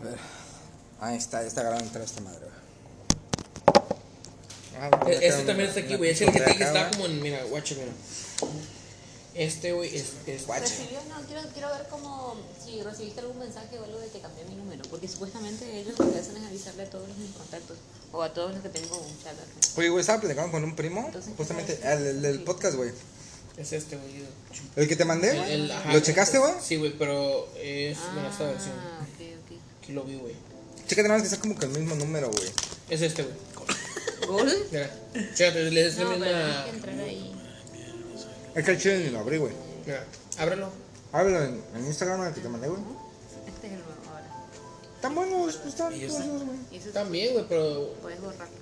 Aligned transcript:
A 0.00 0.04
ver. 0.04 0.18
Ahí 1.00 1.16
está, 1.16 1.40
ya 1.42 1.48
está 1.48 1.62
grabando 1.62 1.86
entrar 1.86 2.04
esta 2.04 2.20
madre, 2.20 2.40
güey. 2.40 2.50
Ah, 4.78 4.90
Este 5.10 5.42
también 5.44 5.68
está 5.68 5.80
aquí, 5.80 5.96
güey. 5.96 6.10
Es 6.10 6.20
el 6.22 6.32
que 6.32 6.40
te 6.40 6.50
acá, 6.50 6.66
está 6.66 6.90
como 6.90 7.06
en. 7.06 7.20
Mira, 7.22 7.42
guacho, 7.44 7.74
mira. 7.76 7.92
Este, 9.34 9.72
güey, 9.72 9.94
es. 9.94 10.12
es 10.26 10.46
Guacho. 10.46 10.62
¿Recibió? 10.62 10.98
No, 11.08 11.20
quiero, 11.26 11.42
quiero 11.52 11.68
ver 11.70 11.86
cómo, 11.90 12.36
si 12.64 12.82
recibiste 12.82 13.20
algún 13.20 13.38
mensaje 13.38 13.78
o 13.78 13.84
algo 13.84 13.98
de 13.98 14.08
que 14.08 14.20
cambié 14.20 14.44
mi 14.46 14.56
número, 14.56 14.82
porque 14.90 15.06
supuestamente 15.08 15.80
ellos 15.80 15.98
lo 15.98 16.12
que 16.12 16.18
hacen 16.18 16.36
es 16.36 16.44
avisarle 16.46 16.82
a 16.84 16.90
todos 16.90 17.08
mis 17.16 17.30
contactos, 17.36 17.76
o 18.12 18.22
a 18.22 18.32
todos 18.32 18.52
los 18.54 18.62
que 18.62 18.68
tengo 18.70 18.96
un 18.98 19.18
chat. 19.22 19.32
acá. 19.34 19.44
Oye, 19.76 19.88
güey, 19.88 20.00
estaba 20.00 20.20
platicando 20.20 20.50
con 20.50 20.64
un 20.64 20.74
primo, 20.74 21.04
Entonces, 21.06 21.32
justamente, 21.36 21.78
¿qué 21.80 21.92
el, 21.92 22.06
el 22.06 22.22
del 22.22 22.42
podcast, 22.42 22.74
güey. 22.76 22.90
es 23.56 23.72
este, 23.72 23.96
güey. 23.96 24.24
¿El 24.76 24.88
que 24.88 24.96
te 24.96 25.04
mandé? 25.04 25.30
El- 25.30 25.62
el- 25.64 25.72
ajá. 25.72 25.92
¿Lo 25.92 26.00
checaste, 26.00 26.38
güey? 26.38 26.52
Sí, 26.62 26.76
güey, 26.76 26.92
pero 26.98 27.48
es. 27.56 27.98
Bueno, 28.14 28.28
esta 28.30 28.44
versión. 28.44 28.74
Aquí 29.82 29.92
lo 29.92 30.04
vi, 30.04 30.16
güey. 30.16 30.34
Chécate 30.86 31.08
nada 31.08 31.14
más 31.20 31.22
que 31.22 31.34
está 31.34 31.40
como 31.40 31.58
que 31.58 31.66
el 31.66 31.72
mismo 31.72 31.94
número, 31.94 32.30
güey. 32.30 32.50
Es 32.88 33.00
este, 33.02 33.22
güey. 33.22 33.34
¿Gol? 34.26 34.52
Mira. 34.70 34.90
Chécate, 35.34 35.70
le 35.70 35.86
es 35.86 35.96
la 35.96 36.04
No, 36.04 36.10
pero 36.10 36.20
misma. 36.24 36.64
que 36.64 36.70
entrar 36.70 36.98
ahí. 37.00 37.34
Es 38.54 38.64
que 38.64 38.70
el 38.72 38.78
chile 38.80 38.98
ni 39.04 39.10
lo 39.10 39.20
abrí, 39.20 39.38
güey. 39.38 39.52
Mira, 39.86 40.04
ábrelo. 40.38 40.70
Háblalo 41.12 41.44
en, 41.44 41.64
en 41.76 41.86
Instagram, 41.86 42.26
el 42.26 42.34
que 42.34 42.40
te 42.40 42.48
mandé, 42.48 42.68
güey. 42.68 42.80
Este 43.46 43.66
es 43.66 43.72
el 43.72 43.78
nuevo 43.78 43.92
ahora. 44.10 44.46
Están 44.96 45.14
buenos, 45.14 45.56
pues 45.56 45.68
están 45.74 45.94
¿Y 45.94 46.04
este? 46.04 46.18
buenos, 46.18 46.44
güey. 46.44 46.58
Y 46.70 46.76
eso 46.76 46.90
También, 46.90 47.32
güey, 47.34 47.46
pero. 47.48 47.94
puedes 48.02 48.20
borrarlo. 48.20 48.54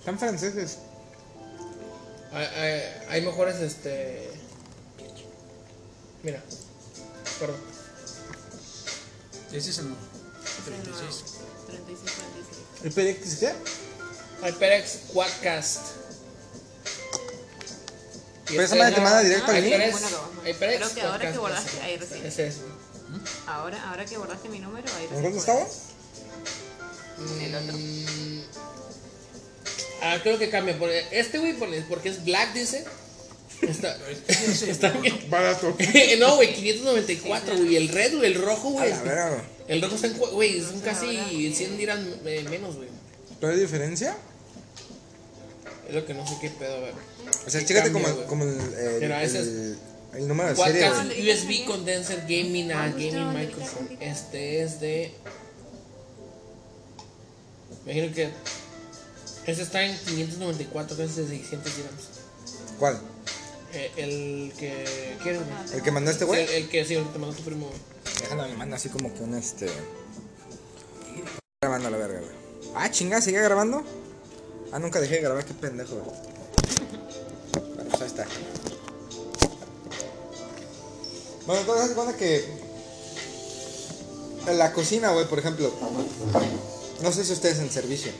Están 0.00 0.18
franceses. 0.18 0.78
Hay, 2.32 2.46
hay, 2.46 2.82
hay 3.08 3.22
mejores, 3.22 3.56
este. 3.56 4.28
Mira. 6.22 6.42
Perdón. 7.38 7.56
Ese 9.52 9.70
es 9.70 9.78
el 9.78 9.84
nuevo. 9.88 10.00
Este 10.58 10.70
es 10.70 10.78
el 10.78 10.90
nuevo. 10.90 11.08
36. 11.08 11.24
36, 11.66 12.12
46. 12.82 12.84
¿El 12.84 12.92
PDX 12.92 13.36
qué? 13.36 13.52
HyperX 14.46 14.98
Quadcast. 15.12 15.82
Y 18.48 18.50
Pero 18.50 18.62
esa 18.62 18.76
madre 18.76 18.94
te 18.94 19.00
manda 19.00 19.20
directo 19.20 19.50
al 19.50 19.62
link. 19.62 19.74
HyperX 19.74 19.92
Bueno, 20.00 20.16
a. 20.16 20.48
HyperX 20.48 20.76
Creo 20.76 20.94
que 20.94 21.02
ahora 21.02 21.32
que 21.32 21.38
guardaste, 21.38 21.80
ahí 21.82 21.96
recién. 21.96 22.26
Ese 22.26 22.46
es. 22.48 22.56
Ahora, 23.46 23.88
ahora 23.90 24.04
que 24.04 24.16
borraste 24.18 24.48
mi 24.48 24.58
número, 24.60 24.86
ahí 24.96 25.04
¿En 25.04 25.10
recién 25.10 25.32
cuánto 25.32 25.44
puedes. 25.44 25.68
estaba? 27.18 27.42
El 27.44 27.54
otro. 27.54 27.76
Mm, 27.78 28.40
Ah, 30.02 30.18
creo 30.22 30.38
que 30.38 30.50
cambia. 30.50 30.76
Este, 31.10 31.38
güey, 31.38 31.54
porque 31.58 31.82
porque 31.88 32.10
es 32.10 32.24
black, 32.24 32.52
dice. 32.52 32.84
Está, 33.62 33.96
está 34.28 34.90
bien. 34.90 35.26
Barato. 35.30 35.74
no, 36.18 36.36
güey, 36.36 36.54
594, 36.54 37.56
güey. 37.56 37.76
El 37.76 37.88
red, 37.88 38.14
güey, 38.16 38.32
el 38.32 38.40
rojo, 38.40 38.68
A 38.68 38.72
güey. 38.72 38.90
la 38.90 39.02
verga. 39.02 39.44
El 39.68 39.82
rojo 39.82 39.94
está 39.96 40.06
en. 40.06 40.14
cu- 40.14 40.28
Güey, 40.28 40.60
son 40.62 40.80
casi 40.80 41.52
100 41.54 41.76
dirán 41.76 42.06
eh, 42.24 42.44
menos, 42.48 42.76
güey. 42.76 42.88
¿Pero 43.40 43.52
hay 43.52 43.58
diferencia? 43.60 44.16
Es 45.88 45.94
lo 45.94 46.04
que 46.06 46.14
no 46.14 46.26
sé 46.26 46.34
qué 46.40 46.50
pedo, 46.50 46.76
a 46.76 46.80
ver. 46.80 46.94
O 47.46 47.50
sea, 47.50 47.60
¿Qué 47.60 47.66
chécate 47.66 47.92
como, 47.92 48.08
güey? 48.12 48.26
como 48.26 48.44
el, 48.44 48.50
el, 48.74 49.00
Mira, 49.00 49.22
ese 49.22 49.40
es- 49.40 49.46
el, 49.46 49.78
el 50.14 50.28
número 50.28 50.48
de 50.50 50.56
serie, 50.56 50.88
güey. 50.90 51.32
USB 51.32 51.64
Condenser 51.66 52.20
Gaming 52.22 52.72
a 52.72 52.88
gustó, 52.88 52.98
Gaming 53.12 53.32
Microphone. 53.34 53.96
Este 54.00 54.62
es 54.62 54.80
de. 54.80 55.12
Me 57.84 57.92
imagino 57.92 58.14
que. 58.14 58.30
Este 59.46 59.62
está 59.62 59.84
en 59.84 59.96
594 59.96 60.96
veces 60.96 61.16
de 61.28 61.36
600 61.38 61.76
dirhams. 61.76 62.02
¿Cuál? 62.78 63.00
Eh, 63.72 63.90
el 63.96 64.52
que. 64.58 65.16
¿Quieres, 65.22 65.40
güey? 65.42 65.74
¿El 65.76 65.82
que 65.82 65.90
mandó 65.92 66.10
este 66.10 66.24
Sí, 66.24 66.26
güey? 66.26 66.42
el, 66.42 66.48
el 66.50 66.68
que 66.68 66.84
sí, 66.84 66.94
el 66.94 67.04
que 67.04 67.10
te 67.10 67.18
mandó 67.18 67.36
tu 67.36 67.42
primo, 67.42 67.66
güey. 67.66 67.78
Déjalo, 68.20 68.42
me 68.48 68.56
manda 68.56 68.76
así 68.76 68.88
como 68.88 69.12
que 69.12 69.22
un 69.22 69.34
este. 69.34 69.70
Grabando 71.60 71.90
la 71.90 71.96
verga, 71.96 72.20
güey. 72.20 72.32
Ah, 72.74 72.90
chingada, 72.90 73.22
¿seguía 73.22 73.42
grabando? 73.42 73.82
Ah, 74.72 74.78
nunca 74.78 75.00
dejé 75.00 75.16
de 75.16 75.22
grabar, 75.22 75.44
qué 75.44 75.54
pendejo, 75.54 75.94
güey. 75.94 76.16
Bueno, 77.74 77.90
pues 77.90 78.02
ahí 78.02 78.08
está. 78.08 78.26
Bueno, 81.46 81.60
entonces 81.60 81.94
cuenta 81.94 82.16
que. 82.16 82.66
En 84.46 84.58
la 84.58 84.72
cocina, 84.72 85.10
güey, 85.12 85.26
por 85.26 85.38
ejemplo. 85.38 85.72
No 87.02 87.12
sé 87.12 87.24
si 87.24 87.32
ustedes 87.32 87.58
en 87.58 87.70
servicio. 87.70 88.12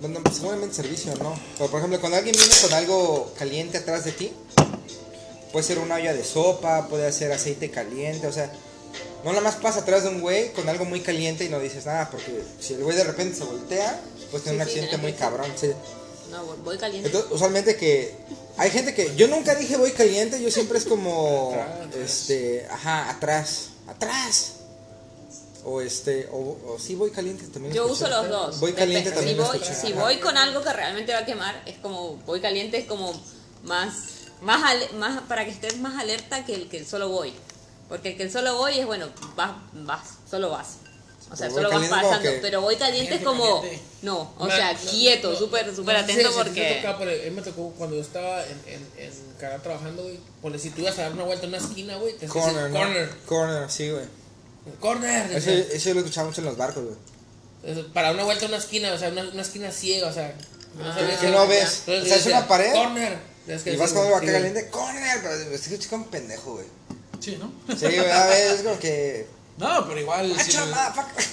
Bueno, 0.00 0.20
seguramente 0.32 0.74
servicio, 0.74 1.14
¿no? 1.16 1.38
Pero 1.56 1.70
por 1.70 1.78
ejemplo, 1.78 2.00
cuando 2.00 2.18
alguien 2.18 2.34
viene 2.36 2.54
con 2.60 2.72
algo 2.74 3.32
caliente 3.38 3.78
atrás 3.78 4.04
de 4.04 4.12
ti, 4.12 4.32
Puede 5.52 5.64
ser 5.66 5.78
una 5.78 5.96
olla 5.96 6.14
de 6.14 6.24
sopa, 6.24 6.88
puede 6.88 7.10
ser 7.12 7.30
aceite 7.32 7.70
caliente, 7.70 8.26
o 8.26 8.32
sea, 8.32 8.50
no 9.24 9.30
nada 9.30 9.42
más 9.42 9.56
pasa 9.56 9.80
atrás 9.80 10.02
de 10.04 10.08
un 10.08 10.20
güey 10.20 10.52
con 10.52 10.68
algo 10.68 10.84
muy 10.84 11.00
caliente 11.00 11.44
y 11.44 11.48
no 11.48 11.60
dices 11.60 11.86
nada, 11.86 12.08
porque 12.10 12.42
si 12.60 12.74
el 12.74 12.82
güey 12.82 12.96
de 12.96 13.04
repente 13.04 13.36
se 13.38 13.44
voltea, 13.44 14.00
pues 14.30 14.42
tiene 14.42 14.58
un 14.58 14.64
Sí, 14.64 14.70
sí, 14.72 14.78
accidente 14.78 14.96
no, 14.96 15.02
muy 15.02 15.12
sí. 15.12 15.18
cabrón. 15.18 15.52
sí. 15.56 15.70
No, 16.30 16.44
voy- 16.64 16.78
caliente. 16.78 17.08
Entonces, 17.08 17.30
usualmente 17.30 17.76
que 17.76 18.14
hay 18.56 18.70
gente 18.70 18.94
que 18.94 19.14
yo 19.16 19.28
nunca 19.28 19.54
dije 19.54 19.76
voy 19.76 19.90
caliente, 19.92 20.40
yo 20.42 20.50
siempre 20.50 20.78
es 20.78 20.84
como 20.86 21.52
Atrás. 21.52 21.94
este, 21.96 22.66
ajá, 22.70 23.10
atrás, 23.10 23.66
atrás. 23.86 24.52
O 25.64 25.80
este, 25.80 26.26
o, 26.32 26.56
o 26.66 26.78
sí 26.80 26.94
voy 26.96 27.10
caliente 27.10 27.44
también. 27.52 27.72
Yo 27.74 27.84
escuché. 27.84 28.04
uso 28.04 28.08
los 28.22 28.28
dos. 28.30 28.60
Voy 28.60 28.72
caliente 28.72 29.10
también. 29.12 29.36
Si 29.36 29.42
voy, 29.44 29.56
escuché. 29.58 29.74
si 29.74 29.92
voy 29.92 30.18
con 30.18 30.36
algo 30.38 30.60
que 30.62 30.72
realmente 30.72 31.12
va 31.12 31.20
a 31.20 31.24
quemar, 31.26 31.62
es 31.66 31.76
como 31.76 32.16
voy 32.26 32.40
caliente, 32.40 32.78
es 32.78 32.86
como 32.86 33.12
más, 33.62 33.94
más, 34.42 34.62
ale- 34.64 34.88
más 34.98 35.22
para 35.22 35.44
que 35.44 35.50
estés 35.50 35.78
más 35.78 35.98
alerta 36.00 36.44
que 36.44 36.54
el 36.54 36.68
que 36.68 36.78
el 36.78 36.86
solo 36.86 37.08
voy. 37.08 37.32
Porque 37.88 38.10
el 38.10 38.16
que 38.16 38.22
el 38.24 38.32
solo 38.32 38.56
voy 38.56 38.78
es 38.78 38.86
bueno, 38.86 39.08
vas, 39.36 39.52
vas, 39.72 40.00
solo 40.30 40.50
vas. 40.50 40.76
O 41.30 41.36
sea, 41.36 41.48
solo 41.50 41.70
vas 41.70 41.88
pasando. 41.88 42.20
que- 42.22 42.38
Pero 42.42 42.60
voy 42.60 42.76
caliente 42.76 43.14
es 43.14 43.22
como. 43.22 43.62
caliente. 43.62 43.82
No, 44.02 44.34
o 44.38 44.46
sea, 44.50 44.72
no, 44.74 44.78
quieto, 44.90 45.32
no, 45.32 45.38
súper, 45.38 45.74
súper 45.74 45.96
atento 45.96 46.30
porque. 46.34 46.74
tocaba, 46.82 46.98
pero 46.98 47.10
a 47.10 47.24
mí 47.24 47.30
me 47.30 47.42
tocó 47.42 47.70
cuando 47.78 47.96
yo 47.96 48.02
estaba 48.02 48.44
en, 48.44 48.60
en, 48.66 48.88
en 48.98 49.12
Canadá 49.40 49.62
trabajando, 49.62 50.02
güey. 50.02 50.18
Porque 50.42 50.58
si 50.58 50.70
tú 50.70 50.82
ibas 50.82 50.98
a 50.98 51.02
dar 51.02 51.12
una 51.12 51.24
vuelta 51.24 51.44
en 51.46 51.54
una 51.54 51.58
esquina, 51.58 51.96
güey, 51.96 52.16
te 52.18 52.26
Corner, 52.26 52.70
¿no? 52.70 52.78
corner. 52.78 53.10
Corner, 53.26 53.70
sí, 53.70 53.90
güey. 53.90 54.04
Corner. 54.80 55.32
Eso, 55.32 55.50
eso 55.50 55.94
lo 55.94 56.00
escuchaba 56.00 56.28
mucho 56.28 56.40
en 56.40 56.46
los 56.46 56.56
barcos, 56.56 56.84
güey. 56.84 57.84
Para 57.94 58.10
una 58.12 58.24
vuelta 58.24 58.44
en 58.44 58.50
una 58.50 58.58
esquina, 58.58 58.92
o 58.92 58.98
sea, 58.98 59.08
una, 59.08 59.22
una 59.22 59.42
esquina 59.42 59.70
ciega, 59.70 60.08
o 60.08 60.12
sea. 60.12 60.34
No 60.76 60.84
Ah, 60.90 60.96
que 61.20 61.28
no 61.28 61.46
ves. 61.46 61.82
Entonces 61.86 62.02
O 62.04 62.06
sea, 62.06 62.16
es 62.16 62.26
una 62.26 62.48
pared. 62.48 62.72
Corner. 62.72 63.31
Es 63.46 63.62
que 63.62 63.72
Y 63.72 63.76
vas 63.76 63.92
con 63.92 64.06
acá 64.06 64.18
güey. 64.20 64.32
caliente, 64.32 64.68
corner, 64.68 65.18
pero 65.22 65.34
estoy 65.54 65.78
como 65.88 66.06
pendejo, 66.06 66.52
güey. 66.54 66.66
Sí, 67.20 67.38
¿no? 67.40 67.52
Sí, 67.76 67.84
güey, 67.86 68.10
a 68.10 68.26
ver, 68.26 68.54
es 68.54 68.62
como 68.62 68.78
que. 68.78 69.26
No, 69.58 69.86
pero 69.88 70.00
igual. 70.00 70.32
¡Hacha, 70.38 70.64
lo- 70.66 70.74
motherfucker! 70.74 71.24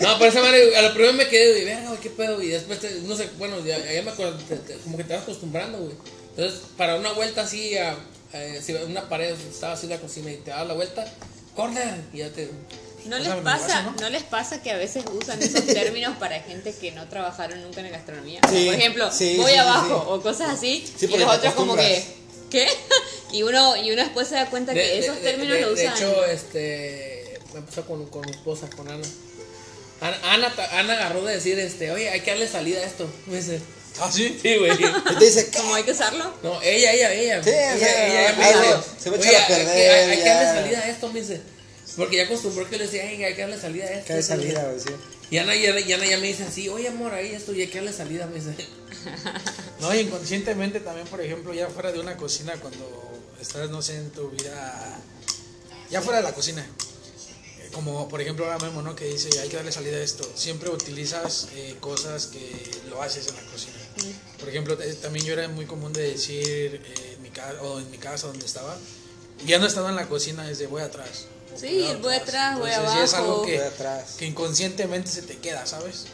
No, 0.00 0.18
pero 0.18 0.30
esa 0.30 0.40
madre, 0.40 0.76
a 0.76 0.82
lo 0.82 0.94
primero 0.94 1.12
me 1.12 1.28
quedé, 1.28 1.52
güey, 1.52 1.64
verga, 1.66 1.88
güey, 1.88 2.00
qué 2.00 2.10
pedo, 2.10 2.40
y 2.42 2.48
después, 2.48 2.80
te- 2.80 3.00
no 3.02 3.14
sé, 3.16 3.28
bueno, 3.38 3.58
ya, 3.64 3.78
ya 3.78 4.02
me 4.02 4.10
acuerdo, 4.10 4.38
te- 4.48 4.56
te- 4.56 4.74
como 4.78 4.96
que 4.96 5.04
te 5.04 5.12
vas 5.14 5.22
acostumbrando, 5.24 5.78
güey. 5.78 5.92
Entonces, 6.30 6.60
para 6.76 6.96
una 6.96 7.12
vuelta 7.12 7.42
así, 7.42 7.76
a, 7.76 7.92
a- 7.92 8.62
si 8.62 8.72
una 8.74 9.08
pared, 9.08 9.34
estaba 9.50 9.74
así 9.74 9.86
la 9.86 9.98
cocina 10.00 10.30
y 10.32 10.36
te 10.36 10.50
das 10.50 10.66
la 10.66 10.74
vuelta, 10.74 11.04
corner, 11.54 12.00
y 12.12 12.18
ya 12.18 12.30
te... 12.30 12.48
No 13.08 13.18
les 13.18 13.28
me 13.28 13.42
pasa, 13.42 13.82
¿no? 13.82 13.94
¿no? 14.00 14.08
les 14.10 14.22
pasa 14.22 14.62
que 14.62 14.70
a 14.70 14.76
veces 14.76 15.04
usan 15.12 15.42
esos 15.42 15.64
términos 15.66 16.16
para 16.18 16.40
gente 16.40 16.72
que 16.72 16.92
no 16.92 17.08
trabajaron 17.08 17.62
nunca 17.62 17.80
en 17.80 17.86
la 17.86 17.92
gastronomía. 17.98 18.40
Sí, 18.50 18.66
Por 18.66 18.74
ejemplo, 18.74 19.10
sí, 19.12 19.36
voy 19.38 19.52
sí, 19.52 19.58
abajo 19.58 20.00
sí. 20.00 20.06
o 20.08 20.20
cosas 20.22 20.50
así 20.50 20.84
Sí, 20.98 21.06
y 21.12 21.16
los 21.16 21.34
otros 21.34 21.54
como 21.54 21.74
que. 21.76 22.04
¿qué? 22.50 22.68
y 23.32 23.42
uno 23.42 23.76
y 23.76 23.90
uno 23.92 24.02
después 24.02 24.28
se 24.28 24.34
da 24.36 24.46
cuenta 24.50 24.72
que 24.74 24.80
De- 24.80 24.98
esos 24.98 25.16
de- 25.16 25.22
términos 25.22 25.54
de- 25.54 25.60
lo 25.62 25.74
De 25.74 25.84
usan. 25.84 25.96
hecho, 25.96 26.24
este, 26.26 27.38
me 27.54 27.62
pasó 27.62 27.84
con, 27.86 28.06
con 28.06 28.22
mi 28.26 28.30
esposa, 28.32 28.68
con 28.76 28.88
Ana. 28.88 29.06
Ana, 30.00 30.16
Ana, 30.24 30.52
Ana 30.72 30.92
agarró 30.94 31.24
de 31.24 31.34
decir, 31.34 31.58
este, 31.58 31.90
oye, 31.90 32.08
hay 32.08 32.20
que 32.20 32.30
darle 32.30 32.46
salida 32.46 32.80
a 32.80 32.84
esto. 32.84 33.08
Me 33.26 33.36
dice, 33.36 33.60
Ah, 34.00 34.08
sí. 34.12 34.38
sí, 34.40 34.56
güey. 34.58 34.70
Y 35.12 35.16
te 35.18 35.24
dice. 35.24 35.50
¿Cómo 35.56 35.74
hay 35.74 35.82
que 35.82 35.90
usarlo? 35.90 36.32
No, 36.42 36.62
ella, 36.62 36.92
ella, 36.92 37.12
ella. 37.12 37.42
Sí, 37.42 37.50
o 37.50 37.52
ella, 37.52 37.78
sea, 37.78 38.06
ella, 38.28 38.36
me 38.38 38.46
dice, 38.46 38.76
se 39.00 39.10
va 39.10 39.16
a 39.16 39.18
"Oye, 39.18 39.28
echar 39.28 39.40
a 39.40 39.44
hay 39.44 39.46
que- 39.48 39.54
perder, 39.64 39.90
Hay, 39.90 40.10
hay 40.10 40.16
que 40.18 40.28
darle 40.28 40.44
ya". 40.44 40.54
salida 40.62 40.78
a 40.78 40.88
esto, 40.88 41.12
me 41.12 41.20
dice. 41.20 41.40
Porque 41.98 42.16
ya 42.16 42.24
acostumbró 42.24 42.66
que 42.70 42.78
le 42.78 42.84
decía, 42.84 43.10
"Ey, 43.10 43.22
hay 43.24 43.34
que 43.34 43.42
darle 43.42 43.58
salida 43.60 43.84
a 43.84 43.90
esto. 43.90 44.06
¿Qué 44.06 44.14
de 44.14 44.22
salida, 44.22 44.64
güey? 44.64 44.80
Sí. 44.80 44.90
Y 45.30 45.36
Ana, 45.36 45.54
y 45.54 45.66
Ana, 45.66 45.80
y 45.80 45.92
Ana 45.92 46.06
ya 46.06 46.16
me 46.18 46.28
dice 46.28 46.44
así, 46.44 46.68
oye, 46.70 46.88
amor, 46.88 47.12
ahí 47.12 47.32
esto, 47.32 47.52
y 47.52 47.60
hay 47.60 47.66
que 47.66 47.78
darle 47.78 47.92
salida, 47.92 48.26
me 48.26 48.36
dice. 48.36 48.54
No, 49.80 49.94
y 49.94 49.98
inconscientemente 49.98 50.80
también, 50.80 51.06
por 51.06 51.20
ejemplo, 51.20 51.52
ya 51.54 51.68
fuera 51.68 51.92
de 51.92 52.00
una 52.00 52.16
cocina, 52.16 52.54
cuando 52.60 53.20
estás, 53.40 53.70
no 53.70 53.80
sé, 53.82 53.96
en 53.96 54.10
tu 54.10 54.28
vida, 54.30 54.98
ya 55.90 56.00
fuera 56.02 56.18
de 56.18 56.24
la 56.24 56.32
cocina. 56.32 56.66
Eh, 57.60 57.68
Como 57.72 58.08
por 58.08 58.20
ejemplo 58.20 58.44
ahora 58.50 58.64
mismo, 58.64 58.82
¿no? 58.82 58.96
Que 58.96 59.04
dice, 59.06 59.28
hay 59.40 59.48
que 59.48 59.56
darle 59.56 59.70
salida 59.72 59.98
a 59.98 60.02
esto. 60.02 60.28
Siempre 60.34 60.68
utilizas 60.70 61.48
eh, 61.54 61.76
cosas 61.80 62.26
que 62.26 62.70
lo 62.88 63.02
haces 63.02 63.28
en 63.28 63.36
la 63.36 63.42
cocina. 63.42 63.76
Por 64.40 64.48
ejemplo, 64.48 64.76
eh, 64.82 64.94
también 64.94 65.24
yo 65.26 65.32
era 65.34 65.46
muy 65.48 65.66
común 65.66 65.92
de 65.92 66.02
decir, 66.02 66.82
eh, 66.84 67.14
en 67.14 67.22
mi 67.22 67.30
casa, 67.30 67.62
o 67.62 67.78
en 67.78 67.90
mi 67.90 67.98
casa 67.98 68.26
donde 68.28 68.46
estaba, 68.46 68.76
ya 69.46 69.58
no 69.58 69.66
estaba 69.66 69.90
en 69.90 69.96
la 69.96 70.08
cocina 70.08 70.44
desde 70.46 70.66
voy 70.66 70.82
atrás. 70.82 71.26
Sí, 71.60 71.86
voy 72.02 72.14
atrás, 72.14 72.58
voy 72.58 72.70
Entonces, 72.70 72.94
sí 72.98 73.04
es 73.04 73.14
algo 73.14 73.32
abajo. 73.32 73.44
que, 73.46 73.60
que 74.18 74.26
inconscientemente 74.26 75.10
se 75.10 75.22
te 75.22 75.38
queda, 75.38 75.66
¿sabes? 75.66 76.06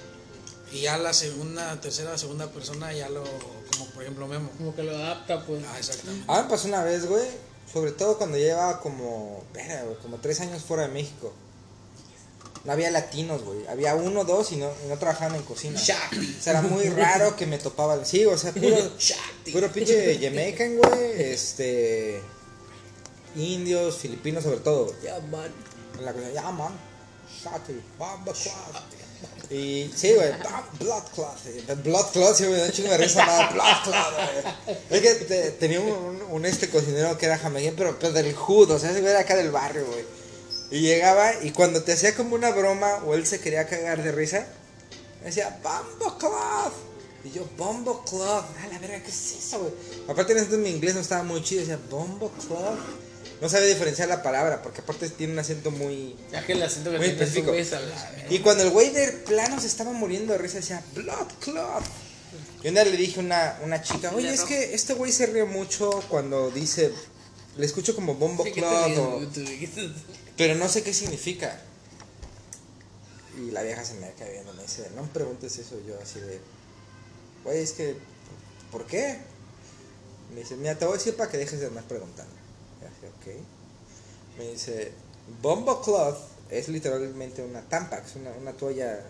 Y 0.73 0.81
ya 0.81 0.99
la 0.99 1.12
segunda, 1.12 1.81
tercera, 1.81 2.19
segunda 2.19 2.50
persona 2.50 2.93
ya 2.93 3.08
lo, 3.08 3.23
como 3.23 3.87
por 3.91 4.02
ejemplo 4.02 4.26
Memo. 4.26 4.50
Como 4.56 4.75
que 4.75 4.82
lo 4.82 4.96
adapta, 4.96 5.44
pues. 5.46 5.62
Ah, 5.73 5.76
exacto. 5.76 6.11
A 6.26 6.37
mí 6.37 6.43
me 6.43 6.50
pasó 6.50 6.67
una 6.69 6.82
vez, 6.82 7.06
güey. 7.06 7.25
Sobre 7.73 7.93
todo 7.93 8.19
cuando 8.19 8.37
llevaba 8.38 8.81
como, 8.81 9.44
güey, 9.52 9.96
como 10.02 10.17
tres 10.19 10.41
años 10.41 10.62
fuera 10.62 10.85
de 10.85 10.88
México. 10.88 11.32
no 12.64 12.73
había 12.73 12.91
latinos, 12.91 13.43
güey. 13.43 13.67
Había 13.69 13.94
uno, 13.94 14.25
dos 14.25 14.50
y 14.52 14.56
no, 14.56 14.70
y 14.85 14.88
no 14.88 14.99
trabajaban 14.99 15.37
en 15.37 15.43
cocina. 15.43 15.79
Shakti. 15.81 16.37
O 16.38 16.43
sea, 16.43 16.52
era 16.55 16.62
muy 16.62 16.88
raro 16.88 17.37
que 17.37 17.46
me 17.46 17.58
topaba. 17.58 18.05
Sí, 18.05 18.25
o 18.25 18.37
sea, 18.37 18.52
puro, 18.52 18.76
Shakti. 18.99 19.52
puro 19.52 19.70
pinche 19.73 20.19
Jamaican, 20.20 20.76
güey. 20.76 21.23
Este. 21.23 22.20
Indios, 23.36 23.98
filipinos, 23.98 24.44
sobre 24.44 24.58
todo. 24.58 24.94
Ya, 25.02 25.19
man. 25.31 25.50
En 25.98 26.04
la 26.04 26.14
ya, 26.32 26.50
man. 26.50 26.72
Shati, 27.42 27.81
clot. 27.98 28.36
Y 29.50 29.90
sí, 29.94 30.12
güey, 30.14 30.31
blood 30.78 31.02
clot. 31.14 31.82
Blood 31.82 32.06
clot, 32.12 32.34
sí, 32.36 32.44
me 32.44 32.56
da 32.56 32.66
un 32.66 32.72
chingo 32.72 32.90
de 32.90 32.98
risa, 32.98 33.25
nada, 33.25 33.50
blood 33.50 33.82
clot, 33.84 34.66
güey. 34.66 34.76
Es 34.90 35.00
que 35.00 35.25
te- 35.25 35.50
tenía 35.52 35.81
un, 35.81 36.44
este 36.46 36.69
cocinero 36.69 37.16
que 37.19 37.26
era 37.26 37.38
jamaiquín, 37.38 37.75
pero, 37.76 37.98
pero 37.98 38.12
del 38.12 38.34
hood, 38.34 38.70
o 38.72 38.78
sea, 38.78 38.90
ese 38.90 39.00
güey 39.00 39.12
era 39.12 39.20
acá 39.20 39.36
del 39.36 39.50
barrio, 39.50 39.86
güey. 39.86 40.04
Y 40.70 40.81
llegaba 40.81 41.32
y 41.42 41.50
cuando 41.50 41.82
te 41.82 41.92
hacía 41.92 42.14
como 42.14 42.34
una 42.34 42.50
broma 42.50 43.02
o 43.06 43.14
él 43.14 43.26
se 43.26 43.40
quería 43.40 43.66
cagar 43.66 44.02
de 44.02 44.12
risa, 44.12 44.46
decía, 45.22 45.58
Bombo 45.62 46.19
Cloth. 46.19 46.72
Y 47.25 47.31
yo, 47.31 47.46
Bombo 47.56 48.02
Cloth. 48.04 48.44
A 48.62 48.66
la 48.72 48.78
verga, 48.78 49.00
¿qué 49.02 49.10
es 49.10 49.32
eso, 49.38 49.58
güey? 49.60 49.72
Aparte 50.08 50.32
en 50.32 50.38
ese 50.38 50.56
mi 50.56 50.70
inglés 50.70 50.94
no 50.94 51.00
estaba 51.00 51.22
muy 51.22 51.42
chido, 51.42 51.60
decía, 51.60 51.78
Bombo 51.90 52.31
Cloth. 52.46 52.78
No 53.40 53.48
sabía 53.48 53.69
diferenciar 53.69 54.08
la 54.08 54.22
palabra, 54.22 54.62
porque 54.62 54.81
aparte 54.81 55.08
tiene 55.10 55.32
un 55.34 55.38
acento 55.38 55.70
muy... 55.70 56.16
Ya 56.31 56.44
que 56.44 56.52
el 56.52 56.62
acento 56.62 56.90
que 56.90 56.98
Muy 56.98 57.08
tiene 57.08 57.22
específico. 57.25 57.50
güey 57.52 57.66
Y 58.31 58.38
cuando 58.40 58.62
el 58.62 58.70
güey 58.70 58.90
de 58.90 59.08
plano 59.08 59.60
se 59.60 59.66
estaba 59.66 59.92
muriendo 59.92 60.32
de 60.32 60.38
risa, 60.38 60.56
decía, 60.56 60.82
Blood 60.94 61.28
Cloth. 61.40 61.84
Y 62.62 62.69
un 62.69 62.75
día 62.75 62.84
le 62.84 62.96
dije 62.96 63.20
a 63.20 63.22
una, 63.22 63.58
una 63.62 63.82
chica, 63.82 64.12
oye, 64.14 64.32
es 64.32 64.42
que 64.44 64.75
este 64.75 64.94
güey 64.94 65.12
se 65.12 65.26
ríe 65.26 65.44
mucho 65.44 65.90
cuando 66.08 66.50
dice, 66.50 66.92
le 67.56 67.66
escucho 67.66 67.94
como 67.94 68.14
Bombo 68.14 68.44
Sí, 68.44 68.52
¿qué 68.52 68.62
te 68.62 68.66
Cloth 68.66 68.86
ríes, 68.86 68.98
o... 68.98 69.92
Pero 70.36 70.54
no 70.54 70.69
sé 70.69 70.82
qué 70.82 70.94
significa. 70.94 71.60
Y 73.36 73.50
la 73.50 73.62
vieja 73.62 73.84
se 73.84 73.94
me 73.94 74.12
queda 74.12 74.31
viendo, 74.31 74.52
me 74.54 74.62
dice, 74.62 74.88
no 74.94 75.02
me 75.02 75.08
preguntes 75.08 75.58
eso. 75.58 75.76
Yo 75.86 75.98
así 76.00 76.20
de, 76.20 76.40
güey, 77.44 77.60
es 77.60 77.72
que, 77.72 77.96
¿por 78.70 78.86
qué? 78.86 79.19
Me 80.32 80.40
dice, 80.40 80.56
mira, 80.56 80.76
te 80.76 80.84
voy 80.84 80.94
a 80.94 80.98
decir 80.98 81.14
para 81.14 81.31
que 81.31 81.38
dejes 81.38 81.60
de 81.60 81.66
andar 81.66 81.84
preguntando. 81.84 82.44
Me 84.38 84.49
dice, 84.50 84.93
Bombo 85.41 85.81
Cloth 85.82 86.19
es 86.50 86.69
literalmente 86.69 87.43
una 87.43 87.62
Tampax, 87.62 88.17
una, 88.17 88.31
una 88.32 88.53
toalla 88.53 89.00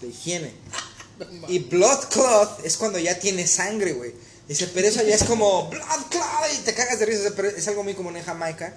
de 0.00 0.08
higiene. 0.08 0.52
Y 1.48 1.58
Blood 1.58 2.08
Cloth 2.10 2.64
es 2.64 2.76
cuando 2.76 2.98
ya 2.98 3.18
tiene 3.18 3.46
sangre, 3.46 3.92
güey. 3.92 4.14
Dice, 4.48 4.68
pero 4.74 4.88
eso 4.88 5.02
ya 5.02 5.14
es 5.14 5.24
como 5.24 5.68
Blood 5.68 6.06
Cloth 6.10 6.52
y 6.58 6.64
te 6.64 6.74
cagas 6.74 6.98
de 6.98 7.06
risa. 7.06 7.30
Pero 7.36 7.48
es 7.48 7.68
algo 7.68 7.84
muy 7.84 7.94
común 7.94 8.16
en 8.16 8.24
Jamaica. 8.24 8.74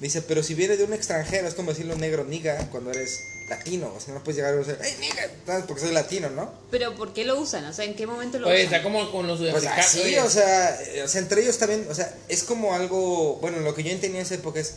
Dice, 0.00 0.20
pero 0.22 0.42
si 0.42 0.54
viene 0.54 0.76
de 0.76 0.84
un 0.84 0.92
extranjero, 0.92 1.48
es 1.48 1.54
como 1.54 1.70
decirlo 1.70 1.96
negro, 1.96 2.24
niga, 2.24 2.68
cuando 2.70 2.90
eres 2.90 3.18
latino. 3.48 3.92
O 3.96 4.00
sea, 4.00 4.14
no 4.14 4.22
puedes 4.22 4.36
llegar 4.36 4.54
y 4.54 4.58
decir, 4.58 4.78
hey, 4.82 4.96
niga, 5.00 5.22
¿sabes? 5.46 5.64
porque 5.66 5.82
soy 5.82 5.92
latino, 5.92 6.30
¿no? 6.30 6.50
Pero 6.70 6.94
¿por 6.94 7.12
qué 7.12 7.24
lo 7.24 7.38
usan? 7.38 7.64
O 7.66 7.72
sea, 7.72 7.84
¿en 7.84 7.94
qué 7.94 8.06
momento 8.06 8.38
lo 8.38 8.48
Oye, 8.48 8.64
usan? 8.64 8.74
está 8.74 8.82
como 8.82 9.10
con 9.12 9.26
los 9.26 9.38
Pues 9.40 9.66
así, 9.66 10.00
oye. 10.00 10.20
o 10.20 10.28
sea, 10.30 10.80
eh, 10.82 11.02
o 11.02 11.08
sea, 11.08 11.20
entre 11.20 11.42
ellos 11.42 11.56
también, 11.58 11.86
o 11.90 11.94
sea, 11.94 12.12
es 12.28 12.42
como 12.42 12.74
algo, 12.74 13.36
bueno, 13.36 13.58
lo 13.60 13.74
que 13.74 13.82
yo 13.82 13.90
entendía 13.90 14.20
en 14.20 14.26
esa 14.26 14.34
época 14.34 14.60
es, 14.60 14.74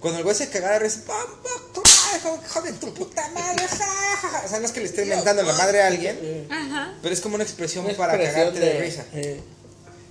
cuando 0.00 0.18
el 0.18 0.24
güey 0.24 0.34
se 0.36 0.48
cagaba 0.48 0.72
de 0.74 0.78
risa, 0.80 1.00
"Bombo 1.06 1.72
Cloth, 1.74 1.86
hijo- 2.16 2.40
hijo 2.46 2.62
de 2.62 2.72
tu 2.74 2.94
puta 2.94 3.28
madre, 3.34 3.66
ja, 3.68 3.76
ja, 3.76 4.28
ja". 4.28 4.42
O 4.46 4.48
sea, 4.48 4.58
no 4.60 4.66
es 4.66 4.72
que 4.72 4.80
le 4.80 4.86
esté 4.86 5.02
inventando 5.02 5.42
la 5.42 5.52
madre 5.54 5.82
a 5.82 5.86
alguien, 5.88 6.46
Ajá. 6.50 6.94
pero 7.02 7.12
es 7.14 7.20
como 7.20 7.34
una 7.34 7.44
expresión 7.44 7.84
Una 7.84 7.94
para 7.96 8.14
expresión 8.14 8.46
cagarte 8.54 8.60
de, 8.60 8.80
risa. 8.80 9.04
eh, 9.12 9.40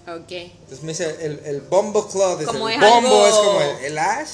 Ok. 0.08 0.32
Entonces 0.32 0.82
me 0.84 0.92
dice, 0.94 1.16
el, 1.22 1.40
el 1.46 1.62
bombo 1.62 2.08
cloth, 2.08 2.42
es 2.42 2.48
Como 2.48 2.68
el 2.68 2.76
es 2.76 2.80
bombo 2.90 3.26
algo- 3.26 3.28
es 3.28 3.34
como 3.36 3.62
el, 3.62 3.86
el 3.86 3.98
ash, 4.00 4.30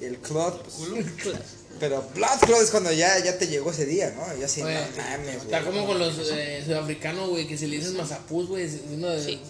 y 0.00 0.04
el 0.04 0.18
cloth, 0.18 0.60
pues, 0.62 1.34
pero 1.78 2.02
blood 2.14 2.40
cloth 2.40 2.62
es 2.62 2.70
cuando 2.70 2.92
ya, 2.92 3.18
ya 3.22 3.38
te 3.38 3.46
llegó 3.46 3.70
ese 3.70 3.86
día, 3.86 4.14
¿no? 4.16 4.36
Y 4.36 4.40
yo 4.40 4.46
así, 4.46 4.62
oye, 4.62 4.74
no 4.74 5.02
mames, 5.02 5.36
está 5.36 5.62
como 5.62 5.86
con 5.86 5.98
los 5.98 6.14
eh, 6.30 6.62
sudafricanos, 6.64 7.28
güey, 7.28 7.46
que 7.46 7.56
si 7.56 7.66
le 7.66 7.76
dices 7.76 7.92
mazapús, 7.92 8.48
güey, 8.48 8.68
uno 8.92 9.08
de. 9.08 9.24
Sí. 9.24 9.40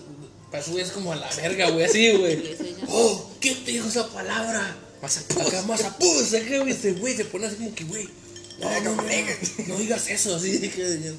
Para 0.50 0.64
güey, 0.64 0.82
es 0.82 0.92
como 0.92 1.12
a 1.12 1.16
la 1.16 1.30
verga, 1.34 1.70
güey, 1.70 1.84
así, 1.84 2.10
güey. 2.12 2.56
Oh, 2.88 3.30
¿quién 3.40 3.64
te 3.64 3.72
dijo 3.72 3.88
esa 3.88 4.08
palabra? 4.08 4.76
Mazapús. 5.02 5.46
Acá 5.46 5.62
mazapús, 5.62 6.34
acá, 6.34 6.58
güey, 6.58 6.72
este 6.72 6.92
güey 6.92 7.16
se 7.16 7.24
pone 7.26 7.46
así 7.46 7.56
como 7.56 7.74
que, 7.74 7.84
güey. 7.84 8.08
No, 8.58 8.80
no, 8.80 8.94
no, 8.96 9.02
no 9.02 9.76
digas 9.76 10.08
eso, 10.08 10.34
así 10.34 10.58
que. 10.70 11.14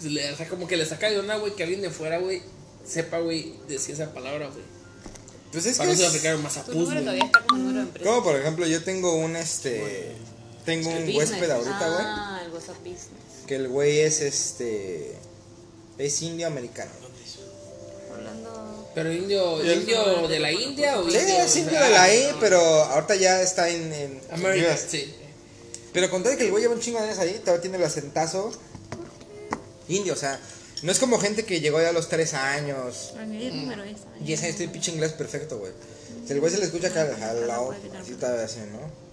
Se 0.00 0.10
le, 0.10 0.32
o 0.32 0.36
sea, 0.36 0.48
como 0.48 0.68
que 0.68 0.76
le 0.76 0.86
saca 0.86 1.10
de 1.10 1.18
una, 1.18 1.36
güey, 1.36 1.54
que 1.56 1.64
alguien 1.64 1.82
de 1.82 1.90
fuera, 1.90 2.18
güey, 2.18 2.42
sepa, 2.86 3.18
güey, 3.18 3.54
decir 3.68 3.94
esa 3.94 4.14
palabra, 4.14 4.48
güey. 4.48 4.77
Pues 5.52 5.66
es 5.66 5.78
Para 5.78 5.90
que 5.94 5.96
Tu 5.96 6.72
número 6.78 6.90
güey. 6.90 7.00
todavía 7.00 7.24
está 7.24 7.40
como 7.40 7.58
número 7.60 7.78
de 7.78 7.82
empresa. 7.86 8.10
como 8.10 8.22
por 8.24 8.36
ejemplo, 8.36 8.66
yo 8.66 8.84
tengo 8.84 9.14
un, 9.14 9.34
este, 9.36 10.12
tengo 10.64 10.90
un 10.90 10.96
Business. 11.06 11.16
huésped 11.16 11.50
ahorita, 11.50 11.88
güey, 11.88 12.00
Ah, 12.06 12.42
el 12.44 12.52
WhatsApp 12.52 12.76
Business. 12.78 13.46
que 13.46 13.56
el 13.56 13.68
güey 13.68 14.00
es, 14.00 14.20
este, 14.20 15.14
es 15.98 16.22
indio 16.22 16.46
americano. 16.46 16.90
Pero 18.94 19.12
indio, 19.12 19.62
indio 19.72 20.26
de 20.26 20.40
la 20.40 20.50
India 20.50 20.98
o 20.98 21.08
Sí, 21.08 21.18
indio 21.18 21.36
es 21.42 21.56
indio 21.56 21.80
de 21.80 21.90
la 21.90 22.12
I, 22.12 22.32
no. 22.32 22.40
pero 22.40 22.58
ahorita 22.60 23.14
ya 23.14 23.42
está 23.42 23.68
en, 23.68 23.92
en 23.92 24.20
América, 24.32 24.76
sí. 24.76 25.14
Pero 25.92 26.10
con 26.10 26.22
todo 26.24 26.36
que 26.36 26.44
el 26.44 26.50
güey 26.50 26.62
lleva 26.62 26.74
un 26.74 26.80
chingo 26.80 26.98
de 26.98 27.06
años 27.06 27.18
ahí, 27.18 27.38
todavía 27.38 27.60
tiene 27.62 27.76
el 27.76 27.84
acentazo 27.84 28.50
indio, 29.88 30.14
o 30.14 30.16
sea, 30.16 30.40
no 30.82 30.92
es 30.92 30.98
como 30.98 31.18
gente 31.18 31.44
que 31.44 31.60
llegó 31.60 31.80
ya 31.80 31.88
a 31.90 31.92
los 31.92 32.08
3 32.08 32.34
años, 32.34 33.12
El 33.18 33.56
número 33.56 33.82
es. 33.84 33.98
Y 34.24 34.32
ese 34.32 34.48
este 34.48 34.68
pinche 34.68 34.92
inglés 34.92 35.12
perfecto, 35.12 35.58
güey. 35.58 35.72
Si 36.26 36.32
el 36.32 36.40
güey 36.40 36.52
se 36.52 36.58
le 36.58 36.64
escucha 36.66 36.88
acá, 36.88 37.02
hello, 37.32 37.72
así 38.00 38.12
está 38.12 38.42
así, 38.44 38.60
¿no? 38.72 39.08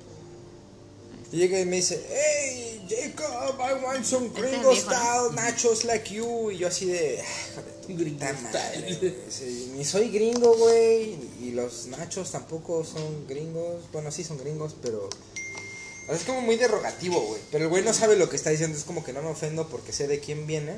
Y 1.32 1.38
llega 1.38 1.60
y 1.60 1.66
me 1.66 1.78
dice, 1.78 2.06
hey, 2.10 2.86
Jacob, 2.88 3.58
I 3.60 3.84
want 3.84 4.06
some 4.06 4.30
gringo 4.30 4.76
style 4.76 5.34
nachos 5.34 5.84
like 5.86 6.14
you. 6.14 6.52
Y 6.52 6.58
yo 6.60 6.68
así 6.68 6.86
de, 6.86 7.20
"Ah, 7.22 7.26
hijo 7.52 7.62
de 7.62 7.72
tu 7.96 8.00
Gringo 8.00 8.20
puta 8.20 8.34
madre, 8.34 8.78
style. 8.78 8.98
güey". 9.00 9.16
Sí, 9.30 9.72
Ni 9.76 9.84
soy 9.86 10.10
gringo, 10.12 10.56
güey, 10.56 11.18
y 11.42 11.52
los 11.52 11.88
nachos 11.88 12.32
tampoco 12.32 12.84
son 12.86 13.28
gringos. 13.28 13.84
Bueno, 13.92 14.12
sí 14.12 14.24
son 14.24 14.38
gringos, 14.38 14.76
pero... 14.82 15.06
o 15.08 16.06
sea, 16.08 16.16
es 16.16 16.24
como 16.24 16.42
muy 16.42 16.58
derogativo, 16.58 17.20
güey. 17.20 17.42
Pero 17.52 17.64
el 17.66 17.70
güey 17.70 17.84
no 17.84 17.94
sabe 17.94 18.16
lo 18.18 18.30
que 18.30 18.36
está 18.36 18.52
diciendo, 18.52 18.78
es 18.78 18.84
como 18.84 19.04
que 19.04 19.12
no 19.14 19.22
me 19.24 19.30
ofendo 19.30 19.68
porque 19.68 19.92
sé 19.92 20.08
de 20.08 20.20
quién 20.20 20.46
viene. 20.46 20.76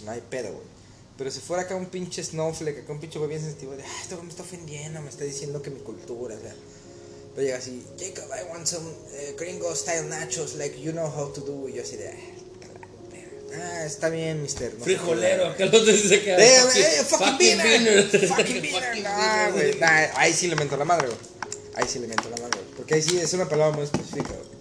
Y 0.00 0.04
no 0.04 0.12
hay 0.12 0.20
pedo, 0.20 0.52
güey. 0.52 0.66
Pero 1.16 1.30
si 1.32 1.40
fuera 1.40 1.64
acá 1.64 1.74
un 1.74 1.86
pinche 1.86 2.22
snowflake, 2.22 2.78
acá 2.78 2.92
un 2.92 3.00
pinche 3.00 3.18
güey 3.18 3.28
bien 3.30 3.40
sensitivo 3.42 3.74
de, 3.76 3.82
ah, 3.82 3.98
este 4.00 4.14
güey 4.14 4.24
me 4.26 4.30
está 4.30 4.44
ofendiendo, 4.44 5.02
me 5.02 5.08
está 5.08 5.24
diciendo 5.24 5.60
que 5.60 5.70
mi 5.70 5.80
cultura, 5.80 6.36
o 6.36 6.40
sea. 6.40 6.54
Pero 7.34 7.44
llega 7.46 7.58
así, 7.58 7.84
Jacob, 7.98 8.24
I 8.30 8.50
want 8.50 8.66
some 8.66 8.88
eh, 9.12 9.34
gringo 9.36 9.74
style 9.74 10.08
nachos, 10.08 10.54
like 10.54 10.80
you 10.80 10.92
know 10.92 11.06
how 11.06 11.32
to 11.32 11.40
do. 11.40 11.68
Y 11.68 11.74
yo 11.74 11.82
así 11.82 11.96
de, 11.96 12.08
"Ah, 12.08 13.58
ah, 13.60 13.84
está 13.84 14.08
bien, 14.10 14.42
mister. 14.42 14.72
no 14.74 14.84
sé 14.84 14.92
qué". 14.92 14.96
Frijolero, 14.96 15.46
acá 15.48 15.66
los 15.66 15.84
se 15.86 16.22
queda. 16.22 16.38
Eh, 16.38 16.58
eh, 16.76 17.04
fucking 17.04 17.38
beaner, 17.38 18.04
fucking 18.28 18.62
beaner. 18.62 19.02
Nah, 19.02 19.50
güey, 19.50 19.74
nah, 19.78 20.08
ahí 20.16 20.32
sí 20.32 20.46
le 20.46 20.54
meto 20.54 20.76
la 20.76 20.84
madre, 20.84 21.08
güey. 21.08 21.18
Ahí 21.74 21.86
sí 21.88 21.98
le 21.98 22.06
meto 22.06 22.28
la 22.30 22.36
madre, 22.36 22.60
güey. 22.60 22.74
Porque 22.76 22.94
ahí 22.94 23.02
sí 23.02 23.18
es 23.18 23.32
una 23.34 23.48
palabra 23.48 23.74
muy 23.76 23.84
específica, 23.84 24.28
güey. 24.28 24.58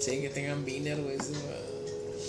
Sí, 0.00 0.20
que 0.20 0.28
tengan 0.28 0.64
beaner, 0.64 1.00
güey. 1.00 1.18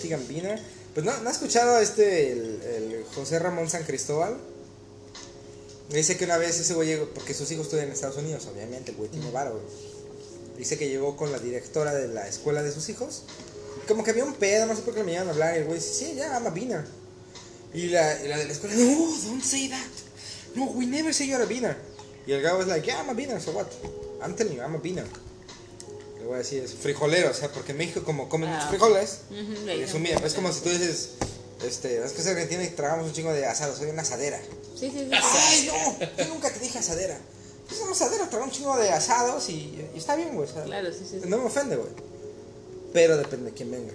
Digan 0.02 0.26
beaner. 0.26 0.60
Pues 0.96 1.04
no, 1.04 1.12
¿no 1.20 1.28
has 1.28 1.36
escuchado 1.36 1.78
este, 1.78 2.32
el, 2.32 2.62
el 2.62 3.04
José 3.14 3.38
Ramón 3.38 3.68
San 3.68 3.84
Cristóbal? 3.84 4.38
Dice 5.90 6.16
que 6.16 6.24
una 6.24 6.38
vez 6.38 6.58
ese 6.58 6.72
güey 6.72 6.88
llegó, 6.88 7.10
porque 7.10 7.34
sus 7.34 7.50
hijos 7.50 7.66
estudian 7.66 7.88
en 7.88 7.92
Estados 7.92 8.16
Unidos, 8.16 8.48
obviamente, 8.50 8.92
el 8.92 8.96
güey 8.96 9.10
tiene 9.10 9.30
varo, 9.30 9.50
güey. 9.50 9.64
Dice 10.56 10.78
que 10.78 10.88
llegó 10.88 11.14
con 11.18 11.32
la 11.32 11.38
directora 11.38 11.92
de 11.92 12.08
la 12.08 12.26
escuela 12.26 12.62
de 12.62 12.72
sus 12.72 12.88
hijos. 12.88 13.24
Como 13.86 14.04
que 14.04 14.12
había 14.12 14.24
un 14.24 14.32
pedo, 14.36 14.64
no 14.64 14.74
sé 14.74 14.80
por 14.80 14.94
qué 14.94 15.04
le 15.04 15.12
iban 15.12 15.28
a 15.28 15.32
hablar. 15.32 15.56
Y 15.56 15.58
el 15.58 15.64
güey 15.66 15.78
dice, 15.80 15.92
sí, 15.92 16.14
ya, 16.14 16.32
I'm 16.32 16.46
a 16.46 16.48
beaner. 16.50 16.86
Y 17.74 17.88
la, 17.88 18.24
y 18.24 18.28
la 18.28 18.38
de 18.38 18.46
la 18.46 18.52
escuela, 18.54 18.74
no, 18.74 19.14
don't 19.26 19.44
say 19.44 19.68
that. 19.68 19.90
No, 20.54 20.64
we 20.70 20.86
never 20.86 21.12
say 21.12 21.28
you're 21.28 21.42
a 21.42 21.46
beaner. 21.46 21.76
Y 22.26 22.32
el 22.32 22.42
guy 22.42 22.52
was 22.56 22.68
like, 22.68 22.86
yeah, 22.86 23.02
I'm 23.02 23.10
a 23.10 23.14
beaner, 23.14 23.38
so 23.38 23.52
what? 23.52 23.66
I'm 24.22 24.34
telling 24.34 24.56
you, 24.56 24.62
I'm 24.62 24.74
a 24.74 24.78
beaner. 24.78 25.04
Voy 26.26 26.34
a 26.34 26.38
decir, 26.38 26.62
es 26.62 26.74
frijolero, 26.74 27.30
o 27.30 27.34
sea, 27.34 27.50
porque 27.52 27.72
en 27.72 27.78
México 27.78 28.02
como 28.04 28.28
comen 28.28 28.50
muchos 28.50 28.64
Ah. 28.66 28.68
frijoles, 28.70 29.18
Ujú, 29.30 29.64
le 29.66 29.82
es 29.84 29.94
un 29.94 30.04
es 30.06 30.34
como 30.34 30.52
si 30.52 30.60
tú 30.60 30.70
dices, 30.70 31.10
este, 31.64 32.04
es 32.04 32.12
que 32.12 32.20
es 32.20 32.26
Argentina 32.26 32.62
y 32.64 32.68
tragamos 32.70 33.06
un 33.06 33.12
chingo 33.12 33.32
de 33.32 33.46
asado, 33.46 33.74
soy 33.76 33.88
una 33.90 34.02
asadera. 34.02 34.40
Sí, 34.78 34.90
sí, 34.90 35.08
sí. 35.08 35.10
Ay, 35.12 35.66
no, 35.70 36.24
yo 36.24 36.28
nunca 36.34 36.52
te 36.52 36.58
dije 36.60 36.78
asadera. 36.78 37.18
Es 37.70 37.80
una 37.80 37.92
asadera, 37.92 38.28
tragamos 38.28 38.54
un 38.54 38.58
chingo 38.60 38.76
de 38.76 38.90
asados 38.90 39.48
y, 39.48 39.52
y 39.94 39.98
está 39.98 40.14
bien, 40.16 40.34
güey. 40.34 40.48
o 40.48 40.52
sea, 40.52 40.64
Claro, 40.64 40.92
sí, 40.92 40.98
sí. 41.08 41.18
sí. 41.22 41.28
No 41.28 41.38
me 41.38 41.44
ofende, 41.44 41.76
güey. 41.76 41.90
Pero 42.92 43.16
depende 43.16 43.50
de 43.50 43.56
quién 43.56 43.70
venga. 43.70 43.92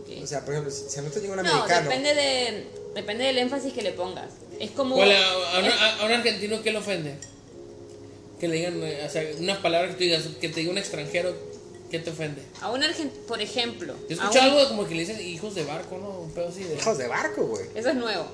Ok. 0.00 0.22
O 0.22 0.26
sea, 0.26 0.44
por 0.44 0.54
ejemplo, 0.54 0.72
si, 0.72 0.88
si 0.88 0.98
a 0.98 1.02
nosotros 1.02 1.22
llega 1.22 1.34
un 1.36 1.42
No, 1.42 1.50
americano. 1.50 1.88
depende, 1.88 2.14
de, 2.14 2.66
depende 2.94 3.24
del 3.24 3.38
énfasis 3.38 3.72
que 3.72 3.82
le 3.82 3.92
pongas. 3.92 4.30
Es 4.60 4.70
como. 4.72 4.96
¿Cuál, 4.96 5.12
a, 5.12 5.16
a- 5.18 6.02
a 6.02 6.06
un 6.06 6.12
argentino 6.12 6.62
qué 6.62 6.72
le 6.72 6.78
ofende? 6.78 7.14
Que 8.40 8.48
le 8.48 8.56
digan, 8.56 8.80
eh, 8.82 9.02
o 9.06 9.10
sea, 9.10 9.22
una 9.38 9.60
palabra 9.60 9.88
que 9.88 9.94
tú 9.94 10.00
digas, 10.00 10.22
que 10.40 10.48
te 10.48 10.60
diga 10.60 10.70
un 10.72 10.78
extranjero, 10.78 11.34
¿qué 11.90 11.98
te 11.98 12.10
ofende? 12.10 12.42
A 12.60 12.70
un 12.70 12.82
argentino, 12.82 13.26
por 13.26 13.40
ejemplo. 13.40 13.94
Yo 14.08 14.20
a 14.20 14.24
escuché 14.26 14.38
un- 14.40 14.44
algo 14.56 14.68
como 14.68 14.86
que 14.88 14.94
le 14.94 15.00
dicen 15.00 15.20
hijos 15.20 15.54
de 15.54 15.64
barco, 15.64 15.98
¿no? 15.98 16.20
Un 16.20 16.30
pedo 16.32 16.48
así 16.48 16.62
de. 16.64 16.76
Hijos 16.76 16.98
de 16.98 17.08
barco, 17.08 17.46
güey. 17.46 17.64
Eso 17.74 17.88
es 17.90 17.94
nuevo. 17.96 18.26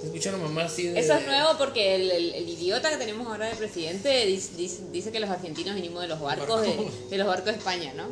Se 0.00 0.06
escucha 0.06 0.28
una 0.30 0.38
mamá 0.44 0.64
así 0.66 0.84
de. 0.86 1.00
Eso 1.00 1.14
es 1.14 1.26
nuevo 1.26 1.58
porque 1.58 1.96
el, 1.96 2.10
el- 2.12 2.34
el 2.34 2.48
idiota 2.48 2.88
que 2.90 2.96
tenemos 2.98 3.26
ahora 3.26 3.48
de 3.48 3.56
presidente 3.56 4.26
dice, 4.26 4.50
dice, 4.56 4.82
dice 4.92 5.10
que 5.10 5.18
los 5.18 5.28
argentinos 5.30 5.74
vinimos 5.74 6.02
de 6.02 6.08
los 6.08 6.20
barcos 6.20 6.62
de, 6.62 6.88
de 7.10 7.18
los 7.18 7.26
barcos 7.26 7.46
de 7.46 7.58
España, 7.58 7.92
¿no? 7.96 8.04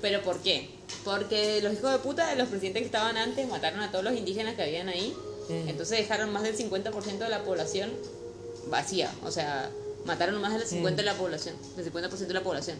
¿Pero 0.00 0.22
por 0.22 0.38
qué? 0.40 0.70
Porque 1.04 1.60
los 1.60 1.74
hijos 1.74 1.92
de 1.92 1.98
puta 1.98 2.30
de 2.30 2.36
los 2.36 2.48
presidentes 2.48 2.80
que 2.82 2.86
estaban 2.86 3.16
antes 3.18 3.46
mataron 3.48 3.80
a 3.80 3.90
todos 3.90 4.04
los 4.04 4.14
indígenas 4.16 4.54
que 4.54 4.62
habían 4.62 4.88
ahí. 4.88 5.12
Entonces 5.50 5.98
dejaron 5.98 6.30
más 6.32 6.42
del 6.42 6.56
50% 6.56 7.18
de 7.18 7.28
la 7.30 7.42
población 7.42 7.90
vacía. 8.68 9.10
O 9.24 9.30
sea, 9.30 9.70
mataron 10.08 10.40
más 10.40 10.52
del 10.54 10.66
50% 10.66 10.96
de 10.96 11.02
la 11.04 11.14
población, 11.14 11.54
del 11.76 11.92
50% 11.92 12.10
de 12.26 12.34
la 12.34 12.42
población. 12.42 12.78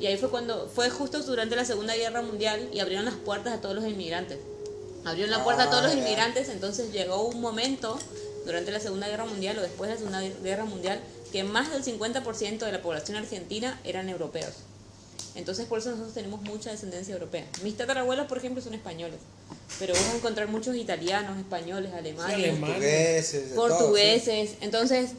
Y 0.00 0.06
ahí 0.06 0.16
fue 0.16 0.30
cuando, 0.30 0.68
fue 0.74 0.90
justo 0.90 1.22
durante 1.22 1.54
la 1.54 1.64
Segunda 1.64 1.94
Guerra 1.94 2.22
Mundial 2.22 2.68
y 2.72 2.80
abrieron 2.80 3.04
las 3.04 3.14
puertas 3.14 3.54
a 3.54 3.60
todos 3.60 3.74
los 3.76 3.84
inmigrantes. 3.84 4.38
Abrieron 5.04 5.30
la 5.30 5.44
puerta 5.44 5.64
a 5.64 5.70
todos 5.70 5.82
los 5.84 5.92
Ah, 5.92 5.98
inmigrantes, 5.98 6.48
entonces 6.48 6.92
llegó 6.92 7.22
un 7.22 7.40
momento 7.40 7.98
durante 8.46 8.70
la 8.72 8.80
Segunda 8.80 9.06
Guerra 9.08 9.26
Mundial 9.26 9.58
o 9.58 9.62
después 9.62 9.88
de 9.88 9.94
la 9.94 9.98
Segunda 9.98 10.20
Guerra 10.42 10.64
Mundial 10.64 11.00
que 11.30 11.44
más 11.44 11.70
del 11.70 11.84
50% 11.84 12.58
de 12.58 12.72
la 12.72 12.82
población 12.82 13.16
argentina 13.16 13.80
eran 13.84 14.08
europeos. 14.08 14.54
Entonces 15.34 15.66
por 15.66 15.78
eso 15.78 15.90
nosotros 15.90 16.14
tenemos 16.14 16.42
mucha 16.42 16.70
descendencia 16.70 17.14
europea. 17.14 17.46
Mis 17.62 17.76
tatarabuelos, 17.76 18.26
por 18.26 18.38
ejemplo, 18.38 18.62
son 18.62 18.74
españoles, 18.74 19.18
pero 19.78 19.94
vas 19.94 20.10
a 20.12 20.16
encontrar 20.16 20.48
muchos 20.48 20.76
italianos, 20.76 21.38
españoles, 21.38 21.92
alemanes. 21.94 22.58
Portugueses, 22.58 23.54
todo, 23.54 23.68
sí. 23.68 23.74
portugueses. 23.74 24.54
Entonces, 24.60 25.12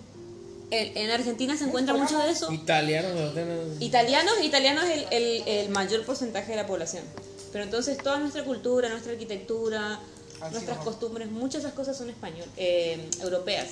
en, 0.79 0.97
en 0.97 1.11
Argentina 1.11 1.55
se 1.57 1.65
encuentra 1.65 1.93
mucho 1.93 2.17
de 2.17 2.31
eso. 2.31 2.51
Italiano, 2.51 3.07
¿no? 3.13 3.31
Italianos, 3.79 4.33
italianos 4.43 4.83
es 4.85 4.91
el, 4.91 5.05
el, 5.11 5.47
el 5.47 5.69
mayor 5.69 6.05
porcentaje 6.05 6.51
de 6.51 6.57
la 6.57 6.67
población. 6.67 7.03
Pero 7.51 7.63
entonces 7.65 7.97
toda 7.99 8.17
nuestra 8.19 8.43
cultura, 8.43 8.89
nuestra 8.89 9.11
arquitectura, 9.13 9.99
Ah, 10.41 10.47
sí, 10.47 10.53
nuestras 10.55 10.79
no. 10.79 10.83
costumbres, 10.83 11.29
muchas 11.31 11.61
de 11.61 11.67
esas 11.69 11.73
cosas 11.73 11.95
son 11.97 12.09
español, 12.09 12.45
eh, 12.57 12.97
europeas. 13.21 13.67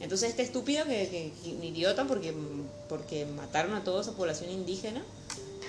Entonces 0.00 0.28
este 0.30 0.42
estúpido 0.42 0.84
que, 0.84 1.08
que, 1.08 1.32
que 1.42 1.50
un 1.56 1.64
idiota 1.64 2.04
porque, 2.06 2.32
porque 2.88 3.26
mataron 3.26 3.74
a 3.74 3.82
toda 3.82 4.02
esa 4.02 4.12
población 4.12 4.50
indígena, 4.50 5.02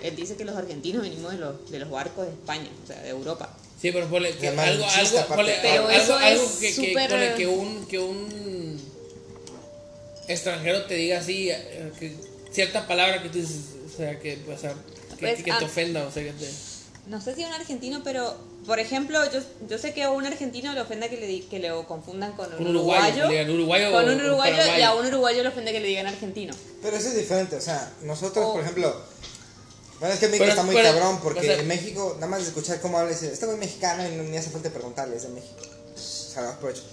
él 0.04 0.16
dice 0.16 0.36
que 0.36 0.46
los 0.46 0.56
argentinos 0.56 1.02
venimos 1.02 1.32
de 1.32 1.38
los, 1.40 1.72
de 1.72 1.80
los 1.80 1.90
barcos 1.90 2.26
de 2.26 2.32
España, 2.34 2.70
o 2.84 2.88
sea, 2.88 3.02
de 3.02 3.10
Europa. 3.10 3.58
Sí, 3.82 3.92
pero 3.92 4.08
ponle 4.08 4.36
que 4.38 4.50
algo, 4.50 4.86
algo, 4.86 5.28
ponle, 5.36 5.58
Pero 5.62 5.88
algo, 5.88 5.90
eso 5.90 6.16
algo 6.18 6.44
es 6.44 6.52
que, 6.60 6.76
que, 6.76 6.94
súper- 6.94 7.10
ponle 7.10 7.34
que 7.36 7.48
un, 7.48 7.86
que 7.88 8.00
un 8.00 8.91
extranjero 10.28 10.86
te 10.86 10.96
diga 10.96 11.20
así, 11.20 11.50
eh, 11.50 11.92
que 12.00 12.16
cierta 12.52 12.88
palabra 12.88 13.22
que 13.24 13.30
tú 13.30 13.40
dices, 13.40 13.58
o 13.86 13.98
sea, 13.98 14.20
que, 14.20 14.40
o 14.54 14.58
sea, 14.58 14.72
que, 14.74 15.16
Pues, 15.20 15.38
que 15.38 15.44
te 15.44 15.52
ah. 15.52 15.60
ofenda, 15.64 16.06
o 16.08 16.12
sea, 16.12 16.24
que 16.24 16.32
te... 16.34 16.50
No 17.08 17.20
sé 17.20 17.36
si 17.36 17.44
un 17.44 17.52
argentino, 17.54 18.02
pero 18.04 18.36
por 18.68 18.80
ejemplo, 18.80 19.20
yo, 19.32 19.40
yo 19.68 19.78
sé 19.80 19.94
que 19.94 20.04
a 20.04 20.12
un 20.12 20.24
argentino 20.26 20.72
le 20.74 20.82
ofende 20.82 21.10
que 21.10 21.18
le, 21.18 21.46
que 21.48 21.60
le 21.60 21.70
confundan 21.88 22.34
con 22.34 22.54
un, 22.54 22.62
Un 22.62 22.76
uruguayo, 22.76 23.26
uruguayo, 23.26 23.28
que 23.28 23.34
le 23.34 23.40
digan 23.40 23.50
uruguayo 23.56 23.92
con 23.92 24.04
un 24.10 24.22
o 24.22 24.26
uruguayo 24.26 24.78
y 24.78 24.82
a 24.84 24.94
un 24.94 25.06
uruguayo 25.08 25.42
le 25.44 25.50
ofende 25.50 25.72
que 25.72 25.80
le 25.80 25.88
digan 25.88 26.06
argentino. 26.08 26.54
Pero 26.82 26.96
eso 26.96 27.08
es 27.10 27.16
diferente, 27.18 27.56
o 27.56 27.62
sea, 27.62 27.92
nosotros, 28.04 28.46
O- 28.46 28.54
por 28.54 28.62
ejemplo, 28.62 28.96
bueno, 30.00 30.14
es 30.14 30.20
que 30.20 30.28
México 30.28 30.44
Pero- 30.46 30.52
está 30.52 30.64
muy 30.64 30.76
pero- 30.76 30.90
cabrón, 30.90 31.20
porque 31.24 31.40
o 31.40 31.44
sea- 31.44 31.60
en 31.60 31.68
México, 31.68 32.14
nada 32.16 32.28
más 32.28 32.42
de 32.42 32.48
escuchar 32.50 32.80
cómo 32.82 33.00
habla, 33.00 33.12
dice, 33.12 33.32
este 33.34 33.46
güey 33.48 33.58
es 33.58 33.66
mexicano 33.66 34.08
y 34.08 34.16
no, 34.16 34.24
ni 34.24 34.38
hace 34.38 34.52
falta 34.52 34.70
preguntarle, 34.70 35.16
es 35.16 35.24
de 35.24 35.30
México. 35.30 35.56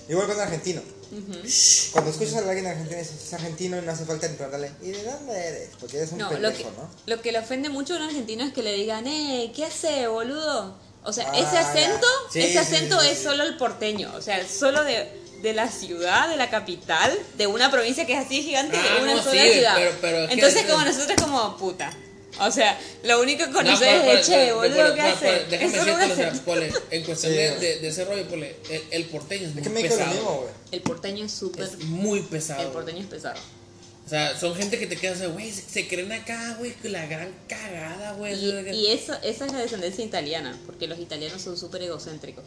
Igual 0.09 0.27
con 0.27 0.37
un 0.37 0.43
argentino. 0.43 0.83
Cuando 1.93 2.11
escuchas 2.11 2.35
a 2.35 2.39
alguien 2.49 2.67
argentino, 2.67 2.99
dices, 2.99 3.23
es 3.27 3.33
argentino 3.33 3.79
y 3.79 3.83
no 3.83 3.93
hace 3.93 4.05
falta 4.05 4.29
ni 4.29 4.35
preguntarle, 4.35 4.71
¿y 4.83 4.91
de 4.91 5.03
dónde 5.05 5.33
eres? 5.47 5.71
Porque 5.81 5.97
eres 5.99 6.13
un 6.13 6.19
No, 6.19 6.25
lo 6.31 6.33
pendejo, 6.51 6.71
que, 6.71 6.77
¿no? 6.77 6.91
lo 7.07 7.23
que 7.23 7.33
le 7.33 7.39
ofende 7.39 7.69
mucho 7.71 7.95
a 7.95 7.97
un 7.97 8.03
argentino 8.05 8.45
es 8.45 8.53
que 8.53 8.63
le 8.63 8.75
digan, 8.75 9.07
eh, 9.07 9.51
¿qué 9.57 9.65
hace, 9.65 10.07
boludo? 10.07 10.77
O 11.05 11.13
sea, 11.13 11.31
Ah, 11.33 11.39
ese 11.39 11.57
acento, 11.57 12.07
Sí, 12.31 12.41
ese 12.41 12.59
acento 12.59 13.01
sí, 13.01 13.07
sí, 13.07 13.13
es 13.13 13.19
solo 13.23 13.45
el 13.45 13.57
porteño, 13.57 14.13
o 14.15 14.21
sea, 14.21 14.47
solo 14.47 14.85
de, 14.85 15.09
de 15.41 15.53
la 15.55 15.71
ciudad, 15.71 16.29
de 16.29 16.37
la 16.37 16.51
capital, 16.51 17.17
de 17.39 17.47
una 17.47 17.71
provincia 17.71 18.05
que 18.05 18.13
es 18.15 18.27
así 18.27 18.43
gigante, 18.43 18.77
Ah, 18.77 18.95
de 18.97 19.03
una 19.05 19.15
no, 19.15 19.23
sola 19.23 19.43
sí, 19.43 19.53
ciudad. 19.53 19.75
pero- 19.77 19.97
pero 20.03 20.19
Entonces, 20.31 20.65
como 20.67 20.85
nosotros, 20.85 21.17
como 21.23 21.57
puta. 21.57 21.91
O 22.41 22.51
sea, 22.51 22.79
lo 23.05 23.21
único 23.21 23.45
que 23.47 23.53
conoces 23.53 23.97
No, 23.99 24.05
por- 24.05 24.15
es, 24.17 24.27
che, 24.27 24.53
boludo, 24.53 24.95
¿qué 24.95 25.01
por- 25.03 25.11
hace? 25.11 25.27
por- 25.33 25.49
Déjame 25.49 25.73
decirte, 25.73 25.91
o 25.91 25.97
sea, 26.17 26.27
acento. 26.29 26.45
ponle, 26.45 26.73
en 26.91 27.05
cuestión 27.05 27.33
Sí, 27.33 27.39
de, 27.39 27.59
de, 27.59 27.79
de 27.81 27.89
ese 27.89 28.05
rollo, 28.05 28.29
ponle, 28.29 28.57
el, 28.71 28.83
el 28.91 29.05
porteño 29.07 29.47
es 29.49 29.55
muy 29.55 29.63
Es 29.63 29.69
que 29.69 29.75
México 29.75 29.95
es 29.95 29.99
pesado. 30.01 30.15
lo 30.15 30.21
mismo. 30.31 30.47
El 30.71 30.81
porteño 30.83 31.25
es 31.25 31.33
súper... 31.33 31.65
Es 31.65 31.79
muy 31.85 32.21
pesado. 32.23 32.63
El 32.63 32.69
porteño 32.69 33.01
es 33.01 33.07
pesado. 33.07 33.41
O 34.07 34.09
sea, 34.09 34.39
son 34.39 34.55
gente 34.55 34.79
que 34.79 34.87
te 34.87 34.97
queda, 34.97 35.15
sea, 35.17 35.27
güey, 35.29 35.53
se, 35.53 35.63
se 35.63 35.87
creen 35.87 36.11
acá, 36.13 36.57
güey, 36.59 36.75
la 36.85 37.05
gran 37.07 37.31
cagada, 37.47 38.13
güey. 38.13 38.35
Y, 38.43 38.71
y 38.75 38.87
eso, 38.93 39.13
esa 39.23 39.45
es 39.45 39.53
la 39.53 39.59
descendencia 39.59 40.03
italiana, 40.05 40.59
porque 40.65 40.87
los 40.87 40.99
italianos 40.99 41.43
son 41.43 41.59
súper 41.59 41.83
egocéntricos. 41.83 42.45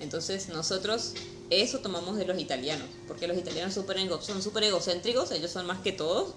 Entonces 0.00 0.48
nosotros 0.48 1.12
eso 1.50 1.80
tomamos 1.80 2.16
de 2.16 2.24
los 2.24 2.40
italianos, 2.40 2.86
porque 3.06 3.26
los 3.28 3.36
italianos 3.36 3.74
súper 3.74 3.98
ego- 3.98 4.22
son 4.22 4.42
súper 4.42 4.64
egocéntricos, 4.64 5.30
ellos 5.32 5.50
son 5.50 5.66
más 5.66 5.80
que 5.80 5.92
todos, 5.92 6.34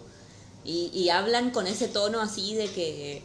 y, 0.65 0.89
y 0.93 1.10
hablan 1.10 1.51
con 1.51 1.67
ese 1.67 1.88
tono 1.88 2.22
así 2.22 2.55
de 2.55 2.67
que 2.72 3.22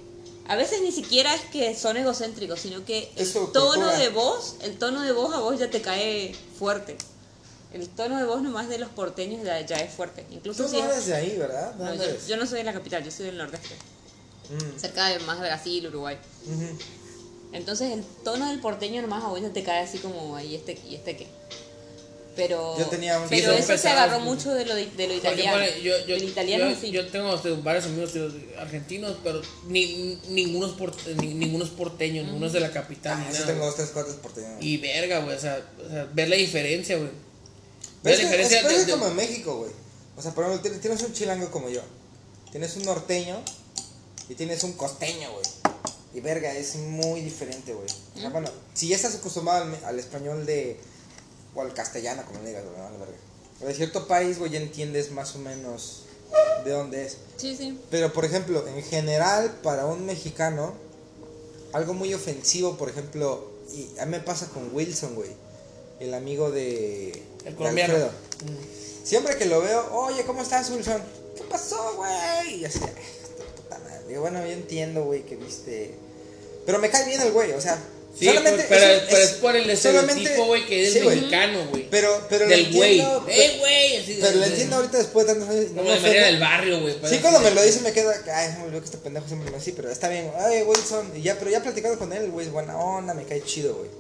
a 0.49 0.57
veces 0.57 0.81
ni 0.83 0.93
siquiera 0.93 1.35
es 1.35 1.43
que 1.53 1.75
son 1.77 1.97
egocéntricos, 1.97 2.61
sino 2.61 2.85
que 2.85 3.11
el 3.17 3.33
tono 3.53 3.87
de 3.97 4.09
voz, 4.09 4.57
el 4.63 4.79
tono 4.79 5.03
de 5.03 5.13
voz 5.13 5.35
a 5.35 5.41
vos 5.41 5.59
ya 5.59 5.71
te 5.71 5.81
cae 5.83 6.35
fuerte. 6.59 6.97
El 7.73 7.87
tono 7.91 8.17
de 8.17 8.25
voz 8.25 8.41
nomás 8.41 8.69
de 8.71 8.79
los 8.79 8.89
porteños 8.89 9.45
ya, 9.45 9.61
ya 9.61 9.77
es 9.77 9.93
fuerte. 9.93 10.25
Incluso 10.31 10.63
Tú 10.65 10.71
si 10.71 10.77
no 10.79 10.85
es- 10.87 10.93
eres 10.93 11.07
de 11.07 11.15
ahí, 11.15 11.37
¿verdad? 11.37 11.75
¿De 11.75 11.85
no, 11.85 11.91
dónde 11.91 12.19
yo, 12.27 12.37
no 12.39 12.47
soy 12.47 12.59
de 12.59 12.65
la 12.65 12.73
capital, 12.73 13.05
yo 13.05 13.11
soy 13.11 13.27
del 13.27 13.37
nordeste, 13.37 13.75
Mm, 14.51 14.79
cerca 14.81 15.09
de 15.09 15.19
más 15.21 15.39
Brasil, 15.39 15.87
Uruguay. 15.89 16.17
Entonces 17.53 17.93
el 17.93 18.03
tono 18.25 18.49
del 18.49 18.61
porteño 18.61 19.01
nomás 19.03 19.25
a 19.25 19.29
vos 19.29 19.41
ya 19.41 19.51
te 19.53 19.63
cae 19.63 19.83
así 19.83 19.99
como 19.99 20.37
ahí 20.37 20.55
este 20.55 20.79
y 20.89 20.95
este 20.95 21.17
qué. 21.17 21.27
Pero, 22.39 22.79
Yo 22.79 22.87
tenía 22.87 23.19
un- 23.21 23.29
pero 23.29 23.53
eso 23.53 23.77
se 23.77 23.89
agarró 23.89 24.21
mucho 24.21 24.55
de 24.55 24.65
lo, 24.65 24.75
de, 24.75 24.87
de 24.87 25.09
lo 25.09 25.15
italiano. 25.15 25.59
yo, 25.83 26.07
yo, 26.07 26.15
el 26.15 26.23
italiano 26.25 26.71
yo, 26.71 26.77
sí. 26.81 26.91
yo 26.93 27.07
tengo 27.09 27.35
este, 27.35 27.51
varios 27.51 27.85
amigos 27.87 28.13
argentinos, 28.59 29.17
pero 29.25 29.43
ni, 29.67 30.19
ninguno, 30.29 30.67
es 30.69 30.73
por- 30.75 30.95
ni- 31.21 31.35
ninguno 31.35 31.65
es 31.65 31.71
porteño, 31.71 32.23
ninguno 32.23 32.47
es 32.47 32.53
de 32.53 32.61
la 32.61 32.71
capital. 32.71 33.19
Ah, 33.21 33.29
nada, 33.31 33.47
tengo 33.47 33.67
dos, 33.67 33.75
tres, 33.77 33.91
cuatro 33.93 34.15
porteños. 34.23 34.63
Y 34.63 34.77
verga, 34.79 35.19
güey, 35.19 35.37
o 35.37 35.41
sea, 35.41 35.61
o 35.85 35.91
sea, 35.91 36.05
ver 36.15 36.29
la 36.29 36.37
diferencia, 36.37 36.97
güey. 36.97 37.11
Ver 38.05 38.15
es 38.15 38.19
la 38.23 38.25
es, 38.25 38.31
diferencia 38.49 38.63
de- 38.69 38.85
de- 38.87 38.93
como 38.93 39.09
en 39.09 39.17
México, 39.17 39.57
güey. 39.59 39.71
O 40.17 40.23
sea, 40.23 40.33
por 40.33 40.45
ejemplo, 40.45 40.63
tienes, 40.63 40.81
tienes 40.81 41.03
un 41.03 41.13
chilango 41.13 41.51
como 41.51 41.69
yo. 41.69 41.83
Tienes 42.53 42.77
un 42.77 42.85
norteño 42.85 43.43
y 44.29 44.35
tienes 44.35 44.63
un 44.65 44.73
costeño, 44.75 45.31
güey. 45.33 45.45
Y 46.15 46.21
verga, 46.21 46.53
es 46.55 46.77
muy 46.77 47.21
diferente, 47.21 47.75
güey. 47.75 47.87
O 48.17 48.21
sea, 48.21 48.31
bueno, 48.31 48.49
si 48.75 48.89
ya 48.89 48.97
estás 48.97 49.17
acostumbrado 49.17 49.65
al, 49.65 49.85
al 49.85 49.99
español 49.99 50.47
de. 50.47 50.79
O 51.55 51.61
al 51.63 51.75
castellano, 51.75 52.23
como 52.27 52.41
le 52.41 52.49
digas, 52.49 52.65
güey, 52.65 52.77
vale, 52.81 52.99
verga. 52.99 53.15
O 53.63 53.67
de 53.67 53.75
cierto 53.75 54.07
país, 54.07 54.39
güey, 54.39 54.53
ya 54.53 54.61
entiendes 54.61 55.11
más 55.11 55.35
o 55.35 55.39
menos 55.39 56.05
de 56.65 56.71
dónde 56.71 57.07
es. 57.07 57.17
Sí, 57.37 57.57
sí. 57.57 57.79
Pero, 57.91 58.13
por 58.13 58.25
ejemplo, 58.25 58.67
en 58.67 58.83
general, 58.83 59.59
para 59.63 59.87
un 59.87 60.07
mexicano, 60.07 60.75
algo 61.73 61.95
muy 61.95 62.15
ofensivo, 62.15 62.77
por 62.77 62.89
ejemplo, 62.89 63.51
y 63.73 63.89
a 63.99 64.07
mí 64.07 64.13
me 64.13 64.21
pasa 64.21 64.49
con 64.49 64.75
Wilson, 64.75 65.15
güey, 65.15 65.31
el 66.01 66.15
amigo 66.15 66.51
de, 66.51 67.11
El 67.45 67.45
de 67.45 67.55
colombiano. 67.55 67.95
Alfredo. 67.95 68.13
Siempre 69.03 69.37
que 69.37 69.47
lo 69.47 69.61
veo, 69.61 69.93
oye, 69.95 70.25
¿cómo 70.25 70.43
estás, 70.43 70.71
Wilson? 70.71 71.03
¿Qué 71.37 71.43
pasó, 71.45 71.95
güey? 71.97 72.61
Y 72.61 72.65
así, 72.65 72.81
"Ay, 72.83 72.91
hijo 72.91 73.39
de 73.39 73.45
puta 73.63 73.79
madre". 73.79 74.07
Digo, 74.07 74.21
bueno, 74.21 74.45
yo 74.45 74.53
entiendo, 74.53 75.05
güey, 75.05 75.25
que 75.25 75.37
viste... 75.37 75.95
Pero 76.67 76.79
me 76.79 76.91
cae 76.91 77.07
bien 77.07 77.21
el 77.23 77.33
güey, 77.33 77.53
o 77.53 77.61
sea... 77.61 77.79
Sí, 78.19 78.27
pero, 78.27 78.43
pero, 78.43 78.63
pero 78.69 79.23
es, 79.23 79.31
por 79.35 79.55
el 79.55 79.77
solamente- 79.79 80.13
estereotipo, 80.15 80.47
güey, 80.47 80.67
que 80.67 80.87
es 80.89 80.93
sí, 80.93 81.01
mexicano, 81.01 81.67
güey. 81.71 81.89
Pero, 81.89 82.27
pero 82.29 82.49
Del 82.49 82.73
güey. 82.75 82.99
entiendo, 82.99 83.27
¡Eh, 83.29 83.57
güey! 83.61 84.21
Pero 84.21 84.39
lo 84.39 84.45
entiendo 84.45 84.77
ahorita 84.77 84.99
después 84.99 85.27
de 85.27 85.33
tantos 85.35 85.49
años. 85.51 85.71
no 85.71 85.83
Como 85.85 86.01
me 86.01 86.11
de 86.11 86.21
del 86.21 86.41
barrio, 86.41 86.81
güey. 86.81 86.97
Sí, 87.09 87.19
cuando 87.19 87.39
me 87.41 87.51
lo 87.53 87.63
dice 87.63 87.81
me 87.81 87.93
queda, 87.93 88.13
ay, 88.35 88.55
me 88.59 88.65
olvidó 88.65 88.81
que 88.81 88.87
este 88.87 88.99
pendejo 88.99 89.29
siempre 89.29 89.51
me 89.53 89.57
así, 89.59 89.71
pero 89.73 89.91
está 89.91 90.09
bien, 90.09 90.31
ay, 90.37 90.63
Wilson, 90.63 91.13
y 91.17 91.23
ya, 91.23 91.39
pero 91.39 91.51
ya 91.51 91.63
platicando 91.63 91.97
con 91.99 92.13
él, 92.13 92.25
el 92.25 92.31
güey 92.33 92.47
es 92.47 92.53
buena 92.53 92.77
onda, 92.77 93.15
me 93.15 93.23
cae 93.25 93.41
chido, 93.43 93.75
güey. 93.75 93.91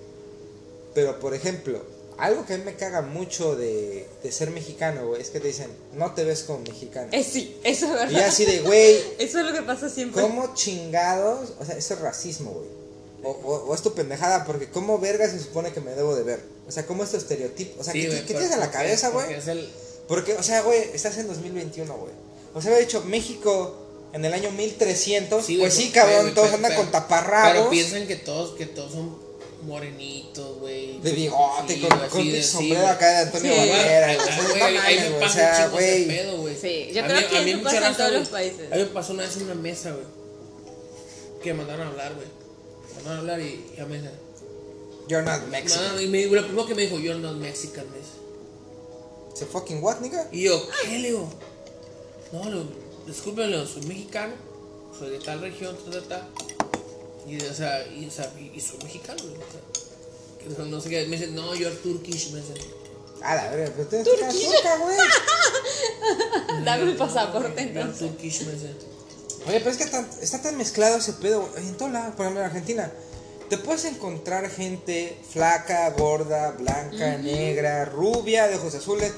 Pero, 0.94 1.20
por 1.20 1.32
ejemplo, 1.34 1.84
algo 2.18 2.44
que 2.44 2.54
a 2.54 2.58
mí 2.58 2.64
me 2.64 2.74
caga 2.74 3.02
mucho 3.02 3.54
de, 3.54 4.04
de 4.22 4.32
ser 4.32 4.50
mexicano, 4.50 5.06
güey, 5.06 5.22
es 5.22 5.30
que 5.30 5.38
te 5.38 5.46
dicen, 5.46 5.70
no 5.94 6.12
te 6.14 6.24
ves 6.24 6.42
como 6.42 6.58
mexicano. 6.60 7.08
Eh, 7.12 7.22
sí, 7.22 7.56
eso 7.62 7.86
es 7.86 7.92
verdad. 7.92 8.10
Y 8.10 8.16
así 8.16 8.44
de, 8.46 8.60
güey, 8.62 8.96
Eso 9.20 9.38
es 9.38 9.46
lo 9.46 9.52
que 9.52 9.62
pasa 9.62 9.88
siempre. 9.88 10.20
¿cómo 10.22 10.54
chingados? 10.54 11.50
O 11.60 11.64
sea, 11.64 11.76
eso 11.76 11.94
es 11.94 12.00
racismo, 12.00 12.50
güey. 12.50 12.78
O, 13.24 13.30
o, 13.30 13.54
o 13.70 13.74
es 13.74 13.82
tu 13.82 13.94
pendejada, 13.94 14.44
porque 14.44 14.68
¿cómo 14.70 14.98
verga 14.98 15.28
se 15.28 15.38
supone 15.40 15.72
que 15.72 15.80
me 15.80 15.90
debo 15.92 16.14
de 16.14 16.22
ver? 16.22 16.40
O 16.68 16.70
sea, 16.72 16.86
¿cómo 16.86 17.02
es 17.02 17.10
tu 17.10 17.16
estereotipo? 17.16 17.80
O 17.80 17.84
sea, 17.84 17.92
Sí, 17.92 18.02
¿qué, 18.08 18.20
tienes 18.26 18.50
en 18.52 18.60
la 18.60 18.70
cabeza, 18.70 19.08
güey? 19.10 19.26
porque 19.26 19.38
es 19.40 19.48
el- 19.48 19.68
Porque, 20.06 20.34
o 20.34 20.42
sea, 20.42 20.62
güey, 20.62 20.78
estás 20.94 21.18
en 21.18 21.26
2021, 21.28 21.92
güey. 21.96 22.12
O 22.54 22.62
sea, 22.62 22.70
había 22.72 22.84
dicho 22.86 23.02
México 23.04 23.76
en 24.12 24.24
el 24.24 24.32
año 24.32 24.50
1300. 24.52 25.44
Sí, 25.44 25.56
pues 25.58 25.74
sí, 25.74 25.90
cabrón, 25.90 26.32
todos 26.34 26.46
pero- 26.48 26.56
andan 26.56 26.70
pero- 26.72 26.82
con 26.82 26.90
taparrabos. 26.92 27.52
Pero 27.52 27.70
piensan 27.70 28.06
que 28.06 28.16
todos, 28.16 28.56
que 28.56 28.66
todos 28.66 28.92
son 28.92 29.18
morenitos, 29.62 30.58
güey. 30.60 30.98
De 31.00 31.12
bigote, 31.12 31.74
Sí, 31.74 31.80
con, 31.80 31.98
güey, 31.98 32.10
con 32.10 32.32
de- 32.32 32.42
sombrero 32.42 32.86
acá 32.88 33.08
de 33.10 33.16
Antonio 33.18 33.52
Sí. 33.52 33.58
Banderas, 33.58 34.18
Ah, 34.30 34.48
güey. 34.48 35.22
O 35.24 35.28
sea, 35.28 35.68
güey. 35.68 36.56
Sí, 36.60 36.90
yo 36.94 37.02
A 37.04 37.06
creo 37.06 37.20
mí- 37.20 37.26
que 37.26 37.38
a 37.38 37.42
mí 37.42 37.50
eso 37.50 37.62
pasa 37.64 37.88
en 37.88 37.96
todos 37.96 38.12
los 38.12 38.28
países. 38.28 38.72
A 38.72 38.76
mí 38.76 38.80
me 38.82 38.86
pasó 38.88 39.12
una 39.12 39.24
vez 39.24 39.36
en 39.36 39.42
una 39.42 39.54
mesa, 39.56 39.90
güey. 39.90 40.04
Que 41.42 41.52
me 41.52 41.58
mandaron 41.58 41.88
a 41.88 41.90
hablar, 41.90 42.14
güey. 42.14 42.26
A 43.08 43.18
hablar 43.18 43.40
y, 43.40 43.64
y 43.76 43.80
a 43.80 43.86
mí 43.86 43.96
me 43.98 44.10
You're 45.08 45.24
not 45.24 45.48
Mexican. 45.48 45.94
No, 45.94 46.00
y 46.00 46.08
me, 46.08 46.26
lo 46.26 46.42
primero 46.44 46.66
que 46.66 46.74
me 46.74 46.82
dijo, 46.82 46.98
you're 46.98 47.18
not 47.18 47.36
Mexican, 47.36 47.90
me 47.90 47.96
dice. 47.96 48.10
¿Se 49.34 49.46
fucking 49.46 49.82
what, 49.82 50.00
nigga? 50.00 50.28
Y 50.30 50.44
yo, 50.44 50.68
¿qué, 50.82 50.98
le 50.98 51.08
digo? 51.08 51.30
No, 52.32 52.44
Leo, 52.50 52.64
discúlpenlo, 53.06 53.66
soy 53.66 53.82
mexicano, 53.84 54.34
soy 54.98 55.10
de 55.10 55.20
tal 55.20 55.40
región, 55.40 55.74
tal, 55.84 55.92
tal, 55.92 56.08
tal. 56.08 56.28
Y, 57.26 57.42
o 57.42 57.54
sea, 57.54 57.86
y, 57.86 58.06
o 58.06 58.10
sea, 58.10 58.30
y, 58.38 58.52
y 58.54 58.60
soy 58.60 58.78
mexicano, 58.84 59.22
Leo, 59.22 59.38
o 59.38 59.50
sea, 59.50 59.60
que 60.38 60.58
no, 60.58 60.66
no 60.66 60.80
sé 60.80 60.90
qué. 60.90 61.06
Me 61.06 61.16
dicen, 61.16 61.34
no, 61.34 61.54
you're 61.54 61.74
Turkish, 61.76 62.32
me 62.32 62.40
dicen. 62.42 62.58
A 63.22 63.34
la 63.34 63.50
verga, 63.50 63.72
pero 63.74 63.88
tienes 63.88 64.08
que 64.08 64.46
turca, 64.46 64.76
güey. 64.76 64.96
Dame 66.64 66.82
el 66.82 66.96
pasaporte 66.96 67.62
You're 67.62 67.80
entonces. 67.80 68.10
Turkish, 68.10 68.42
me 68.42 68.52
dicen. 68.52 68.97
Oye, 69.48 69.60
pero 69.60 69.70
es 69.70 69.76
que 69.78 69.84
está 70.22 70.42
tan 70.42 70.56
mezclado 70.56 70.98
ese 70.98 71.14
pedo. 71.14 71.48
En 71.56 71.76
todo 71.76 71.88
lado, 71.88 72.12
por 72.14 72.26
ejemplo 72.26 72.42
en 72.42 72.46
Argentina. 72.46 72.92
Te 73.48 73.56
puedes 73.56 73.86
encontrar 73.86 74.50
gente 74.50 75.16
flaca, 75.32 75.88
gorda, 75.90 76.50
blanca, 76.50 77.16
negra, 77.16 77.86
rubia, 77.86 78.46
de 78.46 78.56
ojos 78.56 78.74
azules, 78.74 79.10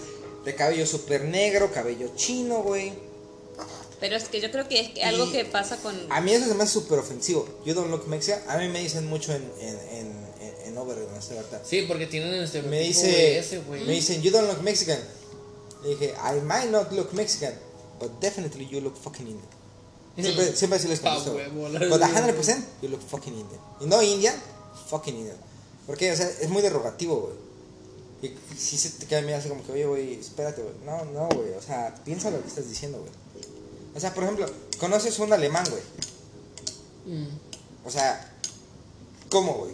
de 0.44 0.54
cabello 0.54 0.86
súper 0.86 1.24
negro, 1.24 1.72
cabello 1.72 2.12
chino, 2.14 2.62
güey. 2.62 2.92
Pero 3.98 4.16
es 4.16 4.28
que 4.28 4.40
yo 4.40 4.50
creo 4.52 4.68
que 4.68 4.80
es 4.80 4.88
que 4.90 5.02
algo 5.02 5.30
que 5.32 5.44
pasa 5.44 5.76
con. 5.78 5.94
A 6.10 6.20
mí 6.20 6.32
eso 6.32 6.46
se 6.46 6.54
me 6.54 6.62
hace 6.62 6.74
súper 6.74 7.00
ofensivo. 7.00 7.46
You 7.64 7.74
don't 7.74 7.90
look 7.90 8.06
Mexican. 8.06 8.40
A 8.48 8.56
mí 8.58 8.68
me 8.68 8.80
dicen 8.80 9.06
mucho 9.06 9.34
en, 9.34 9.42
en, 9.60 9.78
en, 9.90 10.06
en, 10.40 10.54
en 10.68 10.78
Overton, 10.78 11.14
esta 11.18 11.34
verdad. 11.34 11.60
Sí, 11.68 11.82
porque 11.88 12.06
tienen 12.06 12.32
este 12.34 12.62
Me 12.62 12.80
dice, 12.80 13.36
ese, 13.38 13.58
güey. 13.58 13.84
me 13.84 13.92
dicen, 13.94 14.22
you 14.22 14.30
don't 14.30 14.48
look 14.48 14.62
Mexican. 14.62 14.98
Le 15.82 15.88
dije, 15.90 16.14
I 16.14 16.40
might 16.40 16.70
not 16.70 16.92
look 16.92 17.12
Mexican, 17.12 17.52
but 17.98 18.10
definitely 18.20 18.68
you 18.68 18.80
look 18.80 18.96
fucking 18.96 19.26
Indian. 19.26 19.59
Siempre, 20.16 20.56
siempre 20.56 20.78
así 20.78 20.88
les 20.88 21.00
contesto. 21.00 21.38
la 21.38 21.48
But 21.48 22.00
verdad. 22.00 22.34
100% 22.36 22.64
you 22.82 22.88
look 22.88 23.00
fucking 23.00 23.34
Indian. 23.34 23.60
Y 23.80 23.86
no 23.86 24.02
Indian, 24.02 24.34
fucking 24.88 25.16
Indian. 25.16 25.36
Porque, 25.86 26.12
o 26.12 26.16
sea, 26.16 26.28
es 26.28 26.48
muy 26.48 26.62
derogativo, 26.62 27.20
güey. 27.20 28.32
Y, 28.32 28.56
si 28.56 28.76
se 28.76 28.90
te 28.90 29.06
queda 29.06 29.22
mirando 29.22 29.38
así 29.40 29.48
como 29.48 29.64
que, 29.64 29.72
oye, 29.72 29.86
güey, 29.86 30.14
espérate, 30.14 30.62
güey. 30.62 30.74
No, 30.84 31.04
no, 31.06 31.28
güey. 31.28 31.52
O 31.54 31.62
sea, 31.62 31.94
piensa 32.04 32.30
lo 32.30 32.40
que 32.42 32.48
estás 32.48 32.68
diciendo, 32.68 32.98
güey. 32.98 33.10
O 33.94 34.00
sea, 34.00 34.14
por 34.14 34.24
ejemplo, 34.24 34.46
conoces 34.78 35.18
un 35.18 35.32
alemán, 35.32 35.64
güey. 35.70 35.82
Mm. 37.18 37.28
O 37.84 37.90
sea, 37.90 38.32
¿cómo, 39.30 39.54
güey? 39.54 39.72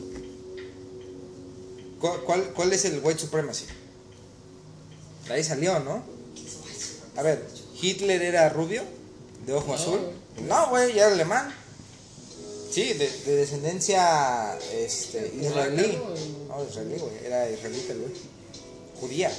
¿Cuál, 2.01 2.21
cuál, 2.21 2.53
cuál 2.53 2.73
es 2.73 2.85
el 2.85 3.01
white 3.03 3.19
supremacy? 3.21 3.67
De 5.27 5.35
ahí 5.35 5.45
salió, 5.45 5.81
¿no? 5.81 6.03
A 7.17 7.23
ver, 7.23 7.45
¿Hitler 7.81 8.23
era 8.23 8.49
rubio? 8.49 8.83
¿De 9.45 9.55
ojo 9.55 9.69
No, 9.69 9.75
azul? 9.75 10.01
No, 10.43 10.69
güey, 10.71 10.95
ya 10.95 11.07
era 11.07 11.15
alemán. 11.15 11.55
Sí, 12.71 12.93
de, 12.93 13.09
de 13.09 13.37
descendencia 13.37 14.59
este, 14.73 15.33
israelí. 15.41 15.99
¿no? 16.49 16.65
Israelí, 16.69 16.99
güey. 16.99 17.25
Era 17.25 17.51
israelita, 17.51 17.93
el 17.93 18.01
güey. 18.01 18.13
Judía. 19.01 19.33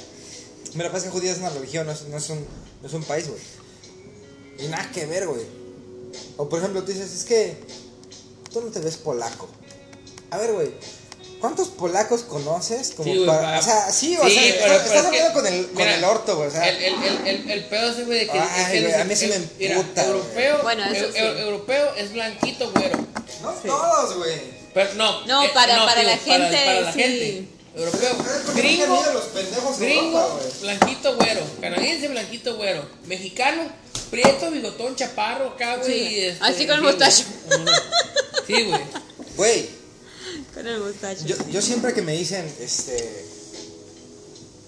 Que 0.72 0.78
pasa 0.84 0.98
es 0.98 1.04
que 1.04 1.10
judía 1.10 1.32
es 1.32 1.38
una 1.38 1.50
religión, 1.50 1.86
no 1.86 1.92
es, 1.92 2.02
no 2.08 2.16
es 2.16 2.30
un, 2.30 2.44
no 2.82 2.88
es 2.88 2.94
un 2.94 3.02
país, 3.04 3.28
güey. 3.28 3.40
Y 4.58 4.66
nada 4.68 4.90
que 4.90 5.06
ver, 5.06 5.26
güey. 5.26 5.46
O 6.36 6.48
por 6.48 6.58
ejemplo, 6.58 6.82
tú 6.82 6.92
dices, 6.92 7.12
es 7.12 7.24
que 7.24 7.56
tú 8.52 8.60
no 8.60 8.70
te 8.70 8.80
ves 8.80 8.96
polaco. 8.96 9.48
A 10.30 10.38
ver, 10.38 10.52
güey. 10.52 10.70
¿Cuántos 11.40 11.68
polacos 11.68 12.22
conoces? 12.22 12.90
Como 12.96 13.04
Sí, 13.10 13.16
güey, 13.16 13.26
para- 13.28 13.40
para- 13.42 13.58
o 13.58 13.62
sea, 13.62 13.90
sí, 13.92 14.16
o 14.20 14.24
Sí, 14.28 14.34
sea, 14.34 14.42
pero- 14.42 14.52
estás, 14.52 14.58
pero 14.68 14.74
estás 14.74 14.94
es 14.96 15.00
que- 15.02 15.06
hablando 15.06 15.32
con 15.34 15.46
el, 15.46 15.66
con 15.66 15.76
mira, 15.76 15.94
el 15.94 16.04
orto, 16.04 16.36
güey. 16.36 16.48
O 16.48 16.50
sea, 16.50 16.68
el, 16.68 16.76
el, 16.82 16.94
el, 17.02 17.26
el, 17.26 17.50
el 17.50 17.64
pedo 17.66 17.90
ese, 17.92 18.04
güey, 18.04 18.18
de 18.20 18.26
que. 18.26 18.38
Ay, 18.38 18.62
es 18.62 18.68
que 18.68 18.80
güey, 18.82 18.92
no 18.92 19.00
a 19.00 19.04
mí 19.04 19.16
sí 19.16 19.26
me 19.28 19.34
emputa. 19.68 20.04
Europeo, 20.04 20.58
Bueno, 20.62 20.84
eso 20.84 21.06
eu- 21.06 21.12
sí. 21.12 21.18
eu- 21.18 21.38
europeo 21.38 21.94
es 21.96 22.12
blanquito, 22.12 22.70
güero. 22.72 22.98
no 23.42 23.52
todos, 23.52 24.16
güey. 24.16 24.58
Pero 24.74 24.94
no. 24.94 25.26
No, 25.26 25.42
eh, 25.44 25.50
para- 25.54 25.84
para 25.84 26.02
la 26.02 26.16
Para, 26.16 26.18
gente, 26.18 26.56
para 26.56 26.80
la 26.80 26.92
sí. 26.92 27.00
gente. 27.00 27.48
Europeo. 27.76 28.16
Gringo. 28.56 28.86
nunca 28.86 28.98
han 28.98 29.02
ido 29.04 29.10
a 29.10 29.14
los 29.14 29.24
pendejos 29.26 29.78
de 29.78 29.86
Gringo, 29.86 30.18
Europa, 30.20 30.44
blanquito, 30.62 31.16
güero. 31.16 31.40
Canadiense, 31.60 32.08
blanquito, 32.08 32.56
güero. 32.56 32.82
Mexicano, 33.06 33.62
prieto, 34.10 34.50
bigotón, 34.50 34.96
chaparro, 34.96 35.50
acá, 35.50 35.76
güey. 35.76 36.24
Este, 36.24 36.44
Así 36.44 36.66
con 36.66 36.76
el 36.76 36.82
mostacho. 36.82 37.22
Sí, 38.46 38.62
güey. 38.64 38.80
Güey, 39.36 39.68
Con 40.58 40.66
el 40.66 40.80
mustacho. 40.80 41.24
yo, 41.24 41.36
yo 41.50 41.62
siempre 41.62 41.94
que 41.94 42.02
me 42.02 42.12
dicen, 42.12 42.44
este. 42.60 43.24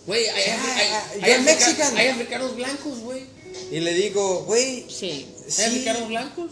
Güey, 0.06 0.26
hay, 0.28 0.42
hay, 0.42 0.50
Ah, 0.50 1.04
hay, 1.12 1.20
you're 1.20 1.32
hay, 1.34 1.48
africa- 1.48 1.92
hay 1.96 2.08
africanos 2.08 2.56
blancos, 2.56 2.98
güey. 3.00 3.24
Y 3.70 3.80
le 3.80 3.92
digo, 3.94 4.44
güey, 4.44 4.86
Sí. 4.88 5.28
Hay 5.44 5.50
sí. 5.50 5.62
africanos 5.62 6.08
blancos. 6.08 6.50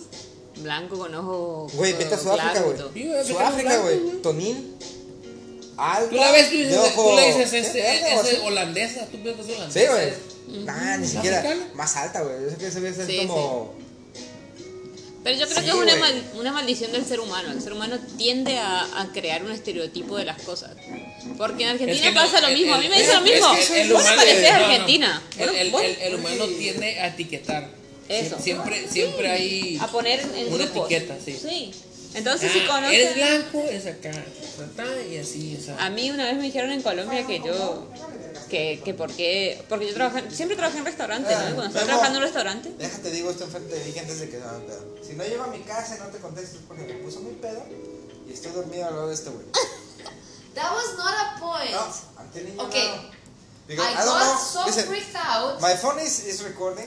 Blanco 0.57 0.99
con 0.99 1.15
ojo. 1.15 1.69
Güey, 1.75 1.93
vete 1.93 2.15
a 2.15 2.19
Sudáfrica, 2.19 2.61
güey. 2.63 2.77
Sí, 3.25 3.33
Sudáfrica, 3.33 3.79
güey. 3.79 4.01
Tonil. 4.23 4.75
Alba. 5.77 6.11
Tú 6.11 6.17
la 6.17 6.33
ves, 6.33 6.51
tú, 6.51 6.57
dices, 6.57 6.95
tú 6.97 7.13
la 7.15 7.23
dices, 7.23 7.53
este, 7.53 8.11
es, 8.11 8.41
holandesa. 8.43 9.07
Tú 9.07 9.23
piensas 9.23 9.47
que 9.47 9.53
es 9.53 9.59
holandesa. 9.59 9.81
Sí, 9.81 9.87
güey. 9.87 10.65
Nah, 10.65 10.97
ni 10.97 11.07
siquiera. 11.07 11.39
africana? 11.39 11.71
Más 11.75 11.97
alta, 11.97 12.23
güey. 12.23 12.35
Yo 12.43 12.51
sé 12.51 12.57
que 12.57 12.71
debe 12.71 12.93
ser 12.95 13.07
Sí, 13.07 13.19
como. 13.19 13.75
Pero 15.25 15.37
yo 15.39 15.47
creo 15.47 15.59
Sí, 15.59 15.65
que 15.65 15.71
es 15.71 15.75
una, 15.77 15.97
mal- 15.97 16.25
una 16.37 16.53
maldición 16.53 16.93
del 16.93 17.05
ser 17.05 17.21
humano. 17.21 17.51
El 17.53 17.61
ser 17.61 17.73
humano 17.73 17.99
tiende 18.17 18.57
a, 18.59 19.01
a 19.01 19.13
crear 19.13 19.43
un 19.45 19.51
estereotipo 19.51 20.17
de 20.17 20.25
las 20.25 20.41
cosas. 20.43 20.71
Porque 21.37 21.65
en 21.65 21.71
Argentina 21.71 21.93
Es 21.93 22.03
que 22.03 22.15
no, 22.15 22.21
pasa 22.23 22.41
lo 22.41 22.49
el- 22.49 22.55
mismo. 22.57 22.75
a 22.75 22.79
mí 22.79 22.89
me 22.89 22.99
dicen 23.01 23.15
lo 23.21 23.27
es 23.27 23.33
mismo. 23.35 23.55
que 23.55 23.81
el 23.83 23.93
Vos 23.93 24.03
pareces 24.05 24.43
no, 24.53 24.59
no. 24.59 24.65
argentina. 24.65 25.23
El, 25.33 25.39
Bueno, 25.47 25.59
el, 25.61 25.71
bueno, 25.71 25.89
el- 25.89 26.03
el 26.03 26.15
humano 26.15 26.47
tiende 26.47 27.01
a 27.01 27.09
etiquetar. 27.09 27.69
Eso. 28.09 28.39
Siempre, 28.41 28.89
siempre 28.89 29.29
hay. 29.31 29.77
a 29.81 29.87
poner 29.89 30.21
en 30.21 30.49
una 30.55 30.65
grupos. 30.65 30.91
etiqueta, 30.91 31.17
sí. 31.23 31.37
Sí. 31.41 31.71
Entonces, 32.15 32.51
Ah, 32.51 32.59
si 32.59 32.67
conoces. 32.67 32.95
Eres 32.99 33.15
blanco, 33.17 33.65
es 33.71 33.87
acá. 33.87 34.13
Y 35.13 35.17
así, 35.19 35.59
o 35.61 35.63
sea. 35.63 35.85
A 35.85 35.91
mí 35.91 36.11
una 36.11 36.25
vez 36.25 36.37
me 36.37 36.45
dijeron 36.45 36.73
en 36.73 36.81
Colombia 36.81 37.27
que 37.27 37.39
yo. 37.45 37.87
Que, 38.49 38.81
que 38.85 38.95
por 38.95 39.11
qué. 39.13 39.63
Porque 39.69 39.89
yo 39.89 39.95
trabajé, 39.95 40.31
siempre 40.31 40.57
trabajé 40.57 40.79
en 40.79 40.85
restaurantes, 40.85 41.37
¿no? 41.39 41.51
Y 41.51 41.53
Cuando 41.55 41.67
estaba 41.67 41.85
trabajando 41.87 42.19
en 42.19 42.23
un 42.23 42.27
restaurante. 42.29 42.73
Déjate, 42.79 43.11
digo 43.11 43.31
esto 43.31 43.45
enfrente 43.45 43.75
de 43.75 43.85
Vicky 43.85 43.99
antes 43.99 44.21
de 44.21 44.29
que 44.31 44.39
se 44.39 44.43
haga 44.45 44.59
pedo. 44.61 44.97
Si 45.07 45.13
no 45.15 45.25
llego 45.25 45.45
a 45.45 45.49
mi 45.49 45.61
casa 45.61 45.97
y 45.97 45.99
no 45.99 46.07
te 46.07 46.19
contesto 46.19 46.57
es 46.59 46.63
porque 46.67 46.85
me 46.85 46.95
puso 46.95 47.21
muy 47.21 47.35
pedo 47.35 47.63
y 48.29 48.33
estoy 48.33 48.53
dormido 48.53 48.87
al 48.89 48.95
lado 48.95 49.09
de 49.09 49.15
este 49.15 49.31
güey. 49.31 49.47
That 50.55 50.73
was 50.73 50.97
not 50.97 51.15
a 51.15 51.39
point. 51.41 51.71
No, 51.71 51.87
I'm 52.19 52.29
telling 52.33 52.55
you 52.57 52.61
Okay. 52.63 52.89
now. 52.89 53.11
Because 53.69 53.87
I 53.87 54.03
I 54.03 54.05
got 54.07 54.39
so 54.41 54.65
Listen, 54.67 54.87
freaked 54.89 55.15
out. 55.15 55.61
my 55.61 55.75
phone 55.75 55.99
is, 56.01 56.25
is 56.27 56.43
recording. 56.43 56.87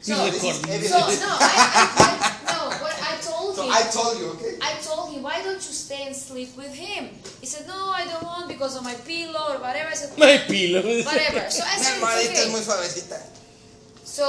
Sí, 0.00 0.12
So- 0.14 0.24
this 0.24 0.34
is 0.36 0.42
recording. 0.42 0.88
So 0.88 0.98
no, 0.98 1.36
I, 1.40 1.56
I, 1.76 1.84
I 2.00 2.52
no. 2.52 2.60
What 2.80 2.96
I 3.04 3.20
told 3.20 3.54
So 3.56 3.62
him, 3.64 3.72
I 3.72 3.82
told 3.92 4.18
you, 4.18 4.26
okay? 4.30 4.56
I 4.62 4.72
told 4.80 5.12
him, 5.12 5.22
why 5.22 5.42
don't 5.42 5.60
you 5.60 5.74
stay 5.76 6.06
and 6.06 6.16
sleep 6.16 6.56
with 6.56 6.72
him? 6.74 7.10
He 7.40 7.46
said, 7.46 7.66
no, 7.68 7.90
I 7.90 8.06
don't 8.06 8.22
want 8.24 8.48
because 8.48 8.76
of 8.76 8.82
my 8.84 8.94
pillow 8.94 9.54
or 9.54 9.58
whatever. 9.60 9.90
I 9.90 9.94
said, 9.94 10.16
No 10.16 10.24
hay 10.26 10.38
pilo. 10.48 10.80
whatever. 11.04 11.50
So 11.50 11.62
I 11.64 11.76
said, 11.84 12.00
almohadita 12.00 12.30
it's 12.32 12.40
es 12.40 12.48
muy 12.48 12.64
okay. 12.64 13.22
So 14.04 14.24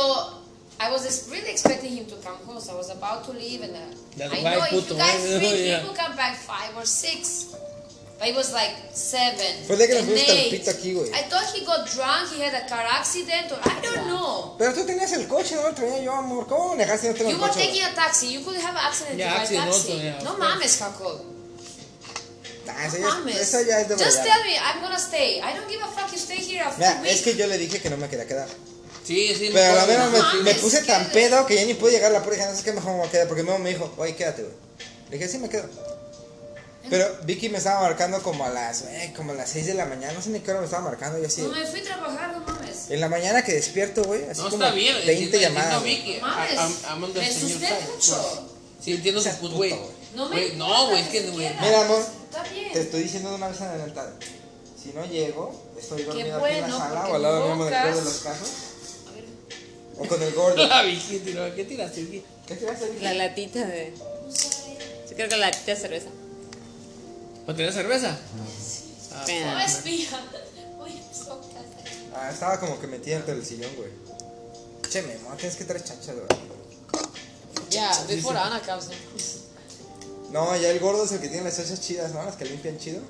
I 0.79 0.91
was 0.91 1.29
really 1.31 1.51
expecting 1.51 1.95
him 1.95 2.05
to 2.07 2.15
come 2.17 2.35
home. 2.45 2.59
So 2.59 2.73
I 2.73 2.75
was 2.75 2.89
about 2.91 3.23
to 3.25 3.31
leave, 3.31 3.61
and 3.61 3.75
uh, 3.75 4.25
I 4.35 4.41
know 4.43 4.65
if 4.67 4.89
you 4.89 4.97
guys 4.97 5.23
eh, 5.23 5.39
free, 5.39 5.67
yeah. 5.69 5.79
people 5.79 5.95
come 5.95 6.15
back 6.17 6.35
five 6.35 6.75
or 6.75 6.85
six. 6.85 7.55
But 8.21 8.29
it 8.29 8.35
was 8.35 8.51
like 8.53 8.75
seven. 8.93 9.65
Fue 9.65 9.75
día 9.77 9.87
que 9.87 9.95
nos 9.95 10.05
fuimos 10.05 10.29
al 10.29 10.49
pito 10.51 10.69
aquí, 10.69 10.93
güey. 10.93 11.09
I 11.09 11.23
thought 11.27 11.49
he 11.55 11.65
got 11.65 11.89
drunk, 11.89 12.29
he 12.37 12.43
had 12.45 12.53
a 12.53 12.67
car 12.69 12.85
accident, 12.85 13.51
or 13.51 13.57
I 13.65 13.81
don't 13.81 14.05
know. 14.05 14.53
Pero 14.59 14.75
tú 14.75 14.85
tenías 14.85 15.11
el 15.13 15.25
coche, 15.27 15.55
no 15.55 15.63
lo 15.63 15.73
traía 15.73 16.03
yo, 16.03 16.13
amor. 16.13 16.45
¿Cómo 16.45 16.69
manejaste 16.75 17.07
si 17.07 17.07
no 17.07 17.13
tengo 17.15 17.31
You 17.31 17.35
el 17.37 17.41
were 17.41 17.49
coche? 17.51 17.65
taking 17.65 17.81
a 17.83 17.95
taxi. 17.95 18.27
You 18.31 18.41
could 18.45 18.57
have 18.61 18.75
an 18.77 18.85
accident 18.85 19.17
Yeah, 19.17 19.33
by 19.33 19.39
accident 19.41 19.65
taxi. 19.65 19.91
also, 19.91 20.03
yeah, 20.03 20.19
no 20.21 20.35
course. 20.35 20.39
mames, 20.39 20.77
Jacob. 20.77 21.21
Ah, 22.69 22.85
esa, 22.85 22.99
No 22.99 23.07
ya, 23.09 23.13
mames. 23.15 23.37
esa 23.41 23.61
ya 23.63 23.81
es 23.81 23.87
de 23.89 23.95
Just 23.95 24.05
verdad. 24.05 24.23
tell 24.23 24.43
me, 24.45 24.55
I'm 24.55 24.81
gonna 24.81 24.99
stay. 24.99 25.41
I 25.41 25.53
don't 25.57 25.67
give 25.67 25.81
a 25.81 25.87
fuck. 25.87 26.11
You 26.13 26.17
stay 26.19 26.37
here 26.37 26.61
a 26.61 26.69
full 26.69 26.77
Mira, 26.77 27.01
week. 27.01 27.11
es 27.11 27.21
que 27.23 27.35
yo 27.35 27.47
le 27.47 27.57
dije 27.57 27.81
que 27.81 27.89
no 27.89 27.97
me 27.97 28.07
quería 28.07 28.27
quedar. 28.27 28.47
Sí, 29.03 29.33
sí, 29.35 29.49
me 29.49 29.53
Pero 29.59 29.81
a 29.81 29.85
la 29.87 29.97
No 29.97 30.11
me, 30.11 30.19
mames, 30.19 30.43
me 30.43 30.53
puse 30.61 30.81
¿qué? 30.81 30.85
tan 30.85 31.09
pedo 31.09 31.43
que 31.47 31.55
ya 31.55 31.65
ni 31.65 31.73
pude 31.73 31.91
llegar 31.93 32.11
a 32.11 32.13
la 32.13 32.23
puerta 32.23 32.37
y 32.37 32.45
dije, 32.45 32.51
no 32.51 32.57
sé 32.59 32.63
qué 32.63 32.71
mejor 32.73 32.91
me 32.91 32.97
voy 32.99 33.07
a 33.07 33.11
quedar. 33.11 33.27
Porque 33.27 33.41
Memo 33.41 33.57
me 33.57 33.71
dijo, 33.71 33.91
oye, 33.97 34.15
quédate, 34.15 34.43
güey. 34.43 34.53
Le 35.09 35.17
dije, 35.17 35.27
sí, 35.27 35.39
me 35.39 35.49
quedo. 35.49 35.67
Pero 36.89 37.05
Vicky 37.23 37.47
me 37.49 37.59
estaba 37.59 37.81
marcando 37.81 38.21
como 38.23 38.43
a 38.45 38.49
las, 38.49 38.81
eh, 38.81 39.13
como 39.15 39.31
a 39.33 39.35
las 39.35 39.49
6 39.51 39.67
de 39.67 39.73
la 39.75 39.85
mañana, 39.85 40.13
no 40.13 40.21
sé 40.21 40.29
ni 40.29 40.39
qué 40.39 40.51
hora 40.51 40.59
me 40.61 40.65
estaba 40.65 40.83
marcando, 40.83 41.19
yo 41.19 41.27
así. 41.27 41.41
No 41.41 41.49
me 41.49 41.65
fui 41.65 41.79
a 41.79 41.83
trabajar, 41.83 42.31
no 42.37 42.39
mames. 42.45 42.89
En 42.89 42.99
la 42.99 43.07
mañana 43.07 43.43
que 43.43 43.53
despierto, 43.53 44.03
güey, 44.03 44.25
así 44.29 44.41
No, 44.41 44.49
como 44.49 44.63
está 44.63 44.75
bien. 44.75 44.95
20 45.05 45.11
entiendo- 45.23 45.39
llamadas. 45.39 45.77
entiendo. 45.77 46.05
Vicky. 46.05 46.19
Mames. 46.21 47.13
Me 47.15 47.25
asusté 47.27 47.69
mucho. 47.93 48.47
Sí, 48.83 48.93
entiendo 48.93 49.21
su 49.21 49.29
punto, 49.29 49.41
puto, 49.41 49.55
güey. 49.57 49.75
No 50.15 50.27
me 50.27 50.35
Güey, 50.35 50.55
no, 50.57 50.87
güey, 50.89 51.01
es 51.03 51.07
que, 51.09 51.21
güey. 51.29 51.49
Mira, 51.61 51.81
amor, 51.85 52.03
Está 52.29 52.43
bien. 52.51 52.73
te 52.73 52.81
estoy 52.81 53.03
diciendo 53.03 53.29
de 53.29 53.35
una 53.35 53.47
vez 53.49 53.61
adelantada. 53.61 54.13
Si 54.81 54.89
no 54.93 55.05
llego, 55.05 55.53
estoy 55.79 56.01
dormido 56.01 56.37
aquí 56.37 56.55
en 56.55 56.61
bueno, 56.61 56.67
la 56.79 56.85
sala 56.85 57.07
o 57.07 57.15
al 57.15 57.21
lado 57.21 57.47
Memo 57.49 57.65
del 57.65 57.73
de 57.95 58.01
los 58.01 58.13
casos. 58.21 58.49
A 59.07 59.11
ver, 59.13 59.25
O 59.99 60.05
con 60.07 60.21
el 60.23 60.33
gordo. 60.33 60.67
La 60.67 60.81
Vicky, 60.83 61.19
tiró, 61.19 61.55
¿qué 61.55 61.63
tiraste, 61.63 62.01
Vicky? 62.01 62.23
¿Qué 62.47 62.55
tiraste, 62.55 62.89
Vicky? 62.89 63.03
La 63.03 63.13
latita 63.13 63.65
de. 63.67 63.93
no 64.25 64.31
sé. 64.35 64.49
Yo 65.09 65.15
creo 65.15 65.29
que 65.29 65.37
la 65.37 65.45
latita 65.51 65.71
de 65.75 65.77
cerveza. 65.77 66.07
¿O 67.47 67.53
tenés 67.55 67.73
cerveza? 67.73 68.17
Ah, 69.13 69.19
No 69.19 69.25
Pena. 69.25 69.65
espía. 69.65 70.07
Voy 70.77 70.91
a 70.91 71.13
socar. 71.15 71.63
Ah, 72.15 72.29
estaba 72.31 72.59
como 72.59 72.79
que 72.79 72.87
metida 72.87 73.17
entre 73.17 73.33
el 73.33 73.45
sillón, 73.45 73.73
güey. 73.75 73.89
Che, 74.89 75.01
Memo, 75.03 75.33
tienes 75.37 75.55
que 75.55 75.63
traer 75.63 75.83
chanchas, 75.83 76.15
güey. 76.15 76.27
Ya, 77.69 77.91
ve 78.07 78.17
por 78.17 78.35
Ana, 78.35 78.61
causa. 78.61 78.91
No, 80.31 80.55
ya 80.57 80.69
el 80.69 80.79
gordo 80.79 81.03
es 81.05 81.11
el 81.13 81.19
que 81.21 81.29
tiene 81.29 81.43
las 81.45 81.57
chachas 81.57 81.79
chidas, 81.81 82.11
¿no? 82.13 82.23
Las 82.23 82.35
que 82.35 82.45
limpian 82.45 82.77
chido. 82.77 83.01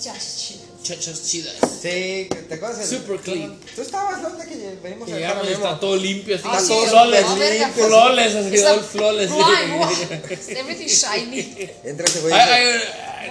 Chachas 0.00 0.36
chidas. 0.36 0.64
Chachas 0.84 1.22
chidas. 1.26 1.54
Sí, 1.80 2.28
que 2.30 2.44
¿te 2.46 2.54
acuerdas? 2.54 2.90
el- 2.92 2.98
Super 2.98 3.18
clean. 3.20 3.58
Tú 3.74 3.80
estabas, 3.82 4.20
¿no? 4.20 4.28
De 4.30 4.46
que 4.46 4.76
venimos 4.82 5.10
a 5.10 5.14
Llegamos 5.14 5.48
y 5.48 5.52
está 5.54 5.80
todo 5.80 5.96
limpio, 5.96 6.36
así. 6.36 6.44
Está 6.46 6.60
sí, 6.60 6.68
todo 6.68 6.86
flawless. 6.88 7.26
limpio. 7.30 7.86
Flawless, 7.86 8.34
así, 8.34 8.58
all 8.60 8.78
a 8.78 8.82
flawless. 8.82 9.30
Everything 10.50 10.86
shiny. 10.86 11.70
Entra 11.84 12.04
ese 12.06 12.20
güey. 12.20 12.34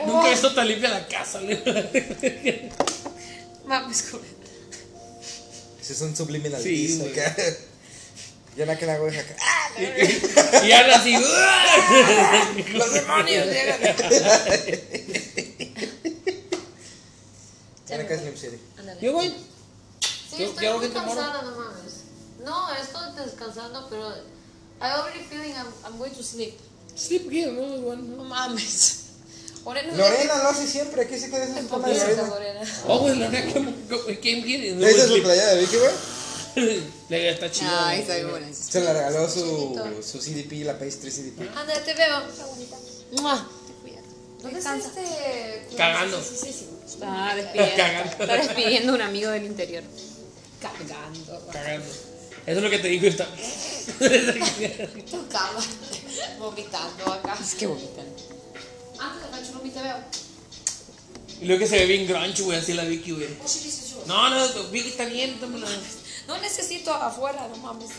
Nunca 0.08 0.28
he 0.28 0.32
visto 0.32 0.54
tan 0.56 0.68
limpia 0.68 0.90
la 0.90 1.08
casa. 1.08 1.40
¿no? 1.42 1.50
Mames. 3.68 4.04
Ese 5.80 5.94
es 5.94 6.02
un 6.02 6.16
subliminal 6.16 6.62
Sí, 6.62 6.98
güey. 7.00 7.12
acá. 7.20 7.36
Ya 8.56 8.68
la 8.68 8.78
que 8.78 8.86
la 8.86 9.00
güey 9.00 9.18
acá. 9.18 9.36
¡Ah! 9.42 9.72
Y 10.64 10.72
ahora 10.72 10.98
así. 10.98 11.16
¡Los 12.74 12.94
demonios 12.94 13.48
llegan! 13.48 13.80
Ven 17.90 18.02
acá, 18.02 18.18
Slim 18.18 18.38
City. 18.38 18.58
Yo, 19.02 19.14
güey. 19.14 19.30
Sí, 19.30 20.38
Yo- 20.40 20.46
estoy 20.50 20.66
yo 20.66 20.78
muy 20.78 20.88
que 20.88 20.94
cansada, 20.94 21.42
no 21.44 21.52
mames. 21.56 21.94
No, 22.44 22.74
estoy 22.74 23.26
descansando, 23.26 23.88
pero 23.90 24.10
I 24.82 24.86
already 24.86 25.24
feeling 25.30 25.54
I'm, 25.54 25.68
I'm 25.86 25.98
going 25.98 26.12
to 26.12 26.24
sleep. 26.24 26.58
Sleep 26.96 27.32
here, 27.32 27.52
¿no? 27.52 27.62
Bueno, 27.82 28.04
No 28.04 28.18
¿no? 28.18 28.24
mames. 28.24 29.00
Lorena, 29.66 29.96
Lorena 29.96 30.38
lo 30.44 30.50
hace 30.50 30.68
siempre. 30.68 31.08
¿Qué 31.08 31.18
se 31.18 31.30
queda 31.30 31.46
esa 31.46 31.62
forma 31.64 31.88
de 31.88 31.98
Lorena. 31.98 32.28
Lorena? 32.28 32.60
Lorena. 32.60 32.84
Oh, 32.88 33.00
güey, 33.00 33.16
la 33.18 33.30
neta 33.30 33.54
came 33.54 33.74
came 34.20 34.44
here. 34.46 34.90
¿Esa 34.90 35.04
es 35.04 35.08
su 35.10 35.22
playa 35.22 35.48
de 35.48 35.62
Vicky, 35.62 35.78
güey? 35.78 35.92
La 37.10 37.18
está 37.18 37.50
chida. 37.50 37.88
Ay, 37.88 38.04
güey. 38.04 38.18
está 38.18 38.30
buena. 38.30 38.54
Se 38.54 38.82
la 38.82 38.94
regaló 38.94 39.30
su, 39.30 39.80
su 40.06 40.20
CDP, 40.20 40.66
la 40.66 40.78
Pastry 40.78 41.10
CDP. 41.12 41.42
Ándale, 41.56 41.80
te 41.82 41.94
veo. 41.94 42.22
¡Mua! 43.22 43.48
¿Dónde 44.44 44.60
está 44.60 44.76
este? 44.76 45.68
Cagando. 45.78 46.22
Sí, 46.22 46.36
sí, 46.36 46.54
sí. 46.54 46.70
Está 46.86 47.34
despidiendo, 47.38 47.78
Cagando. 47.78 48.24
está 48.24 48.36
despidiendo 48.36 48.92
a 48.92 48.96
un 48.96 49.02
amigo 49.02 49.32
del 49.32 49.46
interior. 49.46 49.84
Cagando. 50.62 51.48
Cagando. 51.52 51.86
Eso 51.86 52.58
es 52.58 52.62
lo 52.62 52.70
que 52.70 52.80
te 52.80 52.90
digo. 52.90 53.08
Está... 53.08 53.26
Tocaba. 55.12 55.64
Vomitando 56.40 57.14
acá. 57.14 57.38
Es 57.42 57.56
que 57.56 57.68
vomitan. 57.68 58.06
Ándale, 59.00 59.32
Rachulumi, 59.32 59.70
te 59.70 59.82
veo. 59.82 59.96
Y 61.42 61.46
luego 61.46 61.60
que 61.62 61.68
se 61.68 61.78
ve 61.78 61.86
bien 61.86 62.06
grunge, 62.06 62.44
güey, 62.44 62.60
así 62.60 62.74
la 62.74 62.84
Vicky, 62.84 63.12
güey. 63.12 63.28
Oh, 63.44 63.48
sí, 63.48 63.60
sí, 63.60 63.72
sí. 63.72 63.96
No, 64.06 64.30
no, 64.30 64.64
Vicky 64.70 64.90
está 64.90 65.06
bien, 65.06 65.40
tómala. 65.40 65.68
No 66.28 66.38
necesito 66.40 66.94
afuera, 66.94 67.48
no 67.48 67.56
mames. 67.58 67.90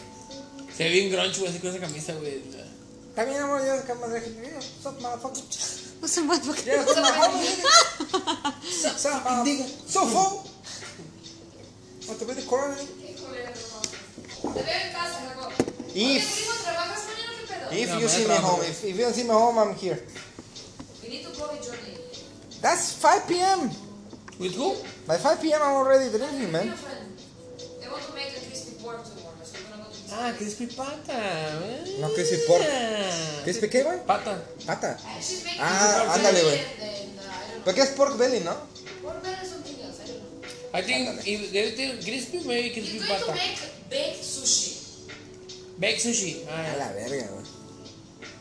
Se 0.77 0.85
ve 0.85 0.91
bien 0.91 1.11
grunge, 1.11 1.39
güey, 1.39 1.51
así 1.51 1.59
con 1.59 1.71
esa 1.71 1.81
camisa, 1.81 2.13
güey. 2.15 2.43
Está 3.15 3.25
bien, 3.27 3.41
amor, 3.43 3.65
ya 3.65 3.75
acá 3.75 3.95
más 3.95 4.11
de 4.11 4.19
What's 4.21 4.87
up, 4.87 5.01
motherfucker? 5.01 5.45
No 6.01 6.09
se 6.09 6.21
más 6.23 6.41
porque 6.41 6.63
Yeah, 6.65 6.83
what's 6.85 6.97
up, 6.97 7.05
motherfucker? 7.05 8.55
What's 8.83 9.05
up, 9.07 9.25
motherfucker? 9.25 9.89
So 9.89 10.07
full. 10.07 10.51
Want 12.09 12.19
to 12.21 12.25
be 12.27 12.35
the 12.35 12.43
corner? 12.43 12.77
Te 12.77 12.85
veo 14.43 14.75
en 14.75 14.93
casa, 14.93 15.21
Jacob. 15.29 15.53
Oye, 15.95 16.17
If, 16.17 16.27
primo, 16.35 16.55
¿trabajas 16.65 17.03
mañana 17.07 17.31
o 17.31 17.39
qué 17.39 17.47
pedo? 17.47 17.73
if 17.73 17.89
No, 17.89 17.95
you 18.01 18.07
mañana 18.07 18.09
see 18.11 18.19
me 18.19 18.35
trabajo. 18.35 18.49
home, 18.57 18.65
if, 18.67 18.85
if 18.85 18.97
you 18.97 19.03
don't 19.05 19.15
see 19.15 19.23
me 19.23 19.31
home, 19.31 19.59
I'm 19.59 19.75
here. 19.77 20.03
We 21.03 21.09
need 21.09 21.23
to 21.25 21.31
call 21.39 21.51
it 21.55 21.63
Johnny. 21.63 21.99
That's 22.61 22.93
5 22.99 23.29
p.m. 23.29 23.71
¿With 24.41 24.55
who? 24.57 24.75
By 25.07 25.19
5 25.19 25.41
p.m. 25.41 25.61
I'm 25.63 25.73
already 25.77 26.11
drinking, 26.11 26.43
Your 26.43 26.51
man. 26.51 26.73
friend. 26.75 27.17
They 27.81 27.89
want 27.89 28.03
to 28.03 28.13
make 28.15 28.35
a 28.37 28.41
crispy 28.45 28.75
pork 28.83 29.05
tomorrow, 29.05 29.39
so 29.45 29.57
we're 29.63 29.71
gonna 29.71 29.85
go 29.85 29.91
to 29.91 29.95
crispy 29.95 30.04
Ah, 30.17 30.33
crispy 30.39 30.67
pata. 30.67 31.59
güey. 31.61 31.99
No, 32.01 32.13
crispy 32.13 32.37
pork. 32.47 32.65
¿Crispy 33.45 33.69
qué, 33.69 33.83
güey? 33.83 33.99
Pata. 34.07 34.43
Pata. 34.67 34.97
Ah, 35.59 35.97
pork 35.99 36.11
ándale, 36.17 36.43
belly 36.43 36.57
güey. 36.57 36.61
uh, 36.61 37.63
¿Pero 37.65 37.75
qué 37.75 37.83
es 37.83 37.89
pork 37.91 38.17
belly, 38.17 38.41
no? 38.41 38.55
Pork 39.03 39.23
belly 39.23 39.37
is 39.43 39.49
something 39.51 39.77
else, 39.83 39.99
I 40.03 40.07
don't 40.07 40.21
know. 40.23 40.79
I 40.79 40.83
think 40.83 41.27
if 41.27 41.53
they 41.53 41.71
do 41.75 42.01
crispy, 42.03 42.39
maybe 42.47 42.69
You're 42.69 42.75
crispy 42.75 42.99
going 42.99 43.09
to 43.21 43.27
pata. 43.27 43.33
make 43.33 43.59
baked 43.91 44.23
sushi. 44.25 44.73
Baked 45.79 46.01
sushi. 46.01 46.45
A 46.49 46.53
Ah, 46.53 46.77
la 46.79 46.93
verga, 46.93 47.27
güey. 47.33 47.45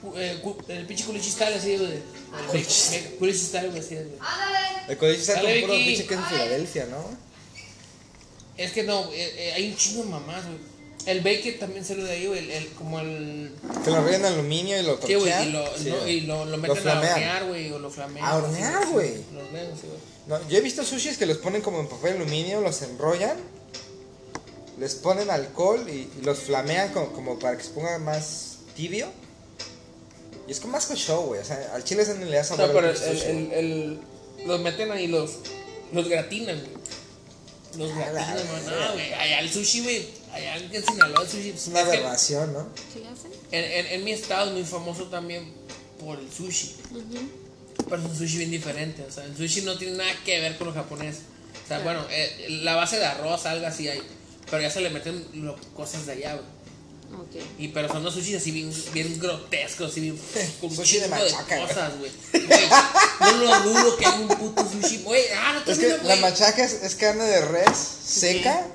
cu- 0.02 0.18
eh, 0.18 0.40
cu- 0.44 0.58
el 0.68 0.86
pinche 0.86 1.06
culichi 1.06 1.32
style 1.32 1.56
así, 1.56 1.78
güey. 1.78 1.92
El 1.94 2.48
baked- 2.52 3.18
Culichi 3.20 3.40
style, 3.46 3.70
güey, 3.70 3.80
así, 3.80 3.96
güey. 3.96 4.08
Ándale. 4.20 4.60
El 4.90 4.98
código 4.98 5.18
está 5.20 5.34
con 5.36 5.44
Dale, 5.44 5.62
puro 5.62 5.74
Vicky. 5.74 5.86
pinche 5.88 6.06
queso 6.08 6.22
Filadelfia, 6.30 6.86
¿no? 6.86 7.18
Es 8.58 8.72
que 8.72 8.84
no, 8.84 9.10
eh, 9.12 9.34
eh, 9.38 9.54
hay 9.56 9.70
un 9.72 9.76
chingo 9.78 10.04
de 10.04 10.10
mamás, 10.10 10.46
güey. 10.46 10.73
El 11.06 11.20
bacon 11.22 11.60
también 11.60 11.84
sale 11.84 12.04
de 12.04 12.12
ahí, 12.12 12.28
güey. 12.28 12.40
El, 12.40 12.52
el- 12.52 12.68
como 12.70 13.00
el. 13.00 13.52
Que 13.84 13.92
lo 13.92 14.04
rellenan 14.04 14.32
en 14.34 14.40
aluminio 14.40 14.80
y 14.80 14.84
lo 14.84 15.00
¿Qué, 15.00 15.16
güey? 15.18 15.30
torchean. 15.32 15.50
Y 15.50 15.52
lo, 15.52 15.78
Sí, 15.78 15.90
no, 15.90 15.98
güey. 16.00 16.12
y 16.18 16.22
lo, 16.22 16.46
lo 16.46 16.58
meten 16.58 16.88
a 16.88 17.00
hornear, 17.00 17.46
güey. 17.48 17.72
O 17.74 17.80
lo 17.80 17.90
flamean. 17.90 18.26
¿A 18.26 18.36
hornear, 18.38 18.84
Sí, 18.86 18.90
güey? 18.92 19.10
sí, 19.10 19.24
Lo 19.34 19.40
hornean, 19.42 19.68
sí, 19.80 19.88
güey. 19.88 20.00
No, 20.42 20.50
yo 20.50 20.58
he 20.58 20.62
visto 20.62 20.84
sushis 20.86 21.18
que 21.18 21.26
los 21.26 21.38
ponen 21.40 21.62
como 21.62 21.80
en 21.82 21.88
papel 21.90 22.16
aluminio, 22.16 22.62
los 22.62 22.82
enrollan, 22.84 23.36
les 24.80 24.96
ponen 24.96 25.30
alcohol 25.30 25.86
y, 25.90 26.10
y 26.20 26.22
los 26.24 26.40
flamean 26.40 26.94
como, 26.94 27.12
como 27.12 27.38
para 27.40 27.58
que 27.58 27.64
se 27.64 27.72
ponga 27.72 27.98
más 28.00 28.58
tibio. 28.76 29.08
Y 30.48 30.52
es 30.52 30.60
como 30.60 30.74
más 30.74 30.86
que 30.86 30.96
show, 30.96 31.26
güey. 31.26 31.42
O 31.42 31.46
sea, 31.46 31.72
al 31.74 31.84
chile 31.84 32.06
ni 32.20 32.26
le 32.26 32.38
da 32.38 32.44
No, 32.52 32.56
pero 32.68 32.80
el, 32.80 32.86
el, 32.86 32.98
sushi, 32.98 33.26
el, 33.30 33.46
güey. 33.48 33.60
el- 33.60 34.00
los 34.46 34.60
meten 34.62 34.92
ahí, 34.92 35.08
los, 35.08 35.32
los 35.92 36.08
gratinan, 36.10 36.60
güey. 36.60 36.72
Los 37.78 37.96
gratinan, 37.96 38.48
güey. 38.50 38.64
No, 38.80 38.94
güey. 38.94 39.14
Allá 39.14 39.40
el 39.40 39.50
sushi, 39.52 39.82
güey. 39.84 40.23
Allá 40.34 40.58
en 40.58 40.86
Sinaloa 40.86 41.22
el 41.24 41.30
sushi. 41.30 41.50
Es 41.50 41.68
una 41.68 41.82
aberración, 41.82 42.54
¿no? 42.54 42.68
¿Qué 42.94 43.00
le 43.02 43.08
hacen? 43.08 43.32
en, 43.52 43.64
en, 43.64 43.86
en 43.94 44.04
mi 44.04 44.12
estado 44.12 44.48
es 44.48 44.54
muy 44.54 44.64
famoso 44.64 45.04
también 45.06 45.54
por 46.00 46.20
el 46.20 46.32
sushi. 46.32 46.76
Pero 47.90 48.02
es 48.02 48.04
un 48.10 48.18
sushi 48.18 48.38
bien 48.38 48.52
diferente. 48.52 49.04
O 49.08 49.12
sea, 49.12 49.24
el 49.26 49.36
sushi 49.38 49.62
no 49.62 49.78
tiene 49.78 49.98
nada 49.98 50.12
que 50.26 50.40
ver 50.40 50.58
con 50.58 50.68
lo 50.68 50.74
japonés. 50.74 51.18
O 51.64 51.68
sea, 51.68 51.80
bueno, 51.80 52.04
eh, 52.10 52.48
la 52.64 52.76
base 52.76 52.98
de 52.98 53.06
arroz, 53.06 53.46
algo 53.46 53.66
así 53.68 53.88
hay. 53.88 54.02
Pero 54.50 54.62
ya 54.62 54.70
se 54.70 54.82
le 54.82 54.90
meten 54.90 55.26
lo- 55.34 55.56
cosas 55.76 56.06
de 56.06 56.14
allá, 56.14 56.34
güey. 56.36 56.46
Ok. 57.22 57.36
Y 57.60 57.68
pero 57.68 57.88
son 57.90 58.04
los 58.04 58.14
sushis 58.16 58.38
así 58.38 58.50
bien, 58.52 58.74
bien 58.92 59.20
grotescos, 59.20 59.92
así 59.92 60.02
bien 60.02 60.20
con 60.62 60.72
Sushi 60.76 60.98
de 60.98 61.08
machaca, 61.10 61.58
güey. 61.58 61.68
cosas, 61.68 61.94
güey. 62.00 62.12
No 63.20 63.32
lo 63.38 63.60
dudo 63.62 63.98
que 63.98 64.06
hay 64.06 64.20
un 64.22 64.28
puto 64.30 64.68
sushi. 64.68 65.04
Güey, 65.04 65.24
ah, 65.38 65.54
no 65.54 65.64
te 65.64 65.72
Es 65.74 65.78
que 65.80 65.98
la 66.08 66.16
machaca 66.18 66.64
es, 66.66 66.74
es 66.82 66.96
carne 66.96 67.24
de 67.24 67.42
res 67.46 67.78
seca 68.04 68.66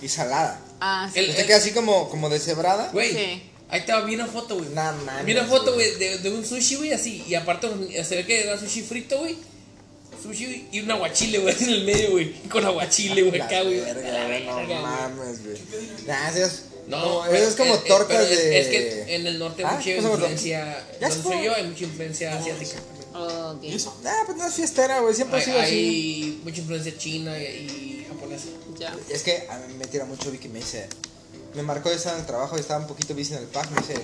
y 0.00 0.08
salada. 0.08 0.60
Ah, 0.80 1.08
sí. 1.12 1.18
El- 1.20 1.30
Usted 1.30 1.46
queda 1.46 1.56
así 1.58 1.70
como, 1.72 2.08
como 2.08 2.28
deshebrada. 2.28 2.88
Güey, 2.92 3.10
Sí. 3.12 3.42
ahí 3.68 3.82
te 3.84 3.92
va, 3.92 4.00
vi 4.02 4.14
una 4.14 4.26
foto, 4.26 4.56
güey. 4.56 4.70
Nah, 4.70 4.92
Vi 5.24 5.32
una 5.32 5.44
foto, 5.44 5.74
güey. 5.74 5.94
de, 5.96 6.18
de 6.18 6.30
un 6.30 6.44
sushi, 6.44 6.76
güey, 6.76 6.92
así. 6.92 7.22
Y 7.28 7.34
aparte 7.34 7.68
se 8.04 8.16
ve 8.16 8.26
que 8.26 8.42
era 8.42 8.58
sushi 8.58 8.82
frito, 8.82 9.18
güey. 9.18 9.36
Sushi 10.22 10.44
güey, 10.46 10.64
y 10.72 10.80
un 10.80 10.90
aguachile, 10.90 11.38
güey, 11.38 11.54
en 11.60 11.68
el 11.70 11.84
medio, 11.84 12.10
güey. 12.12 12.32
Con 12.50 12.64
aguachile, 12.64 13.22
güey, 13.22 13.40
acá, 13.40 13.62
güey. 13.62 13.80
no 13.80 14.82
mames, 14.82 15.44
güey. 15.44 15.56
Es, 16.36 16.62
No, 16.88 17.02
como, 17.02 17.22
pero 17.30 17.46
es 17.48 17.54
como 17.54 17.74
eh, 17.74 17.78
eh, 17.84 17.88
tortas 17.88 18.22
es- 18.30 18.38
de. 18.38 18.60
Es, 18.60 18.68
que 18.68 19.14
en 19.14 19.26
el 19.26 19.38
norte 19.38 19.64
hay 19.64 19.70
Ah, 19.72 19.76
mucha 19.76 19.90
influencia. 19.90 20.84
Ya 21.00 21.08
Donde 21.08 21.22
soy 21.22 21.44
yo, 21.44 21.54
hay 21.54 21.64
mucha 21.64 21.84
influencia 21.84 22.36
asiática. 22.38 22.80
Ok. 23.14 23.62
Nah, 24.02 24.24
pues 24.26 24.38
no 24.38 24.46
es 24.46 24.54
fiestera, 24.54 25.00
güey. 25.00 25.14
Siempre 25.14 25.36
ha 25.36 25.40
Hay, 25.40 25.44
sido 25.46 25.60
así. 25.60 25.72
hay 25.72 26.40
mucha 26.44 26.60
influencia 26.60 26.98
china 26.98 27.38
y, 27.38 27.42
y 27.44 27.99
Ya. 28.78 28.96
Es 29.08 29.22
que 29.22 29.46
a 29.48 29.58
mí 29.58 29.74
me 29.74 29.86
tira 29.86 30.04
mucho 30.04 30.30
Vicky, 30.30 30.48
me 30.48 30.58
dice. 30.58 30.88
Me 31.54 31.62
marcó 31.62 31.88
de 31.88 31.96
estar 31.96 32.14
en 32.14 32.20
el 32.20 32.26
trabajo 32.26 32.56
y 32.56 32.60
estaba 32.60 32.80
un 32.80 32.86
poquito 32.86 33.14
busy 33.14 33.34
en 33.34 33.40
el 33.40 33.48
pack. 33.48 33.70
Me 33.70 33.80
dice, 33.80 33.94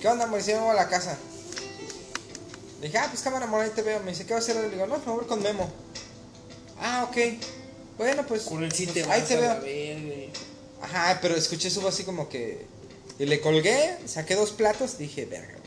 ¿qué 0.00 0.08
onda, 0.08 0.24
amor? 0.24 0.38
Dice, 0.38 0.54
vengo 0.54 0.70
a 0.70 0.74
la 0.74 0.88
casa. 0.88 1.16
Le 2.80 2.86
dije, 2.86 2.98
ah, 2.98 3.08
pues 3.10 3.22
cámara, 3.22 3.46
amor, 3.46 3.62
ahí 3.62 3.70
te 3.70 3.82
veo. 3.82 4.00
Me 4.00 4.10
dice, 4.10 4.24
¿qué 4.24 4.32
va 4.32 4.40
a 4.40 4.42
hacer? 4.42 4.56
Le 4.56 4.70
digo, 4.70 4.86
no, 4.86 4.98
me 4.98 5.12
voy 5.12 5.26
con 5.26 5.42
Memo. 5.42 5.70
Ah, 6.80 7.06
ok. 7.08 7.16
Bueno, 7.98 8.26
pues. 8.26 8.42
Con 8.42 8.64
el 8.64 8.72
sí 8.72 8.86
pues, 8.86 9.04
te 9.04 9.12
ahí 9.12 9.22
te 9.22 9.36
veo. 9.36 10.30
Ajá, 10.82 11.18
pero 11.20 11.36
escuché 11.36 11.70
su 11.70 11.80
voz 11.80 11.94
así 11.94 12.04
como 12.04 12.28
que. 12.28 12.66
Y 13.18 13.26
le 13.26 13.40
colgué, 13.40 13.98
saqué 14.06 14.34
dos 14.34 14.52
platos, 14.52 14.96
dije, 14.96 15.26
verga. 15.26 15.59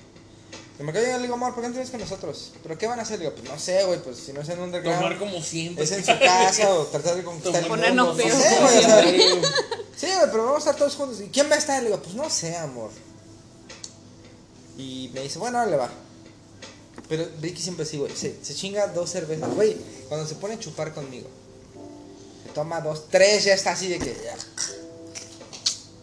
Me 0.84 0.92
quedé, 0.92 1.16
le 1.16 1.22
digo, 1.22 1.36
amor, 1.36 1.54
¿por 1.54 1.64
qué 1.64 1.70
no 1.70 1.76
vienes 1.76 1.92
con 1.92 2.02
nosotros? 2.02 2.52
¿Pero 2.62 2.78
qué 2.78 2.88
van 2.88 3.00
a 3.00 3.04
hacer? 3.04 3.18
Le 3.18 3.26
digo, 3.26 3.38
pues 3.38 3.50
no 3.50 3.58
sé, 3.58 3.86
güey, 3.86 4.04
pues 4.04 4.18
si 4.18 4.34
no 4.34 4.42
es 4.42 4.50
en 4.50 4.60
un 4.60 4.66
underground. 4.66 5.02
Tomar 5.02 5.18
como 5.18 5.42
siempre. 5.42 5.86
Es 5.86 5.92
en 5.94 6.04
su 6.04 6.12
casa 6.20 6.74
o 6.74 6.86
tratar 6.88 7.16
de 7.16 7.24
conquistar 7.24 7.64
el 7.64 7.70
mundo. 7.70 7.94
No 7.94 8.16
sé, 8.16 8.58
güey, 8.60 8.78
o 8.78 8.82
sea, 8.82 9.02
Sí, 9.96 10.08
güey, 10.08 10.30
pero 10.30 10.44
vamos 10.44 10.56
a 10.56 10.60
estar 10.60 10.76
todos 10.76 10.96
juntos. 10.96 11.22
¿Y 11.22 11.28
quién 11.30 11.50
va 11.50 11.56
a 11.56 11.60
estar? 11.60 11.82
Le 11.82 11.88
digo, 11.88 12.02
pues 12.02 12.16
no 12.16 12.30
sé, 12.30 12.58
amor. 12.58 12.92
Y 14.78 15.10
me 15.14 15.22
dice, 15.22 15.40
bueno, 15.40 15.60
ahora 15.60 15.72
le 15.72 15.78
va. 15.78 15.90
Pero 17.08 17.30
Vicky 17.40 17.62
siempre 17.62 17.86
sí, 17.86 17.98
güey. 17.98 18.14
Se, 18.14 18.44
se 18.44 18.54
chinga 18.54 18.88
dos 18.88 19.10
cervezas. 19.10 19.50
Güey, 19.56 19.78
cuando 20.10 20.28
se 20.28 20.36
pone 20.36 20.56
a 20.56 20.60
chupar 20.60 20.94
conmigo. 20.94 21.30
Se 22.46 22.50
toma 22.50 22.82
dos, 22.82 23.08
tres, 23.10 23.46
ya 23.46 23.54
está 23.54 23.72
así 23.72 23.88
de 23.88 24.00
que. 24.00 24.14
ya. 24.22 24.36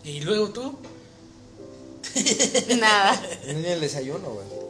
Y 0.04 0.20
luego 0.20 0.48
tú. 0.48 0.78
Nada. 2.80 3.22
Ni 3.44 3.66
el 3.66 3.80
desayuno, 3.82 4.30
güey. 4.30 4.69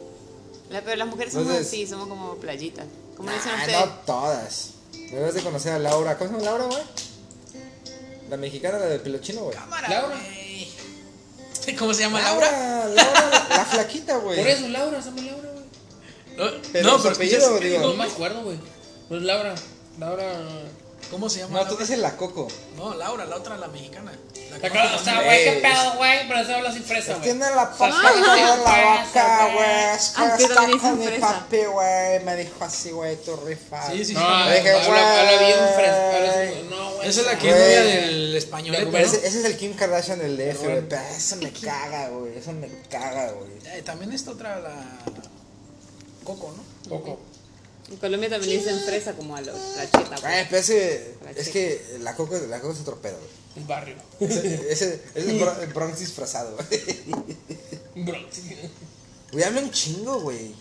La- 0.71 0.81
pero 0.81 0.95
las 0.97 1.07
mujeres 1.07 1.33
somos 1.33 1.47
Entonces- 1.49 1.67
así, 1.67 1.85
somos 1.87 2.07
como 2.07 2.35
playitas. 2.35 2.85
¿Cómo 3.17 3.29
le 3.29 3.35
dicen 3.35 3.51
Ah, 3.53 3.59
ustedes? 3.59 3.79
no 3.85 3.91
todas. 4.05 4.69
Debes 5.11 5.33
de 5.33 5.41
conocer 5.41 5.73
a 5.73 5.79
Laura. 5.79 6.17
¿Cómo 6.17 6.29
se 6.29 6.37
llama 6.37 6.45
Laura, 6.57 6.65
güey? 6.65 6.83
La 8.29 8.37
mexicana, 8.37 8.77
la 8.79 8.85
del 8.85 9.01
pelo 9.01 9.17
chino, 9.19 9.41
güey. 9.43 9.57
Laura. 9.89 10.17
¿Cómo 11.77 11.93
se 11.93 12.01
llama 12.01 12.21
Laura? 12.21 12.49
Laura, 12.51 12.87
Laura, 12.87 13.45
la, 13.49 13.55
la 13.57 13.65
flaquita, 13.71 14.17
güey. 14.17 14.37
Por 14.39 14.47
eso, 14.47 14.67
Laura, 14.69 14.99
llama 14.99 15.21
Laura, 15.21 15.49
güey. 15.51 15.61
No, 16.37 16.61
Pero 16.71 16.89
no, 16.89 17.01
pero 17.03 17.15
apellido, 17.15 17.59
digo. 17.59 17.79
No 17.81 17.93
me 17.93 18.03
acuerdo, 18.05 18.43
güey. 18.43 18.57
Pues 19.09 19.21
Laura, 19.21 19.53
Laura. 19.99 20.39
¿Cómo 21.11 21.29
se 21.29 21.39
llama? 21.41 21.59
No, 21.59 21.67
tú 21.67 21.75
dices 21.75 21.99
la 21.99 22.15
coco. 22.15 22.47
No, 22.77 22.93
Laura, 22.95 23.25
la 23.25 23.35
otra, 23.35 23.57
la 23.57 23.67
mexicana. 23.67 24.13
La 24.49 24.59
te 24.59 24.67
o 24.69 24.99
sea, 25.03 25.21
güey, 25.23 25.43
qué 25.43 25.51
pedo, 25.61 25.93
güey, 25.97 26.27
pero 26.27 26.39
eso 26.39 26.55
habla 26.55 26.71
sin 26.71 26.83
fresa, 26.83 27.11
güey. 27.13 27.23
Tiene 27.23 27.49
la 27.51 27.69
papa 27.71 28.11
sí, 28.13 28.17
en 28.17 28.21
la 28.23 28.55
boca, 28.55 29.49
güey. 29.53 29.95
Es 29.95 30.09
que 30.09 30.21
Ah, 30.21 30.35
está 30.39 30.79
con 30.79 30.99
mi 30.99 31.07
papi, 31.19 31.57
güey. 31.65 32.23
Me 32.23 32.35
dijo 32.37 32.63
así, 32.63 32.91
güey, 32.91 33.17
tu 33.17 33.35
rifa. 33.37 33.87
Sí, 33.91 34.05
sí, 34.05 34.15
sí. 34.15 34.21
Le 34.47 34.55
dije, 34.55 34.71
habla, 34.71 35.19
habla 35.19 35.39
bien 35.39 35.57
güey. 35.59 35.73
fresa. 35.75 36.61
No, 36.69 36.91
güey. 36.95 37.09
Esa 37.09 37.21
es 37.21 37.27
la 37.27 37.37
que 37.37 37.49
Güey. 37.49 37.61
es 37.61 37.79
novia 37.79 38.01
del 38.01 38.35
español. 38.37 38.85
Güey, 38.91 39.03
Ese, 39.03 39.27
es 39.27 39.35
el 39.45 39.57
Kim 39.57 39.73
Kardashian 39.73 40.19
del 40.19 40.37
DF, 40.37 40.63
güey. 40.63 40.81
Pero 40.87 41.01
eso 41.15 41.35
me 41.37 41.51
caga, 41.51 42.07
güey. 42.09 42.37
Eso 42.37 42.51
me 42.53 42.67
caga, 42.89 43.31
güey. 43.31 43.51
Eh, 43.77 43.81
también 43.83 44.11
está 44.13 44.31
otra, 44.31 44.59
la. 44.59 44.73
Coco, 46.23 46.53
¿no? 46.55 46.89
Poco. 46.89 47.19
En 47.91 47.97
Colombia 47.97 48.29
también 48.29 48.51
le 48.51 48.57
dicen 48.63 48.79
fresa 48.85 49.13
como 49.13 49.35
a 49.35 49.41
los, 49.41 49.55
la 49.75 49.83
cheta. 49.85 50.09
pues. 50.09 50.21
Güey, 50.21 50.45
pero 50.49 50.57
ese. 50.57 51.15
La 51.23 51.31
Es 51.31 51.49
que 51.49 51.97
la 52.01 52.15
coco, 52.15 52.37
la 52.49 52.59
coco 52.61 52.73
es 52.73 52.79
otro 52.79 53.01
pedo, 53.01 53.17
güey. 53.17 53.29
El 53.57 53.63
barrio. 53.65 53.95
Ese, 54.19 54.71
ese 54.71 55.01
es 55.13 55.25
el, 55.27 55.37
Bro- 55.39 55.61
el 55.61 55.73
Bronx 55.73 55.99
disfrazado, 55.99 56.55
güey. 56.55 58.05
Bronx. 58.05 58.37
Güey, 59.33 59.45
habla 59.45 59.61
un 59.61 59.71
chingo, 59.71 60.19
güey. 60.19 60.53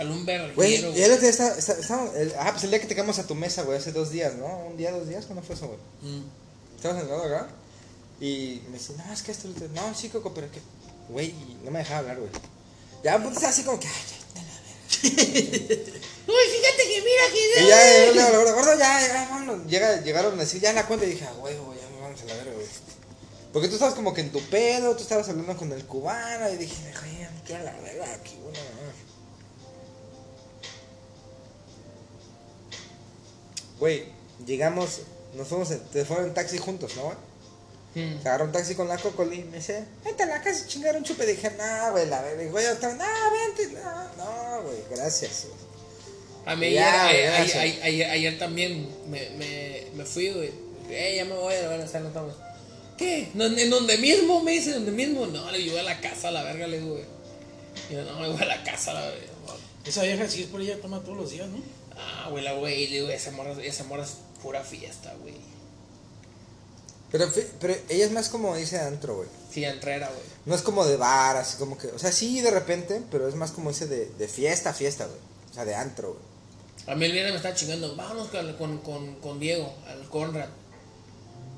Un 0.00 0.24
verguero, 0.24 0.54
Güey, 0.54 0.80
güey. 0.80 0.98
y 0.98 1.02
el 1.02 1.10
otro 1.12 1.20
día 1.20 1.28
está, 1.30 1.54
está- 1.58 1.74
estábamos- 1.78 2.14
el- 2.16 2.32
ah, 2.38 2.48
pues 2.52 2.64
el 2.64 2.70
día 2.70 2.80
que 2.80 2.86
te 2.86 2.94
quedamos 2.94 3.18
a 3.18 3.26
tu 3.26 3.34
mesa, 3.34 3.62
güey, 3.62 3.76
hace 3.76 3.92
dos 3.92 4.10
días, 4.10 4.36
¿no? 4.36 4.46
Un 4.68 4.78
día, 4.78 4.90
dos 4.90 5.06
días, 5.06 5.26
¿cuándo 5.26 5.42
fue 5.42 5.54
eso, 5.54 5.66
güey? 5.66 5.78
Mm. 6.14 6.24
Estábamos 6.76 7.04
en 7.04 7.10
el 7.10 7.14
lado 7.18 7.26
acá. 7.34 7.48
Y 8.18 8.62
me 8.70 8.78
dice, 8.78 8.94
no, 8.96 9.12
es 9.12 9.20
que 9.22 9.32
esto, 9.32 9.48
otro". 9.50 9.68
no, 9.74 9.94
sí, 9.94 10.08
Coco, 10.08 10.32
pero 10.32 10.50
que, 10.50 10.60
güey, 11.10 11.26
y 11.28 11.58
no 11.62 11.70
me 11.70 11.80
dejaba 11.80 11.98
hablar, 12.00 12.18
güey. 12.20 12.30
Ya, 13.04 13.18
pues 13.22 13.34
estaba 13.34 13.52
así 13.52 13.62
como 13.64 13.78
que, 13.78 13.86
ay, 13.88 13.94
ya, 14.10 14.40
dale, 14.40 15.84
Uy, 16.26 16.34
fíjate 16.50 16.82
que 16.88 17.02
mira 17.02 17.22
que. 17.32 17.62
Y 17.64 17.66
ya, 17.68 18.06
yo 18.06 18.12
le 18.14 18.38
digo, 18.42 18.54
gordo, 18.54 18.78
ya, 18.78 19.00
ya, 19.06 19.28
vámonos. 19.30 19.66
Llega, 19.66 20.00
llegaron 20.02 20.34
a 20.34 20.42
decir, 20.42 20.60
ya 20.60 20.70
en 20.70 20.76
la 20.76 20.86
cuenta, 20.86 21.06
y 21.06 21.10
dije, 21.10 21.24
ah, 21.28 21.34
huevo, 21.40 21.74
ya 21.74 21.88
me 21.88 22.00
vamos 22.00 22.20
a 22.22 22.24
la 22.26 22.34
verga, 22.34 22.52
güey. 22.52 22.66
Porque 23.52 23.68
tú 23.68 23.74
estabas 23.74 23.94
como 23.94 24.14
que 24.14 24.20
en 24.20 24.30
tu 24.30 24.40
pedo, 24.48 24.94
tú 24.94 25.02
estabas 25.02 25.28
hablando 25.28 25.56
con 25.56 25.72
el 25.72 25.84
cubano, 25.86 26.48
y 26.50 26.56
dije, 26.56 26.92
oye, 27.02 27.28
me 27.34 27.42
quiero 27.44 27.64
la 27.64 27.72
verga 27.80 28.14
aquí, 28.14 28.36
güey, 28.42 28.54
no 28.54 28.60
mames". 28.80 28.94
Güey, 33.78 34.12
llegamos, 34.46 35.00
nos 35.34 35.48
fuimos, 35.48 35.70
en- 35.70 35.80
te 35.88 36.04
fueron 36.04 36.26
en 36.26 36.34
taxi 36.34 36.58
juntos, 36.58 36.92
¿no, 36.96 37.02
güey? 37.04 37.16
Mm. 37.94 38.22
Se 38.22 38.28
agarró 38.28 38.44
un 38.44 38.52
taxi 38.52 38.74
con 38.76 38.86
la 38.86 38.98
Cocoli 38.98 39.40
y 39.40 39.44
me 39.44 39.56
dice, 39.56 39.84
vente 40.04 40.22
a 40.22 40.26
la 40.26 40.40
casa 40.42 40.64
chingar 40.66 40.96
un 40.96 41.02
chupe. 41.02 41.26
Dije, 41.26 41.50
no, 41.58 41.90
güey, 41.92 42.06
la 42.06 42.22
verga. 42.22 42.44
Y 42.44 42.48
güey, 42.48 42.64
estaba, 42.66 42.94
no, 42.94 43.04
vente, 43.32 43.66
no, 43.74 44.14
no, 44.16 44.62
güey, 44.62 44.76
gracias. 44.90 45.46
güey". 45.48 45.69
A 46.46 46.56
mí 46.56 46.72
Ya, 46.72 47.06
ayer, 47.06 47.32
ayer, 47.32 47.82
ayer, 47.82 48.10
ayer 48.10 48.38
también 48.38 48.88
me, 49.08 49.30
me, 49.30 49.84
me 49.94 50.04
fui, 50.04 50.30
güey. 50.30 50.50
Eh, 50.88 51.14
ya 51.16 51.24
me 51.24 51.34
voy 51.34 51.54
verga, 51.54 51.84
o 51.84 51.88
sea, 51.88 52.00
no 52.00 52.08
estamos. 52.08 52.34
¿Qué? 52.96 53.28
¿No- 53.34 53.46
¿En 53.46 53.70
donde 53.70 53.98
mismo? 53.98 54.42
Me 54.42 54.52
dice, 54.52 54.72
¿donde 54.72 54.90
mismo? 54.92 55.26
No, 55.26 55.50
le 55.50 55.58
digo, 55.58 55.78
a 55.78 55.82
la 55.82 56.00
casa, 56.00 56.28
a 56.28 56.32
la 56.32 56.42
verga, 56.42 56.66
le 56.66 56.80
digo, 56.80 56.92
güey. 56.94 57.04
Y 57.88 57.94
yo, 57.94 58.04
no, 58.04 58.18
me 58.20 58.28
voy 58.28 58.42
a 58.42 58.46
la 58.46 58.62
casa, 58.64 58.90
a 58.90 58.94
la 58.94 59.00
verga. 59.02 59.26
Esa 59.84 60.02
vieja, 60.02 60.28
si 60.28 60.42
es 60.42 60.48
por 60.48 60.60
ella, 60.60 60.80
toma 60.80 61.00
todos 61.00 61.16
los 61.16 61.30
días, 61.30 61.48
¿no? 61.48 61.58
Ah, 61.96 62.28
güey, 62.30 62.42
la 62.44 62.52
güey, 62.54 62.88
le 62.88 62.96
digo, 63.00 63.08
esa 63.10 63.30
morra, 63.30 63.54
esa 63.62 63.84
morra 63.84 64.04
es 64.04 64.16
pura 64.42 64.62
fiesta, 64.62 65.14
güey. 65.20 65.34
Pero, 67.10 67.28
pero 67.60 67.74
ella 67.88 68.04
es 68.04 68.12
más 68.12 68.28
como 68.28 68.54
dice 68.56 68.78
antro, 68.78 69.16
güey. 69.16 69.28
Sí, 69.52 69.64
entrera, 69.64 70.06
güey. 70.08 70.20
No 70.46 70.54
es 70.54 70.62
como 70.62 70.84
de 70.86 70.96
bar, 70.96 71.36
así 71.36 71.56
como 71.58 71.76
que, 71.76 71.88
o 71.88 71.98
sea, 71.98 72.12
sí 72.12 72.40
de 72.40 72.50
repente, 72.50 73.02
pero 73.10 73.26
es 73.28 73.34
más 73.34 73.50
como 73.50 73.70
ese 73.70 73.86
de, 73.86 74.06
de 74.06 74.28
fiesta, 74.28 74.72
fiesta, 74.72 75.06
güey. 75.06 75.18
O 75.50 75.54
sea, 75.54 75.64
de 75.64 75.74
antro, 75.74 76.10
güey. 76.14 76.29
A 76.86 76.94
mí 76.94 77.04
el 77.04 77.12
viernes 77.12 77.32
me 77.32 77.36
estaba 77.36 77.54
chingando, 77.54 77.94
vámonos 77.94 78.28
con, 78.28 78.78
con, 78.78 79.14
con, 79.16 79.38
Diego, 79.40 79.72
al 79.86 80.08
Conrad. 80.08 80.48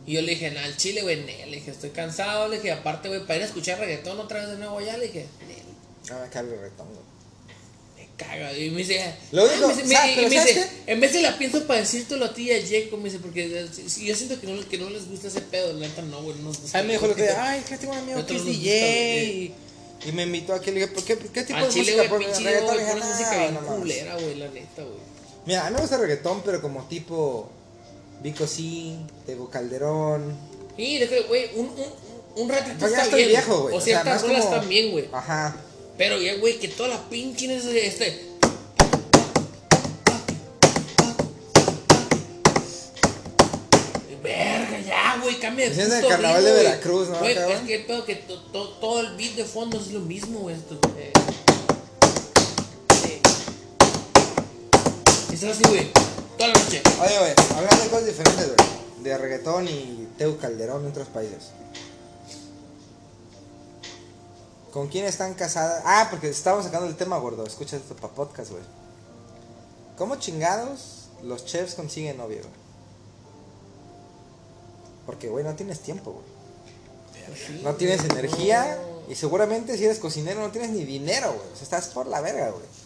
Y 0.07 0.15
yo 0.15 0.21
le 0.23 0.33
dije, 0.33 0.51
"Nah, 0.51 0.65
al 0.65 0.77
chile, 0.77 1.03
güey, 1.03 1.23
Nel", 1.25 1.51
le 1.51 1.57
dije, 1.59 1.71
estoy 1.71 1.91
cansado, 1.91 2.49
le 2.49 2.57
dije, 2.57 2.73
aparte, 2.73 3.09
güey, 3.09 3.21
para 3.23 3.37
ir 3.37 3.43
a 3.43 3.47
escuchar 3.47 3.79
reggaetón 3.79 4.19
otra 4.19 4.41
vez 4.41 4.51
de 4.51 4.57
nuevo 4.57 4.79
allá, 4.79 4.97
le 4.99 5.07
dije, 5.07 5.27
me 5.47 6.29
cae 6.31 6.43
el 6.43 6.51
reggaetón, 6.51 6.89
güey. 6.89 7.03
me 7.97 8.09
caga. 8.17 8.53
Y 8.59 8.71
me 8.71 8.79
dice, 8.79 9.15
Lo 9.31 9.45
único- 9.45 9.67
"Ah", 9.67 9.69
me 9.69 9.83
dice, 9.83 9.95
¿sabes? 9.95 10.07
me- 10.07 10.13
y 10.13 10.17
Pero 10.17 10.29
me 10.29 10.37
¿sabes 10.37 10.55
dice, 10.57 10.69
en 10.89 11.01
vez 11.01 11.13
de 11.13 11.23
la 11.23 11.39
pienso 11.39 11.67
para 11.69 11.81
decírtelo 11.81 12.25
a 12.25 12.35
ti 12.35 12.51
y 12.51 12.53
a 12.53 12.61
Jacob, 12.61 12.99
me 12.99 13.05
dice, 13.05 13.21
porque 13.21 13.49
yo 13.49 14.15
siento 14.17 14.41
que 14.41 14.47
no, 14.49 14.69
que 14.69 14.79
no 14.79 14.91
les 14.91 15.09
gusta 15.09 15.29
ese 15.29 15.41
pedo, 15.41 15.73
la 15.73 15.87
neta 15.87 16.03
no, 16.03 16.21
güey, 16.23 16.37
no 16.39 16.45
nos 16.49 16.61
gusta. 16.61 16.79
A 16.79 16.83
mí 16.83 16.89
me 16.89 16.95
dijo 16.95 17.07
otro 17.07 17.23
día, 17.23 17.51
ay, 17.53 17.63
que 17.67 17.79
tengo 17.79 17.93
un 17.93 17.99
amigo 18.01 18.27
que 18.27 18.37
es 18.37 18.45
DJ. 18.45 19.55
Y, 20.05 20.11
me 20.13 20.25
invitó 20.25 20.53
aquí, 20.55 20.73
le 20.73 20.81
dije, 20.81 20.89
¿por 20.89 21.05
qué, 21.05 21.17
qué 21.17 21.45
tipo 21.45 21.59
Al 21.61 21.67
de 21.67 21.71
chile, 21.73 21.93
música 21.93 22.09
güey, 22.09 22.09
pones? 22.09 22.37
pinche 22.39 22.61
güey, 22.61 22.65
"No, 22.85 23.07
música 23.07 23.39
bien 23.39 23.55
no 23.55 23.61
mames". 23.61 23.79
culera, 23.79 24.15
güey, 24.17 24.35
la 24.35 24.49
neta, 24.49 24.83
güey. 24.83 25.12
Mira, 25.47 25.67
a 25.67 25.71
mí 25.71 25.75
me 25.75 25.81
gusta 25.81 25.97
el 25.97 26.03
reggaetón, 26.03 26.43
pero 26.45 26.61
como 26.63 26.83
tipo 26.85 27.49
Vico 28.23 28.47
sí, 28.47 28.99
Tego 29.27 29.51
Calderón. 29.51 30.35
Que, 30.77 31.25
güey, 31.29 31.51
un, 31.57 31.67
un, 31.67 32.43
un 32.43 32.49
ratito 32.49 32.77
Pues 32.79 32.93
ya 32.93 32.99
está 32.99 33.05
estoy 33.05 33.19
bien. 33.21 33.31
viejo, 33.31 33.63
güey. 33.63 33.75
O 33.75 33.79
o 33.79 33.81
sea, 33.81 34.03
ciertas 34.03 34.23
más 34.23 34.31
rolas 34.31 34.45
como- 34.47 34.69
bien, 34.69 34.91
güey. 34.93 35.09
Ajá. 35.13 35.57
Pero 35.99 36.19
ya, 36.21 36.37
güey, 36.37 36.59
que 36.59 36.69
toda 36.69 36.89
la 36.91 37.09
pinche 37.11 37.55
este, 37.55 37.87
este. 37.87 38.33
Verga, 44.23 44.79
ya, 44.87 45.19
güey, 45.21 45.35
cambia 45.41 45.69
de 45.69 45.73
Es 45.73 45.79
en 45.91 45.93
el 45.93 46.09
carnaval 46.09 46.45
de 46.45 46.51
ritmo. 46.53 46.63
Veracruz, 46.71 47.09
¿no, 47.09 47.19
Güey, 47.19 47.33
es 47.37 47.61
que 47.67 47.75
el 47.75 47.85
pedo 47.87 48.05
que 48.05 48.15
to- 48.17 48.41
to- 48.53 48.69
todo 48.81 49.01
el 49.01 49.17
beat 49.17 49.33
de 49.35 49.45
fondo 49.45 49.81
es 49.81 49.89
lo 49.89 49.99
mismo, 50.01 50.41
güey. 50.41 50.55
Esto, 50.55 50.79
eh. 50.97 51.13
Sí. 53.03 53.21
Estás 55.43 55.59
así, 55.59 55.69
güey, 55.71 55.93
toda 56.39 56.53
la 56.53 56.55
noche. 56.55 56.83
Oye, 57.01 57.19
güey, 57.19 57.35
hablando 57.57 57.83
de 57.83 57.91
cosas 57.91 58.07
diferentes, 58.07 58.47
güey. 58.47 58.69
De 59.03 59.19
reggaetón 59.19 59.67
y 59.67 60.09
Teo 60.17 60.39
Calderón 60.39 60.85
en 60.85 60.91
otros 60.93 61.09
países. 61.09 61.51
¿Con 64.73 64.87
quién 64.87 65.05
están 65.05 65.35
casadas? 65.35 65.83
Ah, 65.85 66.07
porque 66.11 66.29
estábamos 66.29 66.67
sacando 66.67 66.87
el 66.87 66.95
tema, 66.95 67.19
gordo. 67.19 67.45
Escucha 67.45 67.77
esto 67.77 67.97
para 67.97 68.15
podcast, 68.15 68.53
güey. 68.53 68.63
¿Cómo 69.99 70.15
chingados 70.15 71.09
los 71.25 71.45
chefs 71.45 71.75
consiguen 71.75 72.19
novia, 72.19 72.39
güey? 72.39 72.55
Porque, 75.07 75.29
güey, 75.29 75.45
no 75.45 75.57
tienes 75.57 75.81
tiempo, 75.81 76.13
güey. 76.13 77.63
No 77.65 77.75
tienes 77.75 78.05
energía 78.05 78.79
y 79.09 79.17
seguramente 79.17 79.77
si 79.77 79.87
eres 79.87 79.99
cocinero 79.99 80.41
no 80.41 80.53
tienes 80.53 80.71
ni 80.71 80.85
dinero, 80.85 81.33
güey. 81.33 81.53
O 81.53 81.57
sea, 81.57 81.65
estás 81.65 81.89
por 81.89 82.07
la 82.07 82.21
verga, 82.21 82.51
güey. 82.51 82.82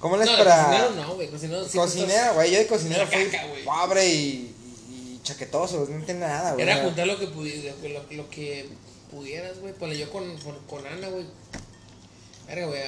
¿Cómo 0.00 0.16
le 0.16 0.24
es 0.24 0.30
No, 0.30 0.38
para...? 0.38 0.64
cocinero 0.64 0.90
no, 0.94 1.14
güey. 1.14 1.28
Cocinero, 1.28 1.68
sí, 1.68 1.78
estás- 1.78 2.34
güey. 2.34 2.50
Yo 2.52 2.58
de 2.58 2.66
cocinero 2.66 3.06
fui 3.06 3.26
caca, 3.26 3.46
güey. 3.46 3.64
pobre 3.64 4.08
y, 4.08 4.54
y, 4.90 5.20
chaquetoso, 5.22 5.86
no 5.90 6.04
tiene 6.04 6.20
nada, 6.20 6.54
güey. 6.54 6.62
Era 6.62 6.82
juntar 6.82 7.06
lo 7.06 7.18
que, 7.18 7.28
pudi- 7.28 7.70
lo, 7.82 8.16
lo, 8.16 8.30
que 8.30 8.68
pudieras, 9.10 9.58
güey. 9.60 9.74
Ponle 9.74 9.98
yo 9.98 10.10
con, 10.10 10.36
con, 10.38 10.56
con 10.66 10.86
Ana, 10.86 11.08
güey. 11.08 11.26
Verga, 12.46 12.66
güey. 12.66 12.80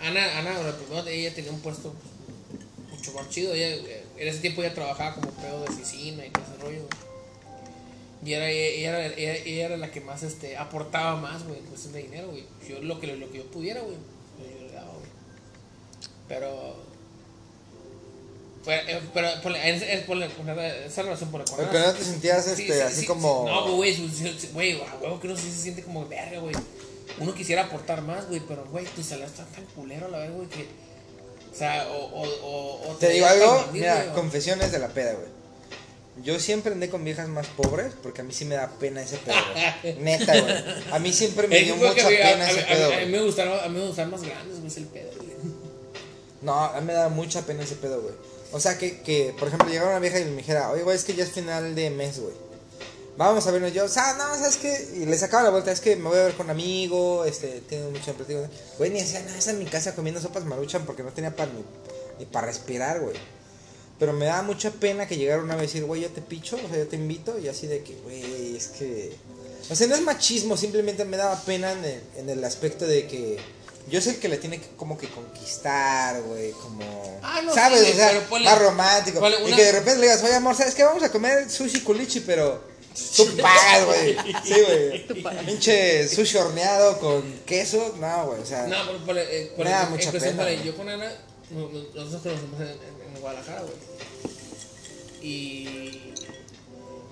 Ana, 0.00 0.38
Ana, 0.38 0.62
la 0.62 0.76
primera, 0.76 1.10
ella 1.10 1.34
tenía 1.34 1.50
un 1.50 1.60
puesto 1.60 1.94
mucho 2.90 3.12
más 3.14 3.28
chido. 3.30 3.54
Ella, 3.54 3.76
en 4.16 4.28
ese 4.28 4.38
tiempo 4.40 4.62
ella 4.62 4.74
trabajaba 4.74 5.14
como 5.14 5.30
pedo 5.32 5.62
de 5.62 5.68
oficina 5.70 6.24
y 6.26 6.30
todo 6.30 6.44
ese 6.44 6.62
rollo, 6.62 6.80
güey. 6.82 7.04
Y 8.24 8.32
era, 8.34 8.48
ella, 8.50 8.90
era, 8.90 9.06
ella, 9.16 9.34
ella 9.44 9.64
era 9.66 9.76
la 9.76 9.90
que 9.90 10.00
más 10.00 10.22
este, 10.22 10.56
aportaba 10.56 11.16
más, 11.20 11.44
güey, 11.44 11.58
en 11.58 11.64
cuestión 11.66 11.92
de 11.94 12.02
dinero, 12.02 12.28
güey. 12.30 12.44
Yo 12.68 12.80
lo 12.82 13.00
que, 13.00 13.06
lo 13.08 13.30
que 13.32 13.38
yo 13.38 13.50
pudiera, 13.50 13.80
güey. 13.80 13.96
Yo, 14.38 14.58
yo 14.60 14.66
le 14.66 14.72
daba, 14.72 14.92
güey. 14.92 15.04
Pero. 16.28 16.74
Pero, 18.64 18.88
eh, 18.88 19.00
pero 19.12 19.28
ponle, 19.42 19.70
es, 19.70 20.04
ponle, 20.04 20.26
esa 20.86 21.02
relación 21.02 21.30
por 21.30 21.44
con 21.44 21.60
Ana, 21.60 21.68
Pero 21.70 21.86
no 21.86 21.92
te 21.92 22.04
sentías 22.04 22.46
este, 22.46 22.56
Sí, 22.56 22.72
sí, 22.72 22.80
así 22.80 23.00
sí, 23.02 23.06
como. 23.06 23.44
No, 23.46 23.76
güey, 23.76 23.94
güey, 24.52 24.80
a 24.80 24.96
huevo 25.02 25.20
que 25.20 25.26
uno 25.26 25.36
sí 25.36 25.50
se 25.50 25.62
siente 25.62 25.82
como 25.82 26.08
verga, 26.08 26.38
güey. 26.40 26.54
Uno 27.18 27.34
quisiera 27.34 27.64
aportar 27.64 28.02
más, 28.02 28.26
güey, 28.28 28.40
pero, 28.48 28.64
güey, 28.70 28.86
tu 28.86 29.02
salario 29.02 29.26
está 29.26 29.44
tan 29.44 29.64
culero, 29.66 30.08
la 30.08 30.18
verdad, 30.18 30.34
güey, 30.34 30.48
que. 30.48 30.66
O 31.52 31.56
sea, 31.56 31.86
o. 31.88 32.06
o, 32.06 32.22
o, 32.22 32.90
o 32.90 32.94
Te 32.96 33.10
digo 33.10 33.26
algo, 33.26 33.68
mira, 33.72 34.08
o- 34.10 34.14
confesiones 34.14 34.72
de 34.72 34.78
la 34.78 34.88
peda, 34.88 35.12
güey. 35.12 35.34
Yo 36.22 36.38
siempre 36.38 36.72
andé 36.72 36.88
con 36.88 37.04
viejas 37.04 37.28
más 37.28 37.48
pobres 37.48 37.92
porque 38.00 38.20
a 38.20 38.24
mí 38.24 38.32
sí 38.32 38.44
me 38.44 38.54
da 38.54 38.70
pena 38.78 39.02
ese 39.02 39.16
pedo, 39.18 39.34
güey. 39.82 39.94
Neta, 40.00 40.40
güey. 40.40 40.54
A 40.92 40.98
mí 41.00 41.12
siempre 41.12 41.48
me 41.48 41.58
dio 41.60 41.76
mucha 41.76 42.06
pena 42.08 42.50
ese 42.50 42.62
pedo, 42.62 42.92
A 42.94 43.00
mí 43.00 43.06
me 43.06 43.20
gustaron, 43.20 44.10
más 44.10 44.22
grandes, 44.22 44.60
güey, 44.60 44.72
el 44.76 44.86
pedo. 44.86 45.10
No, 46.44 46.54
a 46.54 46.78
mí 46.80 46.86
me 46.86 46.92
da 46.92 47.08
mucha 47.08 47.42
pena 47.42 47.64
ese 47.64 47.76
pedo, 47.76 48.02
güey. 48.02 48.14
O 48.52 48.60
sea, 48.60 48.78
que, 48.78 49.00
que, 49.00 49.34
por 49.38 49.48
ejemplo, 49.48 49.68
llegara 49.68 49.90
una 49.90 49.98
vieja 49.98 50.20
y 50.20 50.26
me 50.26 50.36
dijera, 50.36 50.70
oye, 50.70 50.82
güey, 50.82 50.94
es 50.94 51.04
que 51.04 51.14
ya 51.14 51.24
es 51.24 51.30
final 51.30 51.74
de 51.74 51.90
mes, 51.90 52.20
güey. 52.20 52.34
Vamos 53.16 53.46
a 53.46 53.50
vernos 53.50 53.72
yo, 53.72 53.84
o 53.84 53.88
sea, 53.88 54.14
no, 54.14 54.34
¿sabes 54.36 54.56
qué? 54.56 54.90
Y 54.96 55.06
le 55.06 55.16
sacaba 55.16 55.44
la 55.44 55.50
vuelta, 55.50 55.72
es 55.72 55.80
que 55.80 55.96
me 55.96 56.08
voy 56.08 56.18
a 56.18 56.24
ver 56.24 56.34
con 56.34 56.46
un 56.46 56.50
amigo, 56.50 57.24
este, 57.24 57.62
tiene 57.68 57.88
mucho 57.88 58.10
empleo. 58.10 58.48
Güey, 58.76 58.90
ni 58.90 59.00
hacía 59.00 59.20
nada, 59.22 59.38
en 59.50 59.58
mi 59.58 59.64
casa 59.66 59.94
comiendo 59.94 60.20
sopas 60.20 60.44
maruchan 60.44 60.84
porque 60.84 61.02
no 61.02 61.12
tenía 61.12 61.34
para 61.34 61.50
ni, 62.18 62.24
para 62.26 62.48
respirar, 62.48 63.00
güey. 63.00 63.14
Pero 63.98 64.12
me 64.12 64.26
daba 64.26 64.42
mucha 64.42 64.70
pena 64.72 65.06
que 65.06 65.16
llegara 65.16 65.40
una 65.42 65.54
vez 65.54 65.70
y 65.70 65.74
decir, 65.74 65.84
güey, 65.84 66.02
yo 66.02 66.10
te 66.10 66.20
picho, 66.20 66.56
o 66.56 66.68
sea, 66.68 66.76
yo 66.76 66.88
te 66.88 66.96
invito, 66.96 67.38
y 67.38 67.48
así 67.48 67.68
de 67.68 67.82
que, 67.82 67.94
güey, 68.02 68.56
es 68.56 68.66
que. 68.68 69.16
O 69.70 69.76
sea, 69.76 69.86
no 69.86 69.94
es 69.94 70.02
machismo, 70.02 70.56
simplemente 70.56 71.04
me 71.04 71.16
daba 71.16 71.40
pena 71.42 71.72
en 71.72 71.84
el, 71.84 72.02
en 72.16 72.30
el 72.30 72.44
aspecto 72.44 72.84
de 72.86 73.06
que 73.06 73.38
Yo 73.88 74.00
soy 74.00 74.14
el 74.14 74.18
que 74.20 74.28
le 74.28 74.38
tiene 74.38 74.58
que 74.60 74.68
como 74.76 74.96
que 74.96 75.08
conquistar, 75.08 76.20
güey, 76.22 76.52
como... 76.52 77.20
Ah, 77.22 77.42
no, 77.44 77.52
¿Sabes? 77.54 77.84
sí, 77.84 77.92
o 77.92 77.94
sea, 77.94 78.08
pero 78.08 78.22
ponle- 78.30 78.44
más 78.44 78.58
romántico. 78.58 79.20
ponle 79.20 79.38
Y 79.40 79.44
una- 79.44 79.56
que 79.56 79.62
de 79.64 79.72
repente 79.72 79.96
le 79.96 80.02
digas, 80.06 80.22
oye, 80.24 80.34
amor, 80.34 80.56
¿sabes 80.56 80.74
qué? 80.74 80.84
Vamos 80.84 81.02
a 81.02 81.12
comer 81.12 81.50
sushi 81.50 81.80
culichi, 81.80 82.20
pero... 82.20 82.62
Tú 83.16 83.36
pagas, 83.42 83.84
güey. 83.86 84.16
Sí, 84.44 84.54
güey. 84.66 85.06
Pinche 85.46 86.08
sushi 86.08 86.36
horneado 86.38 86.98
con 86.98 87.22
queso. 87.44 87.94
No, 88.00 88.26
güey, 88.28 88.40
o 88.40 88.46
sea... 88.46 88.66
No, 88.68 88.86
por, 88.86 89.04
por, 89.04 89.18
eh, 89.18 89.52
Me 89.58 89.64
da 89.68 89.86
mucha 89.90 90.10
pena, 90.12 90.50
yo 90.52 90.74
con 90.76 90.88
Ana, 90.88 91.12
no- 91.50 91.68
no- 91.68 91.82
nosotros 91.94 92.22
conocemos 92.22 92.60
en, 92.60 92.68
en- 92.68 93.14
en 93.16 93.20
Guadalajara, 93.20 93.62
güey. 93.62 93.74
Y, 95.22 96.12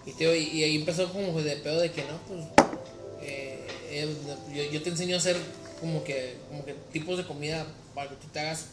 y, 0.06 0.12
tío, 0.16 0.34
y, 0.34 0.42
y 0.48 0.64
ahí 0.64 0.76
empezó 0.76 1.10
como 1.12 1.40
de 1.42 1.56
pedo 1.56 1.80
de 1.80 1.92
que 1.92 2.02
no, 2.04 2.18
pues, 2.28 2.40
eh, 3.22 3.66
eh, 3.90 4.14
yo, 4.54 4.62
yo 4.64 4.82
te 4.82 4.90
enseño 4.90 5.16
a 5.16 5.18
hacer 5.18 5.36
como 5.82 6.02
que, 6.04 6.36
como 6.48 6.64
que 6.64 6.72
tipos 6.92 7.18
de 7.18 7.26
comida 7.26 7.66
para 7.94 8.08
que 8.08 8.14
tú 8.14 8.28
te 8.32 8.38
hagas, 8.40 8.66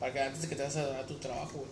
para 0.00 0.12
que 0.12 0.20
antes 0.20 0.42
de 0.42 0.48
que 0.48 0.56
te 0.56 0.62
hagas 0.62 0.76
a, 0.76 0.98
a 0.98 1.06
tu 1.06 1.14
trabajo, 1.14 1.52
güey. 1.54 1.70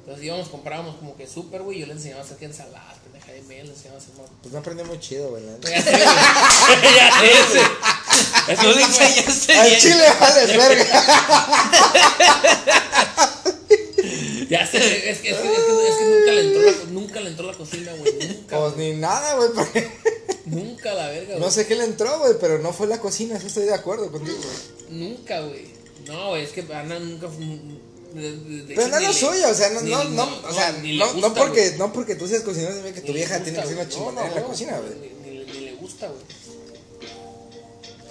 Entonces 0.00 0.22
íbamos, 0.22 0.48
comprábamos 0.50 0.96
como 0.96 1.16
que 1.16 1.26
súper, 1.26 1.62
güey, 1.62 1.78
yo 1.80 1.86
le 1.86 1.94
enseñaba 1.94 2.20
a 2.20 2.24
hacer 2.24 2.36
que 2.36 2.44
ensaladas, 2.44 2.98
pendeja 3.02 3.32
de 3.32 3.40
medio, 3.42 3.64
le 3.64 3.70
enseñaba 3.70 3.96
a 3.96 4.00
hacer 4.02 4.14
más. 4.16 4.26
Pues 4.42 4.52
no 4.52 4.58
aprendió 4.60 4.84
muy 4.84 5.00
chido, 5.00 5.30
güey. 5.30 5.42
Ya 5.62 5.82
sé. 5.82 5.90
Ya 5.96 7.10
sé. 7.48 7.62
Es 8.52 8.62
güey, 8.62 8.82
enseñaste 8.82 9.54
Al 9.54 9.66
bien. 9.68 9.80
chile 9.80 10.04
vales 10.20 10.56
verga. 10.56 10.84
Ya 14.50 14.66
sé, 14.66 15.10
es 15.10 15.18
que, 15.20 15.30
es 15.30 15.36
que, 15.36 15.38
es 15.38 15.38
que, 15.38 15.88
es 15.88 15.94
que 15.96 16.04
nunca, 16.04 16.32
le 16.32 16.40
entró 16.42 16.62
la, 16.62 16.72
nunca 16.90 17.20
le 17.20 17.28
entró 17.30 17.46
la 17.46 17.54
cocina, 17.54 17.92
güey. 17.94 18.12
Nunca. 18.28 18.58
Pues 18.58 18.76
ni 18.76 18.92
nada, 18.92 19.36
güey, 19.36 19.48
porque... 19.54 19.90
Nunca 20.54 20.94
la 20.94 21.08
verga, 21.08 21.34
güey. 21.34 21.40
No 21.40 21.50
sé 21.50 21.66
qué 21.66 21.74
le 21.74 21.84
entró, 21.84 22.18
güey, 22.18 22.34
pero 22.40 22.58
no 22.58 22.72
fue 22.72 22.86
la 22.86 23.00
cocina, 23.00 23.36
eso 23.36 23.46
estoy 23.46 23.64
de 23.64 23.74
acuerdo 23.74 24.10
contigo, 24.12 24.36
güey. 24.36 25.00
Nunca, 25.08 25.40
güey. 25.40 25.66
No, 26.06 26.28
güey, 26.30 26.44
es 26.44 26.50
que 26.50 26.60
Ana 26.72 26.98
nunca 26.98 27.28
fue. 27.28 27.44
de- 28.20 28.36
de- 28.38 28.62
de 28.64 28.74
Pero 28.76 28.88
no 28.88 28.96
es 28.98 29.02
lo 29.02 29.08
le- 29.08 29.14
suyo, 29.18 29.48
o 29.50 29.54
sea, 29.54 29.70
no, 29.70 29.80
ni- 29.80 29.90
no, 29.90 30.04
no, 30.04 30.28
o 30.48 30.52
sea, 30.52 30.70
ni 30.80 30.92
le 30.92 30.98
no, 30.98 31.06
no 31.06 31.12
gusta, 31.28 31.34
porque, 31.34 31.66
güey. 31.68 31.78
no 31.78 31.92
porque 31.92 32.14
tú 32.14 32.28
seas 32.28 32.42
cocinero 32.42 32.72
significa 32.72 33.00
que 33.00 33.06
tu 33.08 33.12
vieja 33.12 33.38
gusta, 33.38 33.44
tiene 33.44 33.58
que 33.60 33.64
ser 33.66 33.74
una 33.74 33.84
güey. 33.84 33.94
chingonera 33.96 34.22
en 34.26 34.28
No, 34.30 34.34
la 34.36 34.40
no, 34.42 34.46
cocina, 34.46 34.72
no, 34.76 34.82
güey. 34.82 34.94
Ni, 35.24 35.30
ni- 35.38 35.44
ni 35.52 35.60
le 35.64 35.72
gusta, 35.74 36.06
güey. 36.08 36.20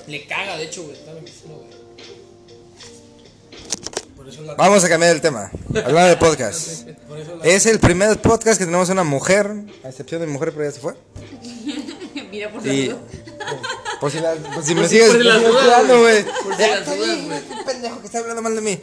Le 0.07 0.27
caga, 0.27 0.57
de 0.57 0.63
hecho, 0.65 0.83
güey. 0.83 0.95
Está 0.97 1.13
cocina, 1.13 1.53
güey. 1.55 1.83
Por 4.17 4.27
eso 4.29 4.41
la- 4.41 4.55
Vamos 4.55 4.83
a 4.83 4.89
cambiar 4.89 5.15
el 5.15 5.21
tema, 5.21 5.51
hablando 5.69 6.09
de 6.09 6.17
podcast. 6.17 6.87
la- 7.09 7.45
Es 7.45 7.65
el 7.65 7.79
primer 7.79 8.19
podcast 8.21 8.59
que 8.59 8.65
tenemos 8.65 8.89
una 8.89 9.03
mujer, 9.05 9.49
a 9.83 9.89
excepción 9.89 10.19
de 10.21 10.27
mi 10.27 10.33
mujer, 10.33 10.51
pero 10.53 10.65
ya 10.65 10.71
se 10.71 10.79
fue. 10.81 10.93
Mira 12.33 12.49
por 12.51 12.61
salud. 12.63 12.95
por 14.01 14.11
si, 14.11 14.19
la- 14.19 14.33
por 14.33 14.63
si 14.63 14.73
me 14.75 14.81
Por 14.81 14.89
si- 14.89 14.95
sigues 14.95 15.09
por 15.11 15.17
si 15.21 15.23
las 15.27 15.41
me 15.41 15.47
dudas, 15.47 15.87
güey. 15.87 16.23
Por 16.25 16.55
si 16.55 16.61
las 16.61 16.85
dudas, 16.85 17.25
güey. 17.25 17.37
este 17.37 17.55
pendejo 17.65 17.99
que 17.99 18.05
está 18.07 18.19
hablando 18.19 18.41
mal 18.41 18.55
de 18.55 18.61
mí. 18.61 18.79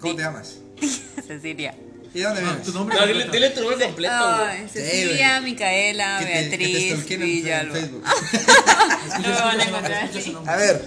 ¿Cómo 0.00 0.16
te 0.16 0.22
llamas? 0.22 0.56
Cecilia. 1.26 1.74
¿Y 2.14 2.18
de 2.18 2.24
dónde 2.24 2.40
Ah, 2.40 2.44
vienes? 2.44 2.62
tu 2.66 2.72
nombre 2.72 2.96
No, 2.98 3.06
dile, 3.06 3.50
tu 3.50 3.60
nombre 3.60 3.84
completo. 3.86 4.14
Ay, 4.14 4.68
Cecilia, 4.72 5.40
Micaela, 5.40 6.18
Que 6.20 6.24
te- 6.26 6.32
que 6.32 6.48
te 6.50 6.56
Beatriz, 6.58 6.92
stalkeen 6.92 7.22
en- 7.22 7.28
en 7.28 7.34
Villalba. 7.34 7.74
Facebook. 7.74 8.04
No 9.22 9.28
me 9.28 9.34
van 9.34 9.60
a 9.60 9.64
encontrar 9.64 10.04
así. 10.04 10.36
A 10.46 10.56
ver, 10.56 10.84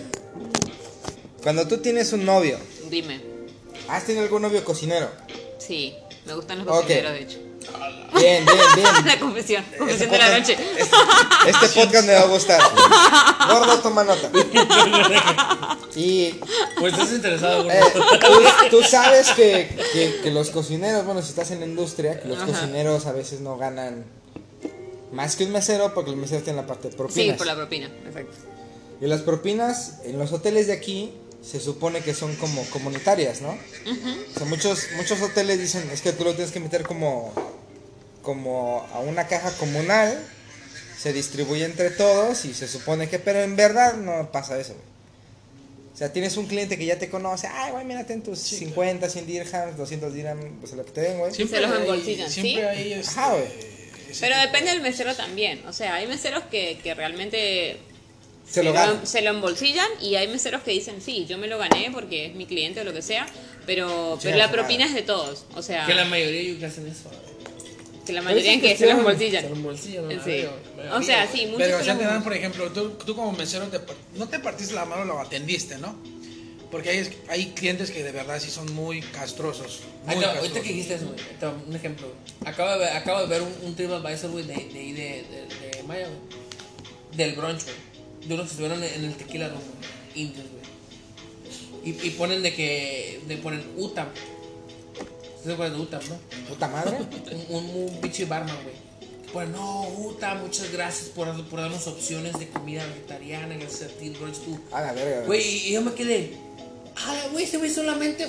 cuando 1.44 1.68
tú 1.68 1.78
tienes 1.78 2.12
un 2.14 2.26
novio, 2.26 2.60
Dime. 2.90 3.22
¿has 3.88 4.04
tenido 4.06 4.24
algún 4.24 4.42
novio 4.42 4.64
cocinero? 4.66 5.10
Sí, 5.60 5.96
me 6.26 6.34
gustan 6.34 6.60
los 6.60 6.68
Ok. 6.68 6.82
cocineros, 6.82 7.12
de 7.14 7.20
hecho. 7.22 7.38
Bien, 8.16 8.46
bien, 8.46 8.58
bien. 8.76 8.88
La 9.06 9.20
confesión. 9.20 9.64
Este 9.64 9.78
Confesión 9.78 10.12
de 10.12 10.18
la 10.18 10.40
noche. 10.40 10.54
Este, 10.78 10.96
este 11.50 11.68
podcast 11.82 12.08
me 12.08 12.14
va 12.14 12.22
a 12.22 12.26
gustar. 12.28 12.62
Gordo, 13.50 13.80
toma 13.80 14.04
nota. 14.04 14.30
Y 15.96 16.32
Pues 16.80 16.94
estás 16.94 17.12
interesado, 17.14 17.64
güey. 17.64 17.78
eh, 17.78 17.82
tú, 17.94 18.78
tú 18.80 18.84
sabes 18.84 19.30
que, 19.32 19.70
que- 19.94 20.20
que 20.24 20.32
los 20.32 20.50
cocineros, 20.50 21.06
bueno, 21.06 21.22
si 21.22 21.30
estás 21.30 21.52
en 21.52 21.62
la 21.62 21.66
industria, 21.66 22.20
que 22.20 22.28
los 22.28 22.38
Ajá. 22.38 22.48
cocineros 22.48 23.06
a 23.06 23.14
veces 23.14 23.40
no 23.40 23.58
ganan 23.58 24.04
más 25.14 25.36
que 25.38 25.46
un 25.46 25.52
mesero 25.54 25.94
porque 25.94 26.12
los 26.12 26.20
meseros 26.20 26.44
tienen 26.44 26.62
la 26.62 26.68
parte 26.68 26.90
de 26.90 26.92
Sí, 26.92 26.98
propinas. 26.98 27.38
por 27.38 27.48
la 27.48 27.56
propina, 27.56 27.88
exacto. 28.06 28.34
Y 29.00 29.08
las 29.08 29.22
propinas 29.22 30.00
en 30.04 30.20
los 30.20 30.34
hoteles 30.34 30.68
de 30.68 30.74
aquí 30.74 31.14
se 31.42 31.62
supone 31.62 32.02
que 32.02 32.14
son 32.14 32.36
como 32.36 32.64
comunitarias, 32.72 33.42
¿no? 33.42 33.50
O 33.52 34.38
sea, 34.38 34.46
muchos, 34.48 34.88
muchos 34.98 35.22
hoteles 35.22 35.60
dicen, 35.60 35.90
es 35.94 36.02
que 36.02 36.12
tú 36.12 36.26
lo 36.26 36.34
tienes 36.34 36.52
que 36.52 36.60
meter 36.60 36.84
como, 36.84 37.32
como 38.26 38.86
a 38.94 39.00
una 39.00 39.28
caja 39.28 39.52
comunal, 39.58 40.20
se 40.98 41.14
distribuye 41.14 41.64
entre 41.64 41.92
todos 41.92 42.44
y 42.46 42.54
se 42.54 42.68
supone 42.68 43.08
que, 43.08 43.20
pero 43.20 43.42
en 43.42 43.56
verdad 43.56 43.94
no 43.96 44.32
pasa 44.32 44.60
eso. 44.60 44.74
güey. 44.74 44.96
O 45.94 45.98
sea, 45.98 46.12
tienes 46.12 46.36
un 46.36 46.48
cliente 46.48 46.78
que 46.78 46.86
ya 46.86 47.00
te 47.00 47.10
conoce, 47.10 47.48
ay, 47.48 47.72
güey, 47.72 47.86
mírate 47.86 48.12
en 48.12 48.22
tus 48.22 48.40
50, 48.40 49.08
100 49.10 49.28
dirhams, 49.28 49.78
200 49.78 50.14
dirhams, 50.14 50.44
pues 50.60 50.74
lo 50.74 50.84
que 50.84 50.92
te 50.92 51.02
den, 51.02 51.20
güey. 51.20 51.34
Siempre 51.34 51.62
Se 51.62 51.68
los 51.68 52.04
Siempre 52.04 52.30
¿sí? 52.30 52.58
hay 52.60 52.94
este, 52.94 53.10
Ajá, 53.18 53.32
güey. 53.32 53.46
ese 54.10 54.20
Pero 54.20 54.38
depende 54.38 54.72
del 54.72 54.82
mesero 54.82 55.16
también. 55.16 55.66
O 55.68 55.72
sea, 55.72 55.96
hay 55.96 56.08
meseros 56.08 56.44
que, 56.52 56.80
que 56.84 56.94
realmente 56.96 57.78
Se 58.46 58.62
lo 58.62 58.74
ganan. 58.74 59.08
se 59.08 59.22
lo 59.22 59.30
embolsillan 59.30 59.88
y 60.02 60.16
hay 60.16 60.28
meseros 60.28 60.64
que 60.64 60.72
dicen, 60.72 61.02
sí, 61.02 61.26
yo 61.30 61.38
me 61.38 61.48
lo 61.48 61.58
gané 61.58 61.90
porque 61.94 62.26
es 62.26 62.36
mi 62.36 62.46
cliente 62.46 62.82
o 62.82 62.84
lo 62.84 62.92
que 62.92 63.02
sea, 63.02 63.26
pero, 63.66 64.16
Sí, 64.20 64.24
pero 64.24 64.38
la 64.38 64.52
propina 64.52 64.86
es 64.86 64.94
de 64.94 65.04
todos. 65.04 65.46
O 65.56 65.62
sea, 65.62 65.86
Que 65.86 65.94
la 65.94 66.04
mayoría 66.06 66.42
yo 66.52 66.60
que 66.60 66.66
hacen 66.66 66.88
eso. 66.88 67.10
Que 68.06 68.14
la 68.14 68.22
mayoría 68.22 68.54
en 68.54 68.60
Pero 68.62 68.68
que 68.68 68.74
es 68.74 68.80
se 68.80 68.86
los 68.86 68.98
embolsillan. 69.00 69.44
Se 69.44 69.50
lo 69.50 69.56
embolsillan, 69.56 70.04
¿no? 70.10 70.24
Sí. 70.24 70.46
O 70.94 71.02
sea, 71.02 71.28
sí, 71.28 71.46
muchos 71.48 71.58
Pero, 71.58 71.78
los 71.78 71.86
te 71.98 72.04
dan, 72.04 72.24
por 72.24 72.34
ejemplo, 72.34 72.72
tú, 72.72 72.90
tú 73.06 73.16
como 73.16 73.32
mesero, 73.32 73.66
te 73.68 73.80
no 74.16 74.28
te 74.28 74.40
partiste 74.40 74.74
la 74.74 74.86
mano, 74.86 75.06
lo 75.06 75.20
atendiste, 75.20 75.78
¿no? 75.78 75.96
Porque 76.72 76.90
hay, 76.90 77.10
hay 77.30 77.46
clientes 77.52 77.90
que 77.92 78.04
de 78.04 78.12
verdad 78.12 78.40
sí 78.40 78.50
son 78.52 78.74
muy 78.74 79.02
castrosos. 79.02 79.82
Muy 80.06 80.16
Acaba- 80.16 80.34
castrosos. 80.34 80.40
ahorita 80.42 80.62
que 80.62 80.70
dijiste 80.70 80.94
eso, 80.96 81.06
güey, 81.06 81.20
un 81.68 81.76
ejemplo. 81.76 82.08
Acabo 82.46 82.72
de 82.72 82.78
ver, 82.80 82.90
acabo 82.90 83.22
de 83.22 83.28
ver 83.28 83.42
un, 83.42 83.54
un 83.64 83.76
TripAdvisor, 83.76 84.32
güey, 84.32 84.46
de, 84.46 84.54
de 84.56 84.64
de, 84.64 84.94
de, 84.94 85.78
de 85.78 85.84
Maya, 85.84 86.08
güey. 86.08 86.20
Del 87.16 87.34
brunch, 87.36 87.64
güey. 87.64 87.76
De 88.28 88.34
unos 88.34 88.46
que 88.48 88.52
estuvieron 88.52 88.84
en, 88.84 89.06
el 89.06 89.16
tequila 89.16 89.48
güey. 89.50 89.62
Indios, 90.16 90.46
güey. 90.52 90.66
Y, 91.86 92.08
y 92.08 92.10
ponen 92.12 92.42
de 92.44 92.54
que. 92.54 93.22
De 93.28 93.38
ponen 93.38 93.64
Utam. 93.78 94.08
¿Se 95.46 95.54
acuerdan 95.54 95.78
de 95.78 95.84
Utam, 95.84 96.02
no? 96.10 96.18
Puta 96.50 96.68
madre. 96.68 96.98
Un, 97.50 97.56
un, 97.56 97.84
un 97.90 98.02
pinche 98.02 98.26
barman, 98.26 98.58
güey. 98.64 98.76
Pues 99.32 99.48
no, 99.50 99.88
Utam, 99.90 100.42
muchas 100.42 100.72
gracias 100.72 101.10
por, 101.10 101.28
por 101.50 101.60
darnos 101.60 101.86
opciones 101.86 102.40
de 102.40 102.50
comida 102.50 102.84
vegetariana. 102.88 103.56
Gracias 103.56 103.92
a 103.92 103.94
ti, 103.94 104.10
brunch, 104.10 104.38
tú. 104.38 104.60
A 104.72 104.82
la 104.82 104.94
verga, 104.94 105.18
güey. 105.18 105.28
Güey, 105.28 105.68
y 105.68 105.72
yo 105.74 105.82
me 105.82 105.94
quedé. 105.94 106.32
Ah, 106.96 107.28
güey, 107.32 107.44
ese 107.44 107.58
güey 107.58 107.70
solamente. 107.70 108.28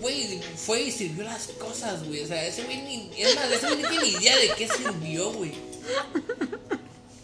Güey, 0.00 0.40
fue 0.56 0.82
y 0.82 0.90
sirvió 0.90 1.24
las 1.24 1.46
cosas, 1.58 2.04
güey. 2.04 2.22
O 2.22 2.26
sea, 2.26 2.44
ese 2.44 2.64
güey 2.64 2.82
ni. 2.82 3.10
Es 3.16 3.36
más, 3.36 3.52
ese 3.52 3.66
güey 3.66 3.82
no 3.82 3.88
tiene 3.90 4.04
ni 4.04 4.10
idea 4.14 4.36
de 4.36 4.48
qué 4.56 4.68
sirvió, 4.68 5.32
güey. 5.32 5.52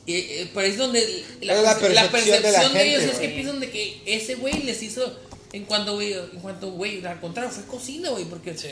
Y, 0.07 0.15
eh, 0.17 0.51
pero 0.53 0.67
es 0.67 0.77
donde 0.77 1.25
la, 1.41 1.79
percepción 1.79 2.43
de 2.43 2.53
la 2.53 2.69
de, 2.69 2.89
ellos 2.89 3.01
gente, 3.01 3.15
es 3.15 3.19
que 3.19 3.27
güey. 3.27 3.35
piensan 3.35 3.61
de 3.61 3.71
que 3.71 4.03
ese 4.07 4.35
güey 4.37 4.63
les 4.63 4.83
hizo. 4.83 5.19
En 5.55 5.65
cuanto, 5.67 5.95
güey, 5.95 6.13
en 6.13 6.41
cuanto, 6.41 6.73
güey, 6.73 7.05
al 7.07 7.21
contrario, 7.21 7.51
fue 7.51 7.65
cocina, 7.65 8.11
güey, 8.11 8.25
porque. 8.25 8.57
Sí. 8.59 8.69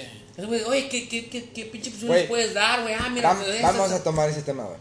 Oye, 0.66 0.88
¿qué, 0.88 1.08
qué, 1.08 1.28
qué, 1.28 1.50
qué 1.50 1.66
pinche 1.66 1.92
les 1.92 2.26
puedes 2.26 2.54
dar, 2.54 2.82
güey? 2.82 2.94
Ah, 2.94 3.08
mira, 3.08 3.32
Vam- 3.34 3.44
doy 3.46 3.60
vamos 3.62 3.92
a 3.92 4.02
tomar 4.02 4.28
ese 4.28 4.42
tema, 4.42 4.64
güey. 4.64 4.78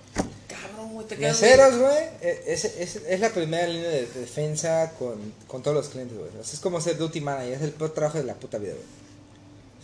Cabrón, 0.47 0.93
güey, 0.93 1.05
te 1.07 1.15
quedas. 1.17 1.39
Meseros, 1.39 1.77
güey, 1.77 1.97
es, 2.21 2.65
es, 2.65 2.95
es 2.95 3.19
la 3.19 3.29
primera 3.29 3.67
línea 3.67 3.89
de 3.89 4.07
defensa 4.07 4.93
con, 4.97 5.33
con 5.45 5.61
todos 5.61 5.77
los 5.77 5.89
clientes, 5.89 6.17
güey. 6.17 6.29
O 6.39 6.43
sea, 6.43 6.53
es 6.53 6.59
como 6.59 6.81
ser 6.81 6.97
duty 6.97 7.21
manager, 7.21 7.53
es 7.53 7.61
el 7.61 7.71
peor 7.71 7.93
trabajo 7.93 8.17
de 8.17 8.23
la 8.23 8.33
puta 8.33 8.57
vida, 8.57 8.73
güey. 8.73 8.85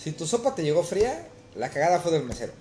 Si 0.03 0.11
tu 0.13 0.25
sopa 0.25 0.55
te 0.55 0.63
llegó 0.63 0.83
fría, 0.83 1.27
la 1.55 1.69
cagada 1.69 1.99
fue 1.99 2.11
del 2.13 2.23
mesero. 2.23 2.53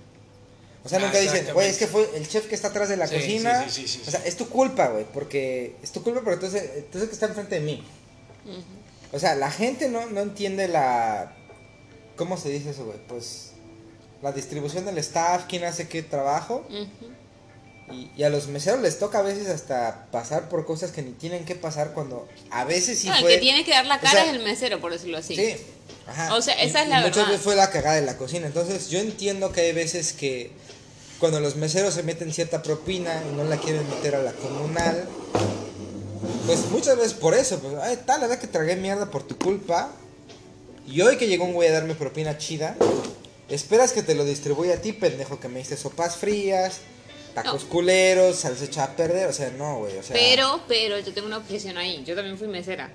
O 0.85 0.89
sea, 0.91 0.99
Ah, 0.99 1.03
nunca 1.07 1.19
dicen, 1.19 1.47
güey, 1.55 1.69
es 1.71 1.79
que 1.79 1.87
fue 1.87 2.09
el 2.15 2.29
chef 2.29 2.47
que 2.47 2.55
está 2.55 2.69
atrás 2.69 2.89
de 2.91 2.97
la 2.99 3.07
Sí, 3.07 3.15
cocina. 3.17 3.65
sí, 3.65 3.71
sí, 3.71 3.89
sí, 3.89 3.99
sí, 3.99 4.03
o 4.07 4.11
sea, 4.11 4.21
es 4.27 4.37
tu 4.37 4.49
culpa, 4.51 4.89
güey, 4.89 5.07
porque 5.15 5.77
es 5.83 5.91
tu 5.93 6.03
culpa, 6.03 6.21
pero 6.23 6.35
entonces, 6.35 6.63
entonces 6.77 7.09
que 7.09 7.15
está 7.15 7.27
enfrente 7.27 7.55
de 7.57 7.61
mí. 7.63 7.83
O 9.17 9.19
sea, 9.19 9.35
la 9.35 9.51
gente 9.51 9.89
no, 9.89 10.07
no 10.07 10.21
entiende 10.21 10.69
la... 10.69 11.33
¿Cómo 12.17 12.37
se 12.37 12.51
dice 12.51 12.71
eso, 12.71 12.85
güey? 12.85 12.99
Pues 13.09 13.53
la 14.23 14.33
distribución 14.33 14.85
del 14.85 14.99
staff, 14.99 15.45
quién 15.49 15.65
hace 15.65 15.89
qué 15.89 16.03
trabajo. 16.03 16.67
Y, 17.93 18.11
y 18.17 18.23
a 18.25 18.31
los 18.31 18.49
meseros 18.49 18.81
les 18.81 18.99
toca 18.99 19.19
a 19.21 19.23
veces 19.23 19.49
hasta 19.49 20.07
pasar 20.11 20.49
por 20.49 20.67
cosas 20.67 20.91
que 20.91 21.03
ni 21.03 21.13
tienen 21.13 21.45
que 21.45 21.55
pasar 21.55 21.93
cuando 21.93 22.27
a 22.51 22.65
veces 22.65 22.99
sí 22.99 23.09
No, 23.09 23.15
fue... 23.21 23.33
el 23.35 23.39
que 23.39 23.41
tiene 23.43 23.65
que 23.65 23.71
dar 23.71 23.87
la 23.87 23.97
o 23.97 24.01
cara 24.01 24.11
sea, 24.13 24.25
es 24.25 24.31
el 24.37 24.43
mesero, 24.43 24.81
por 24.81 24.93
decirlo 24.93 25.19
así. 25.19 25.37
Sí. 25.37 25.57
Ajá. 26.07 26.35
O 26.35 26.43
sea, 26.43 26.55
esa 26.55 26.81
Y- 26.81 26.83
es 26.85 26.89
la 26.89 26.97
muchas 27.01 27.17
verdad. 27.17 27.29
veces 27.31 27.43
fue 27.45 27.55
la 27.57 27.71
cagada 27.71 27.97
de 27.97 28.03
la 28.03 28.17
cocina. 28.17 28.47
Entonces 28.47 28.89
yo 28.91 28.99
entiendo 28.99 29.53
que 29.53 29.61
hay 29.63 29.73
veces 29.73 30.13
que 30.13 30.51
cuando 31.21 31.41
los 31.41 31.57
meseros 31.57 31.95
se 31.95 32.03
meten 32.03 32.33
cierta 32.33 32.63
propina 32.63 33.23
y 33.31 33.37
no 33.37 33.45
la 33.45 33.57
quieren 33.57 33.89
meter 33.89 34.17
a 34.17 34.23
la 34.23 34.33
comunal, 34.33 35.09
pues 36.47 36.71
muchas 36.71 36.97
veces 36.97 37.15
por 37.15 37.35
eso, 37.35 37.59
pues, 37.61 37.75
ay, 37.83 37.99
tal, 38.07 38.21
la 38.21 38.27
verdad 38.29 38.41
que 38.41 38.47
tragué 38.49 38.77
mierda 38.77 39.11
por 39.11 39.23
tu 39.23 39.37
culpa. 39.37 39.91
Y 40.87 41.01
hoy 41.01 41.17
que 41.17 41.27
llegó 41.27 41.45
un 41.45 41.53
güey 41.53 41.69
a 41.69 41.73
darme 41.73 41.95
propina 41.95 42.39
chida, 42.39 42.77
esperas 43.49 43.93
que 43.93 44.03
te 44.03 44.15
lo 44.15 44.25
distribuya 44.25 44.75
a 44.75 44.77
ti, 44.79 44.93
pendejo, 44.93 45.41
que 45.41 45.49
me 45.49 45.59
diste 45.59 45.77
sopas 45.77 46.17
frías, 46.17 46.79
tacos 47.35 47.65
No. 47.65 47.69
culeros, 47.71 48.37
salsa 48.37 48.65
echada 48.65 48.93
a 48.93 48.97
perder, 48.97 49.27
o 49.29 49.33
sea, 49.33 49.51
no, 49.59 49.79
güey, 49.79 49.97
o 49.99 50.03
sea. 50.03 50.15
Pero, 50.15 50.61
pero 50.69 50.99
yo 51.01 51.13
tengo 51.13 51.27
una 51.27 51.39
objeción 51.39 51.77
ahí. 51.77 52.05
Yo 52.07 52.15
también 52.15 52.39
fui 52.39 52.47
mesera. 52.47 52.91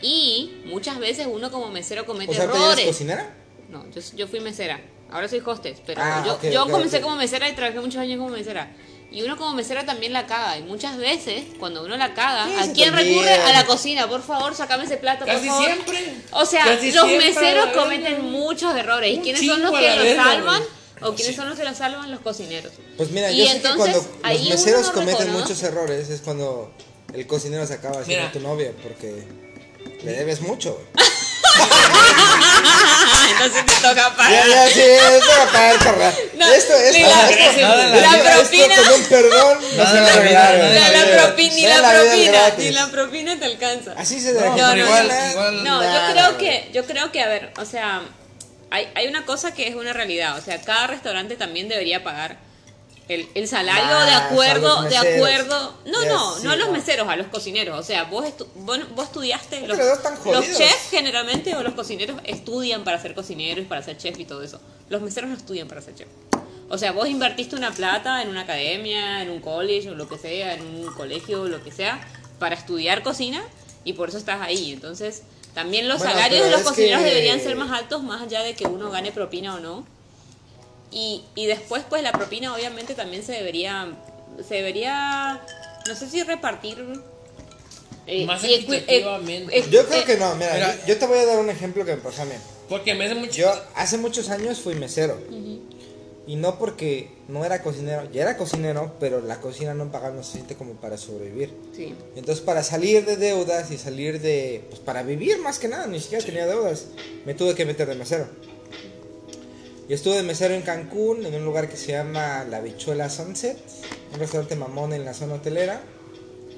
Y 0.00 0.62
muchas 0.66 0.98
veces 0.98 1.26
uno 1.30 1.50
como 1.50 1.68
mesero 1.70 2.04
comete 2.06 2.32
o 2.32 2.34
sea, 2.34 2.50
¿te 2.50 2.56
errores. 2.56 2.86
cocinera? 2.86 3.34
No, 3.70 3.84
yo, 3.90 4.00
yo 4.14 4.26
fui 4.28 4.40
mesera. 4.40 4.80
Ahora 5.10 5.28
soy 5.28 5.40
hostess, 5.44 5.78
pero 5.86 6.00
Ah, 6.02 6.22
yo, 6.26 6.34
ok, 6.34 6.42
yo 6.50 6.64
ok, 6.64 6.70
comencé 6.70 6.96
ok. 6.98 7.02
como 7.04 7.16
mesera 7.16 7.48
y 7.48 7.54
trabajé 7.54 7.80
muchos 7.80 7.96
años 8.00 8.18
como 8.18 8.30
mesera. 8.30 8.74
Y 9.16 9.22
uno 9.22 9.38
como 9.38 9.54
mesera 9.54 9.86
también 9.86 10.12
la 10.12 10.26
caga. 10.26 10.58
Y 10.58 10.62
muchas 10.64 10.98
veces, 10.98 11.44
cuando 11.58 11.82
uno 11.82 11.96
la 11.96 12.12
caga, 12.12 12.44
¿a 12.62 12.70
quién 12.74 12.92
recurre? 12.92 13.32
A 13.32 13.50
la 13.50 13.64
cocina. 13.64 14.06
Por 14.06 14.22
favor, 14.22 14.54
sacame 14.54 14.84
ese 14.84 14.98
plato, 14.98 15.24
por 15.24 15.34
favor. 15.42 15.64
siempre. 15.64 16.16
O 16.32 16.44
sea, 16.44 16.64
Casi 16.66 16.92
los 16.92 17.06
siempre, 17.06 17.32
meseros 17.32 17.68
cometen 17.68 18.12
verga. 18.16 18.22
muchos 18.28 18.76
errores. 18.76 19.14
¿Y 19.16 19.20
quiénes 19.20 19.46
son 19.46 19.62
los 19.62 19.70
que 19.70 19.88
los 19.96 20.04
verga, 20.04 20.22
salvan? 20.22 20.62
¿O 21.00 21.14
quiénes 21.14 21.34
son 21.34 21.48
los 21.48 21.58
que 21.58 21.64
los 21.64 21.78
salvan? 21.78 22.10
Los 22.10 22.20
cocineros. 22.20 22.72
Pues 22.98 23.10
mira, 23.10 23.30
Y 23.32 23.38
yo 23.38 23.46
sé 23.46 23.50
que 23.52 23.56
entonces, 23.56 23.96
cuando 23.96 24.18
ahí 24.22 24.36
los 24.36 24.46
uno 24.48 24.54
meseros 24.54 24.86
no 24.88 24.92
cometen 24.92 25.18
reconoce. 25.28 25.42
muchos 25.42 25.62
errores 25.62 26.10
es 26.10 26.20
cuando 26.20 26.74
el 27.14 27.26
cocinero 27.26 27.66
se 27.66 27.72
acaba 27.72 28.00
haciendo 28.02 28.28
Mira. 28.28 28.32
tu 28.32 28.40
novia, 28.40 28.72
porque 28.82 29.24
le 30.04 30.12
debes 30.12 30.42
mucho. 30.42 30.78
Entonces 33.30 33.66
te 33.66 33.74
toca 33.74 33.94
Ya, 33.94 34.16
pagar. 34.16 34.48
ya, 34.48 34.68
sí, 34.68 34.80
esto 34.80 35.26
va 35.38 35.42
a 35.42 35.52
pagar, 35.52 35.78
carnal. 35.78 36.14
No, 36.34 36.46
esto, 36.52 36.72
esto, 36.74 36.98
ni 36.98 37.04
la- 37.04 37.30
esto, 37.30 37.60
la 37.60 38.16
esto 38.16 38.40
propina. 38.40 38.76
con 38.76 38.92
un 39.00 39.04
perdón 39.06 39.58
no 39.76 39.86
se 39.86 40.00
la 40.00 40.14
en 40.14 40.32
La, 40.34 40.52
la 40.52 40.88
la, 40.90 41.04
vida. 41.04 41.36
propi- 41.36 41.52
ni 41.52 41.60
Ya 41.62 41.68
la 41.68 41.80
la 41.80 41.92
es 42.02 42.06
propina, 42.08 42.40
ni 42.58 42.70
la 42.70 42.86
propina 42.88 43.38
te 43.38 43.44
alcanza. 43.44 43.92
Así 43.96 44.20
se 44.20 44.32
No, 44.32 44.40
deja. 44.40 44.56
no, 44.56 44.76
igual, 44.76 45.08
no. 45.08 45.30
igual. 45.30 45.64
No, 45.64 45.82
yo 45.82 46.12
creo 46.12 46.38
que, 46.38 46.70
yo 46.72 46.84
creo 46.86 47.12
que, 47.12 47.22
a 47.22 47.28
ver, 47.28 47.52
o 47.58 47.64
sea, 47.64 48.02
hay, 48.70 48.88
hay 48.94 49.06
una 49.06 49.24
cosa 49.24 49.52
que 49.54 49.68
es 49.68 49.74
una 49.74 49.92
realidad, 49.92 50.36
o 50.38 50.40
sea, 50.42 50.60
cada 50.62 50.86
restaurante 50.88 51.36
también 51.36 51.68
debería 51.68 52.02
pagar 52.02 52.36
el, 53.08 53.28
el 53.34 53.46
salario 53.48 53.84
Más 53.84 54.06
de 54.06 54.14
acuerdo, 54.14 54.82
de 54.82 54.96
acuerdo, 54.96 55.74
no, 55.86 56.04
no, 56.06 56.34
sí, 56.36 56.40
no 56.44 56.50
a 56.50 56.56
los 56.56 56.70
meseros, 56.70 57.08
a 57.08 57.14
los 57.16 57.28
cocineros, 57.28 57.78
o 57.78 57.82
sea, 57.82 58.04
vos, 58.04 58.24
estu- 58.24 58.46
vos, 58.56 58.78
vos 58.94 59.06
estudiaste, 59.06 59.62
Es 59.62 59.68
los, 59.68 59.78
chefs 60.56 60.90
generalmente 60.90 61.54
o 61.54 61.62
los 61.62 61.74
cocineros 61.74 62.16
estudian 62.24 62.82
para 62.84 63.00
ser 63.00 63.14
cocineros 63.14 63.64
y 63.64 63.68
para 63.68 63.82
ser 63.82 63.96
chef 63.96 64.18
y 64.18 64.24
todo 64.24 64.42
eso, 64.42 64.60
los 64.88 65.02
meseros 65.02 65.30
no 65.30 65.36
estudian 65.36 65.68
para 65.68 65.80
ser 65.82 65.94
chef. 65.94 66.08
O 66.68 66.78
sea, 66.78 66.90
vos 66.90 67.08
invertiste 67.08 67.54
una 67.54 67.70
plata 67.70 68.22
en 68.22 68.28
una 68.28 68.40
academia, 68.40 69.22
en 69.22 69.30
un 69.30 69.40
college 69.40 69.88
o 69.90 69.94
lo 69.94 70.08
que 70.08 70.18
sea, 70.18 70.54
en 70.54 70.62
un 70.62 70.92
colegio 70.94 71.42
o 71.42 71.46
lo 71.48 71.62
que 71.62 71.70
sea, 71.70 72.00
para 72.40 72.56
estudiar 72.56 73.04
cocina 73.04 73.40
y 73.84 73.92
por 73.92 74.08
eso 74.08 74.18
estás 74.18 74.42
ahí. 74.42 74.72
Entonces, 74.72 75.22
también 75.54 75.86
los 75.86 75.98
Bueno, 75.98 76.12
salarios 76.14 76.44
de 76.44 76.50
los 76.50 76.62
cocineros 76.62 77.02
que- 77.02 77.08
deberían 77.08 77.38
ser 77.40 77.54
más 77.54 77.70
altos, 77.70 78.02
más 78.02 78.20
allá 78.22 78.42
de 78.42 78.54
que 78.56 78.66
uno 78.66 78.90
gane 78.90 79.12
propina 79.12 79.54
o 79.54 79.60
no. 79.60 79.86
Y, 80.90 81.24
y 81.34 81.46
después, 81.46 81.84
pues 81.88 82.02
la 82.02 82.12
propina 82.12 82.54
obviamente 82.54 82.94
también 82.94 83.22
se 83.22 83.32
debería, 83.32 83.92
se 84.46 84.54
debería, 84.56 85.42
no 85.86 85.94
sé 85.94 86.08
si 86.08 86.22
repartir. 86.22 86.78
eh, 88.06 88.24
Más 88.24 88.42
equi- 88.44 88.54
equitativamente. 88.60 89.58
eh, 89.58 89.64
Yo 89.70 89.84
creo 89.86 90.00
eh, 90.00 90.04
que 90.04 90.16
no, 90.16 90.34
mira, 90.36 90.54
Mira. 90.54 90.76
yo, 90.82 90.86
yo 90.94 90.98
te 90.98 91.06
voy 91.06 91.18
a 91.18 91.26
dar 91.26 91.38
un 91.40 91.50
ejemplo 91.50 91.84
que 91.84 91.96
me 91.96 92.00
pasó 92.02 92.22
a 92.22 92.24
mí. 92.26 92.34
Porque 92.68 92.94
me 92.94 93.06
hace 93.06 93.14
mucho. 93.14 93.32
Yo 93.32 93.52
hace 93.74 93.98
muchos 93.98 94.28
años 94.30 94.60
fui 94.60 94.74
mesero. 94.74 95.18
Y 96.28 96.34
no 96.34 96.58
porque 96.58 97.08
no 97.28 97.44
era 97.44 97.62
cocinero, 97.62 98.10
ya 98.10 98.22
era 98.22 98.36
cocinero, 98.36 98.94
pero 98.98 99.20
la 99.20 99.40
cocina 99.40 99.74
no 99.74 99.92
pagaba 99.92 100.16
lo 100.16 100.22
suficiente 100.24 100.56
como 100.56 100.72
para 100.74 100.98
sobrevivir. 100.98 101.54
Sí. 101.72 101.94
Entonces 102.16 102.44
para 102.44 102.64
salir 102.64 103.04
de 103.06 103.16
deudas 103.16 103.70
y 103.70 103.78
salir 103.78 104.20
de... 104.20 104.64
Pues 104.68 104.80
para 104.80 105.04
vivir 105.04 105.38
más 105.38 105.60
que 105.60 105.68
nada, 105.68 105.86
ni 105.86 106.00
siquiera 106.00 106.24
tenía 106.24 106.46
deudas. 106.46 106.86
Me 107.24 107.34
tuve 107.34 107.54
que 107.54 107.64
meter 107.64 107.86
de 107.86 107.94
mesero. 107.94 108.26
Y 109.88 109.94
estuve 109.94 110.16
de 110.16 110.22
mesero 110.22 110.54
en 110.54 110.62
Cancún, 110.62 111.24
en 111.24 111.34
un 111.34 111.44
lugar 111.44 111.68
que 111.68 111.76
se 111.76 111.92
llama 111.92 112.44
La 112.44 112.60
Bichuela 112.60 113.08
Sunset, 113.08 113.56
un 114.12 114.18
restaurante 114.18 114.56
mamón 114.56 114.92
en 114.92 115.04
la 115.04 115.14
zona 115.14 115.34
hotelera. 115.34 115.80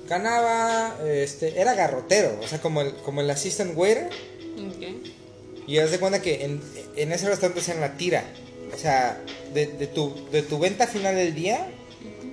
Ganaba, 0.09 0.97
este, 1.07 1.61
era 1.61 1.75
garrotero, 1.75 2.39
o 2.43 2.49
sea, 2.49 2.61
como 2.61 2.81
el, 2.81 2.95
como 2.95 3.21
el 3.21 3.29
assistant 3.29 3.77
waiter. 3.77 4.07
Ok. 4.07 5.67
Y 5.67 5.79
haz 5.79 5.91
de 5.91 5.99
cuenta 5.99 6.23
que 6.23 6.47
en, 6.47 6.63
en 6.97 7.13
ese 7.13 7.29
restaurante 7.29 7.61
hacían 7.61 7.81
la 7.81 7.99
tira. 7.99 8.25
O 8.73 8.79
sea, 8.79 9.21
de, 9.53 9.67
de 9.67 9.87
tu, 9.87 10.15
de 10.31 10.41
tu 10.41 10.59
venta 10.59 10.87
final 10.87 11.15
del 11.15 11.35
día, 11.35 11.69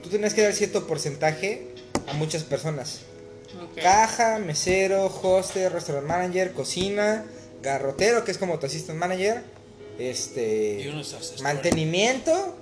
tú 0.02 0.10
tenías 0.10 0.34
que 0.34 0.44
dar 0.44 0.54
cierto 0.54 0.88
porcentaje 0.88 1.68
a 2.08 2.14
muchas 2.14 2.44
personas. 2.44 3.02
ok. 3.62 3.82
Caja, 3.82 4.40
mesero, 4.40 5.08
hoster, 5.08 5.74
restaurant 5.74 6.08
manager, 6.08 6.54
cocina, 6.54 7.26
garrotero, 7.62 8.24
que 8.24 8.32
es 8.32 8.38
como 8.38 8.60
tu 8.60 8.68
assistant 8.68 8.98
manager, 8.98 9.44
este 10.00 10.92
mantenimiento 11.42 12.56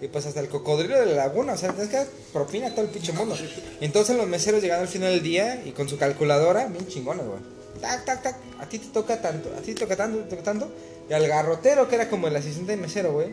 y 0.00 0.08
pues 0.08 0.26
hasta 0.26 0.40
el 0.40 0.48
cocodrilo 0.48 0.98
de 0.98 1.06
la 1.06 1.26
laguna, 1.26 1.54
o 1.54 1.56
sea, 1.56 1.72
tienes 1.72 1.90
que 1.90 2.06
propina 2.32 2.68
a 2.68 2.70
todo 2.70 2.82
el 2.82 2.90
pinche 2.90 3.12
mundo. 3.12 3.36
Entonces 3.80 4.16
los 4.16 4.28
meseros 4.28 4.62
llegaban 4.62 4.82
al 4.82 4.88
final 4.88 5.10
del 5.10 5.22
día 5.22 5.60
y 5.64 5.72
con 5.72 5.88
su 5.88 5.98
calculadora, 5.98 6.66
bien 6.66 6.86
chingones, 6.86 7.26
güey. 7.26 7.40
Tac, 7.80 8.04
tac, 8.04 8.22
tac, 8.22 8.36
a 8.60 8.68
ti 8.68 8.78
te 8.78 8.88
toca 8.88 9.20
tanto, 9.20 9.50
a 9.56 9.60
ti 9.60 9.74
te 9.74 9.80
toca 9.80 9.96
tanto, 9.96 10.18
te 10.20 10.30
toca 10.30 10.42
tanto. 10.42 10.70
Y 11.10 11.12
al 11.12 11.26
garrotero, 11.26 11.88
que 11.88 11.96
era 11.96 12.08
como 12.08 12.28
el 12.28 12.36
asistente 12.36 12.72
de 12.72 12.76
mesero, 12.76 13.12
güey, 13.12 13.28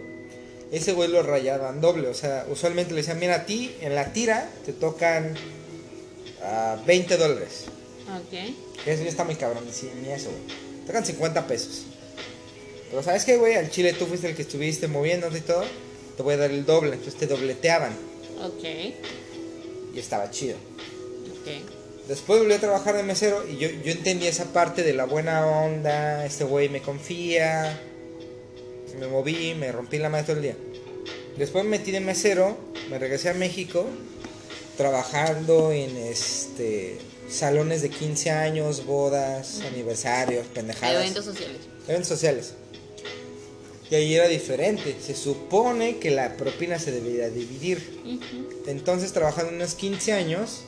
ese 0.71 0.93
güey 0.93 1.09
lo 1.09 1.21
rayaban 1.21 1.81
doble. 1.81 2.07
O 2.07 2.13
sea, 2.13 2.45
usualmente 2.49 2.91
le 2.93 3.01
decían, 3.01 3.19
mira, 3.19 3.35
a 3.35 3.45
ti 3.45 3.75
en 3.81 3.93
la 3.93 4.11
tira 4.13 4.49
te 4.65 4.73
tocan 4.73 5.35
ah, 6.43 6.77
20 6.85 7.17
dólares. 7.17 7.65
Ok. 8.07 8.55
Eso 8.85 9.03
ya 9.03 9.09
está 9.09 9.23
muy 9.23 9.35
cabrón, 9.35 9.63
sí, 9.71 9.89
ni 10.01 10.09
eso, 10.09 10.29
güey. 10.29 10.41
Te 10.81 10.87
tocan 10.87 11.05
50 11.05 11.47
pesos. 11.47 11.85
Pero 12.89 13.03
¿sabes 13.03 13.25
qué, 13.25 13.37
güey? 13.37 13.55
Al 13.55 13.69
chile 13.69 13.93
tú 13.93 14.05
fuiste 14.05 14.29
el 14.29 14.35
que 14.35 14.43
estuviste 14.43 14.87
moviéndote 14.87 15.39
y 15.39 15.41
todo. 15.41 15.63
Te 16.17 16.23
voy 16.23 16.35
a 16.35 16.37
dar 16.37 16.51
el 16.51 16.65
doble. 16.65 16.93
Entonces 16.93 17.15
te 17.15 17.27
dobleteaban. 17.27 17.93
Ok. 18.43 18.63
Y 19.93 19.99
estaba 19.99 20.29
chido. 20.31 20.55
Ok. 20.55 22.07
Después 22.07 22.39
volví 22.39 22.53
a 22.53 22.59
trabajar 22.59 22.95
de 22.95 23.03
mesero 23.03 23.43
y 23.49 23.57
yo, 23.57 23.67
yo 23.69 23.91
entendí 23.91 24.27
esa 24.27 24.45
parte 24.53 24.83
de 24.83 24.93
la 24.93 25.05
buena 25.05 25.45
onda. 25.47 26.25
Este 26.25 26.43
güey 26.43 26.69
me 26.69 26.81
confía. 26.81 27.81
Me 28.99 29.07
moví, 29.07 29.55
me 29.55 29.71
rompí 29.71 29.97
la 29.97 30.09
madre 30.09 30.25
todo 30.25 30.35
el 30.37 30.43
día. 30.43 30.55
Después 31.37 31.65
me 31.65 31.71
metí 31.71 31.91
de 31.91 31.99
mesero, 31.99 32.57
me 32.89 32.97
regresé 32.97 33.29
a 33.29 33.33
México, 33.33 33.85
trabajando 34.77 35.73
en 35.73 35.97
este 35.97 36.97
salones 37.29 37.81
de 37.81 37.89
15 37.89 38.31
años, 38.31 38.85
bodas, 38.85 39.61
aniversarios, 39.61 40.47
pendejadas. 40.47 40.95
Eventos 40.95 41.25
sociales. 41.25 41.57
Eventos 41.87 42.07
sociales. 42.07 42.53
Y 43.89 43.95
ahí 43.95 44.15
era 44.15 44.27
diferente. 44.27 44.95
Se 44.99 45.15
supone 45.15 45.97
que 45.97 46.11
la 46.11 46.37
propina 46.37 46.79
se 46.79 46.91
debería 46.91 47.29
dividir. 47.29 48.01
Entonces, 48.67 49.13
trabajando 49.13 49.53
unos 49.53 49.75
15 49.75 50.13
años, 50.13 50.63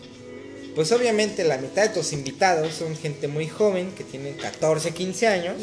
pues 0.75 0.91
obviamente 0.91 1.43
la 1.43 1.57
mitad 1.57 1.83
de 1.83 1.89
tus 1.89 2.13
invitados 2.13 2.75
son 2.75 2.95
gente 2.95 3.27
muy 3.27 3.47
joven, 3.47 3.91
que 3.95 4.03
tiene 4.03 4.35
14, 4.35 4.91
15 4.91 5.27
años. 5.27 5.55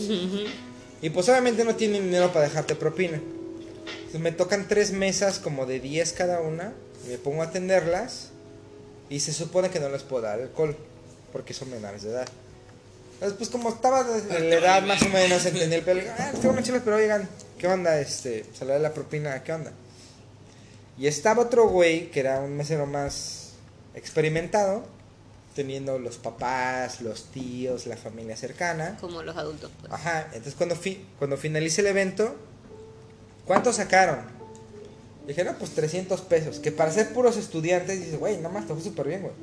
Y 1.01 1.11
pues 1.11 1.29
obviamente 1.29 1.65
no 1.65 1.77
tienen 1.77 2.05
dinero 2.05 2.33
para 2.33 2.47
dejarte 2.47 2.75
propina. 2.75 3.21
Entonces 3.97 4.21
me 4.21 4.33
tocan 4.33 4.67
tres 4.67 4.91
mesas 4.91 5.39
como 5.39 5.67
de 5.67 5.79
10 5.79 6.13
cada 6.13 6.41
una. 6.41 6.73
Y 7.07 7.11
me 7.11 7.19
pongo 7.19 7.43
a 7.43 7.47
atenderlas. 7.47 8.31
Y 9.09 9.21
se 9.21 9.33
supone 9.33 9.71
que 9.71 9.79
no 9.79 9.89
les 9.91 10.03
puedo 10.03 10.23
dar 10.23 10.41
alcohol. 10.41 10.77
Porque 11.33 11.55
son 11.55 11.71
menores 11.71 12.03
de 12.03 12.11
edad. 12.11 12.29
Entonces 13.15 13.39
pues 13.39 13.51
como 13.51 13.69
estaba 13.69 14.03
de 14.03 14.41
la 14.41 14.57
edad 14.57 14.83
más 14.83 15.01
o 15.03 15.09
menos 15.09 15.47
entendí 15.47 15.77
el 15.77 15.83
pelo. 15.83 16.03
Ah, 16.19 16.33
tengo 16.41 16.61
chelas, 16.61 16.83
pero 16.85 16.97
oigan, 16.97 17.29
¿qué 17.59 17.67
onda? 17.69 18.01
Este, 18.01 18.45
le 18.61 18.67
da 18.67 18.79
la 18.79 18.95
propina, 18.95 19.43
¿qué 19.43 19.53
onda? 19.53 19.73
Y 20.99 21.07
estaba 21.07 21.43
otro 21.43 21.69
güey 21.69 22.11
que 22.11 22.21
era 22.21 22.41
un 22.41 22.57
mesero 22.57 22.87
más 22.87 23.53
experimentado. 23.95 24.85
Teniendo 25.55 26.01
los 26.01 26.17
papás, 26.17 27.01
los 27.01 27.27
tíos, 27.27 27.87
la 27.87 27.97
familia 27.97 28.37
cercana. 28.37 28.97
Como 29.01 29.23
los 29.23 29.37
adultos. 29.37 29.71
pues. 29.79 29.93
Ajá, 29.93 30.23
entonces 30.33 30.55
cuando, 30.57 30.75
fi 30.75 31.07
cuando 31.17 31.37
finalice 31.37 31.81
el 31.81 31.87
evento, 31.87 32.35
¿cuánto 33.47 33.73
sacaron? 33.73 34.19
Dije, 35.29 35.45
no, 35.45 35.57
pues 35.57 35.71
300 35.71 36.21
pesos. 36.23 36.59
Que 36.59 36.73
para 36.73 36.91
ser 36.91 37.13
puros 37.13 37.37
estudiantes, 37.37 38.05
dice, 38.05 38.17
güey, 38.17 38.39
nada 38.39 38.49
más 38.49 38.67
te 38.67 38.75
fue 38.75 38.83
súper 38.83 39.07
bien, 39.07 39.23
güey. 39.23 39.35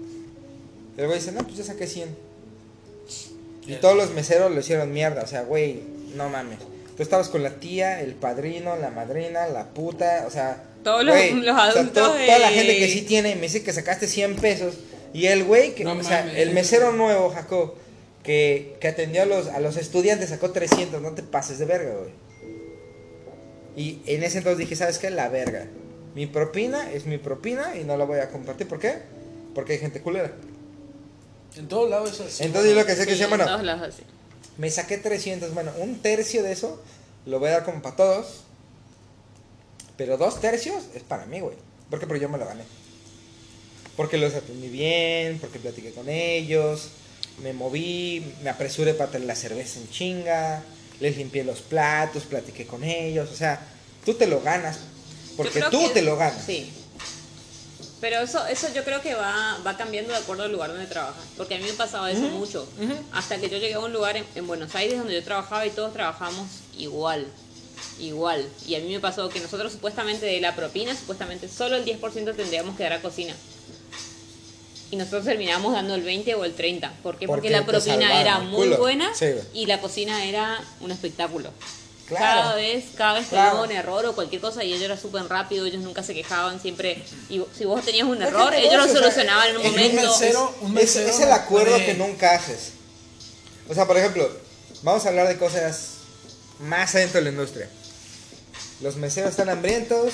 El 0.97 1.07
güey 1.07 1.17
dice, 1.17 1.31
no, 1.31 1.43
pues 1.43 1.55
yo 1.55 1.63
saqué 1.63 1.87
100. 1.87 2.13
Y 3.67 3.75
todos 3.75 3.95
los 3.95 4.11
meseros 4.11 4.51
lo 4.51 4.59
hicieron 4.59 4.91
mierda, 4.91 5.23
o 5.23 5.27
sea, 5.27 5.43
güey, 5.43 5.81
no 6.15 6.27
mames. 6.27 6.59
Tú 7.01 7.03
estabas 7.05 7.29
con 7.29 7.41
la 7.41 7.55
tía, 7.55 7.99
el 7.99 8.13
padrino, 8.13 8.75
la 8.75 8.91
madrina, 8.91 9.47
la 9.47 9.65
puta, 9.69 10.25
o 10.27 10.29
sea. 10.29 10.61
Todos 10.83 11.03
los- 11.03 11.15
los 11.31 11.39
o 11.39 11.43
sea, 11.43 11.63
adultos 11.63 11.93
to- 11.93 12.13
Toda 12.25 12.37
la 12.37 12.49
gente 12.49 12.77
que 12.77 12.87
sí 12.89 13.01
tiene, 13.01 13.33
me 13.37 13.41
dice 13.41 13.63
que 13.63 13.73
sacaste 13.73 14.07
100 14.07 14.35
pesos. 14.35 14.75
Y 15.11 15.25
el 15.25 15.43
güey, 15.43 15.73
que, 15.73 15.83
No 15.83 15.93
o 15.93 16.03
sea, 16.03 16.19
mames. 16.25 16.37
el 16.37 16.51
mesero 16.51 16.91
nuevo, 16.91 17.31
Jacob, 17.31 17.73
que, 18.21 18.75
que 18.79 18.87
atendió 18.87 19.23
a 19.23 19.25
los, 19.25 19.47
a 19.47 19.59
los 19.59 19.77
estudiantes, 19.77 20.29
sacó 20.29 20.51
300, 20.51 21.01
no 21.01 21.13
te 21.13 21.23
pases 21.23 21.57
de 21.57 21.65
verga, 21.65 21.91
güey. 21.95 22.11
Y 23.75 24.01
en 24.05 24.21
ese 24.23 24.37
entonces 24.37 24.59
dije, 24.59 24.75
¿sabes 24.75 24.99
qué? 24.99 25.09
La 25.09 25.27
verga. 25.27 25.65
Mi 26.13 26.27
propina 26.27 26.91
es 26.91 27.07
mi 27.07 27.17
propina 27.17 27.75
y 27.75 27.83
no 27.83 27.97
la 27.97 28.05
voy 28.05 28.19
a 28.19 28.29
compartir. 28.29 28.67
¿Por 28.67 28.77
qué? 28.77 28.93
Porque 29.55 29.73
hay 29.73 29.79
gente 29.79 30.01
culera. 30.01 30.31
En 31.57 31.67
todos 31.67 31.89
lados 31.89 32.11
es 32.11 32.19
así. 32.27 32.43
Entonces 32.43 32.73
yo 32.73 32.79
lo 32.79 32.85
que 32.85 32.91
sé 32.93 32.99
que 32.99 33.05
Sí, 33.05 33.09
decía, 33.11 33.25
en 33.25 33.29
bueno, 33.31 33.45
todos 33.45 33.63
lados 33.63 33.87
así. 33.89 34.03
Me 34.61 34.69
saqué 34.69 34.99
300, 34.99 35.55
bueno, 35.55 35.71
un 35.79 35.99
tercio 36.03 36.43
de 36.43 36.51
eso 36.51 36.79
lo 37.25 37.39
voy 37.39 37.49
a 37.49 37.53
dar 37.53 37.65
como 37.65 37.81
para 37.81 37.95
todos. 37.95 38.41
Pero 39.97 40.17
dos 40.17 40.39
tercios 40.39 40.83
es 40.93 41.01
para 41.01 41.25
mí, 41.25 41.39
güey. 41.39 41.55
Porque, 41.89 42.05
porque 42.05 42.21
yo 42.21 42.29
me 42.29 42.37
lo 42.37 42.45
gané. 42.45 42.63
Porque 43.97 44.17
los 44.19 44.35
atendí 44.35 44.69
bien, 44.69 45.39
porque 45.39 45.57
platiqué 45.57 45.91
con 45.93 46.07
ellos, 46.09 46.89
me 47.41 47.53
moví, 47.53 48.33
me 48.43 48.51
apresuré 48.51 48.93
para 48.93 49.09
tener 49.09 49.25
la 49.27 49.35
cerveza 49.35 49.79
en 49.79 49.89
chinga, 49.89 50.63
les 50.99 51.17
limpié 51.17 51.43
los 51.43 51.61
platos, 51.61 52.23
platiqué 52.23 52.67
con 52.67 52.83
ellos. 52.83 53.31
O 53.31 53.35
sea, 53.35 53.59
tú 54.05 54.13
te 54.13 54.27
lo 54.27 54.41
ganas. 54.41 54.79
Porque 55.37 55.59
tú 55.71 55.87
que- 55.87 55.93
te 55.95 56.01
lo 56.03 56.17
ganas. 56.17 56.43
Sí. 56.45 56.71
Pero 58.01 58.19
eso, 58.19 58.45
eso 58.47 58.67
yo 58.73 58.83
creo 58.83 58.99
que 59.01 59.13
va, 59.13 59.59
va 59.65 59.77
cambiando 59.77 60.11
de 60.11 60.17
acuerdo 60.17 60.43
al 60.43 60.51
lugar 60.51 60.71
donde 60.71 60.87
trabajas. 60.87 61.23
Porque 61.37 61.55
a 61.55 61.59
mí 61.59 61.65
me 61.65 61.73
pasaba 61.73 62.11
eso 62.11 62.21
mucho. 62.21 62.67
Hasta 63.13 63.37
que 63.37 63.47
yo 63.47 63.59
llegué 63.59 63.75
a 63.75 63.79
un 63.79 63.93
lugar 63.93 64.17
en, 64.17 64.25
en 64.33 64.47
Buenos 64.47 64.73
Aires 64.75 64.97
donde 64.97 65.13
yo 65.13 65.23
trabajaba 65.23 65.65
y 65.67 65.69
todos 65.69 65.93
trabajamos 65.93 66.47
igual. 66.75 67.27
Igual. 67.99 68.47
Y 68.67 68.73
a 68.75 68.79
mí 68.79 68.91
me 68.91 68.99
pasó 68.99 69.29
que 69.29 69.39
nosotros 69.39 69.71
supuestamente 69.71 70.25
de 70.25 70.41
la 70.41 70.55
propina, 70.55 70.95
supuestamente 70.95 71.47
solo 71.47 71.75
el 71.75 71.85
10% 71.85 72.35
tendríamos 72.35 72.75
que 72.75 72.83
dar 72.83 72.93
a 72.93 73.01
cocina. 73.01 73.35
Y 74.89 74.95
nosotros 74.97 75.23
terminamos 75.23 75.71
dando 75.73 75.95
el 75.95 76.01
20 76.01 76.35
o 76.35 76.43
el 76.43 76.53
30. 76.53 76.91
¿Por 77.03 77.17
qué? 77.17 77.27
Porque, 77.27 77.27
Porque 77.27 77.49
la 77.51 77.65
propina 77.65 78.19
era 78.19 78.39
muy 78.39 78.69
buena 78.69 79.13
Sí, 79.13 79.27
y 79.53 79.67
la 79.67 79.79
cocina 79.79 80.25
era 80.25 80.59
un 80.81 80.91
espectáculo. 80.91 81.51
Claro. 82.17 82.41
Cada 82.41 82.55
vez, 82.55 82.85
cada 82.97 83.13
vez 83.13 83.23
que 83.25 83.29
Claro. 83.35 83.63
un 83.63 83.71
error 83.71 84.05
o 84.05 84.13
cualquier 84.15 84.41
cosa 84.41 84.63
y 84.63 84.73
ellos 84.73 84.83
era 84.83 84.97
súper 84.97 85.23
rápido, 85.27 85.65
ellos 85.65 85.81
nunca 85.81 86.03
se 86.03 86.13
quejaban, 86.13 86.59
siempre, 86.61 87.01
y 87.29 87.41
si 87.57 87.65
vos 87.65 87.83
tenías 87.85 88.07
un 88.07 88.21
Es 88.21 88.27
error, 88.27 88.53
el 88.53 88.65
ellos 88.65 88.85
lo 88.87 88.93
solucionaban 88.93 89.49
en 89.49 89.55
un 89.57 89.61
es 89.61 89.67
un 89.69 89.71
momento. 89.73 90.01
mesero- 90.19 90.55
un 90.61 90.67
Es, 90.69 90.73
mesero 90.73 91.09
es 91.09 91.19
el 91.21 91.31
acuerdo 91.31 91.77
que 91.77 91.93
nunca 91.93 92.33
haces. 92.35 92.71
O 93.69 93.73
sea, 93.73 93.87
por 93.87 93.97
ejemplo, 93.97 94.29
vamos 94.83 95.05
a 95.05 95.09
hablar 95.09 95.27
de 95.29 95.37
cosas 95.37 95.89
más 96.59 96.93
adentro 96.95 97.19
de 97.19 97.23
la 97.25 97.29
industria. 97.31 97.69
Los 98.81 98.95
meseros 98.97 99.29
están 99.31 99.49
hambrientos 99.49 100.13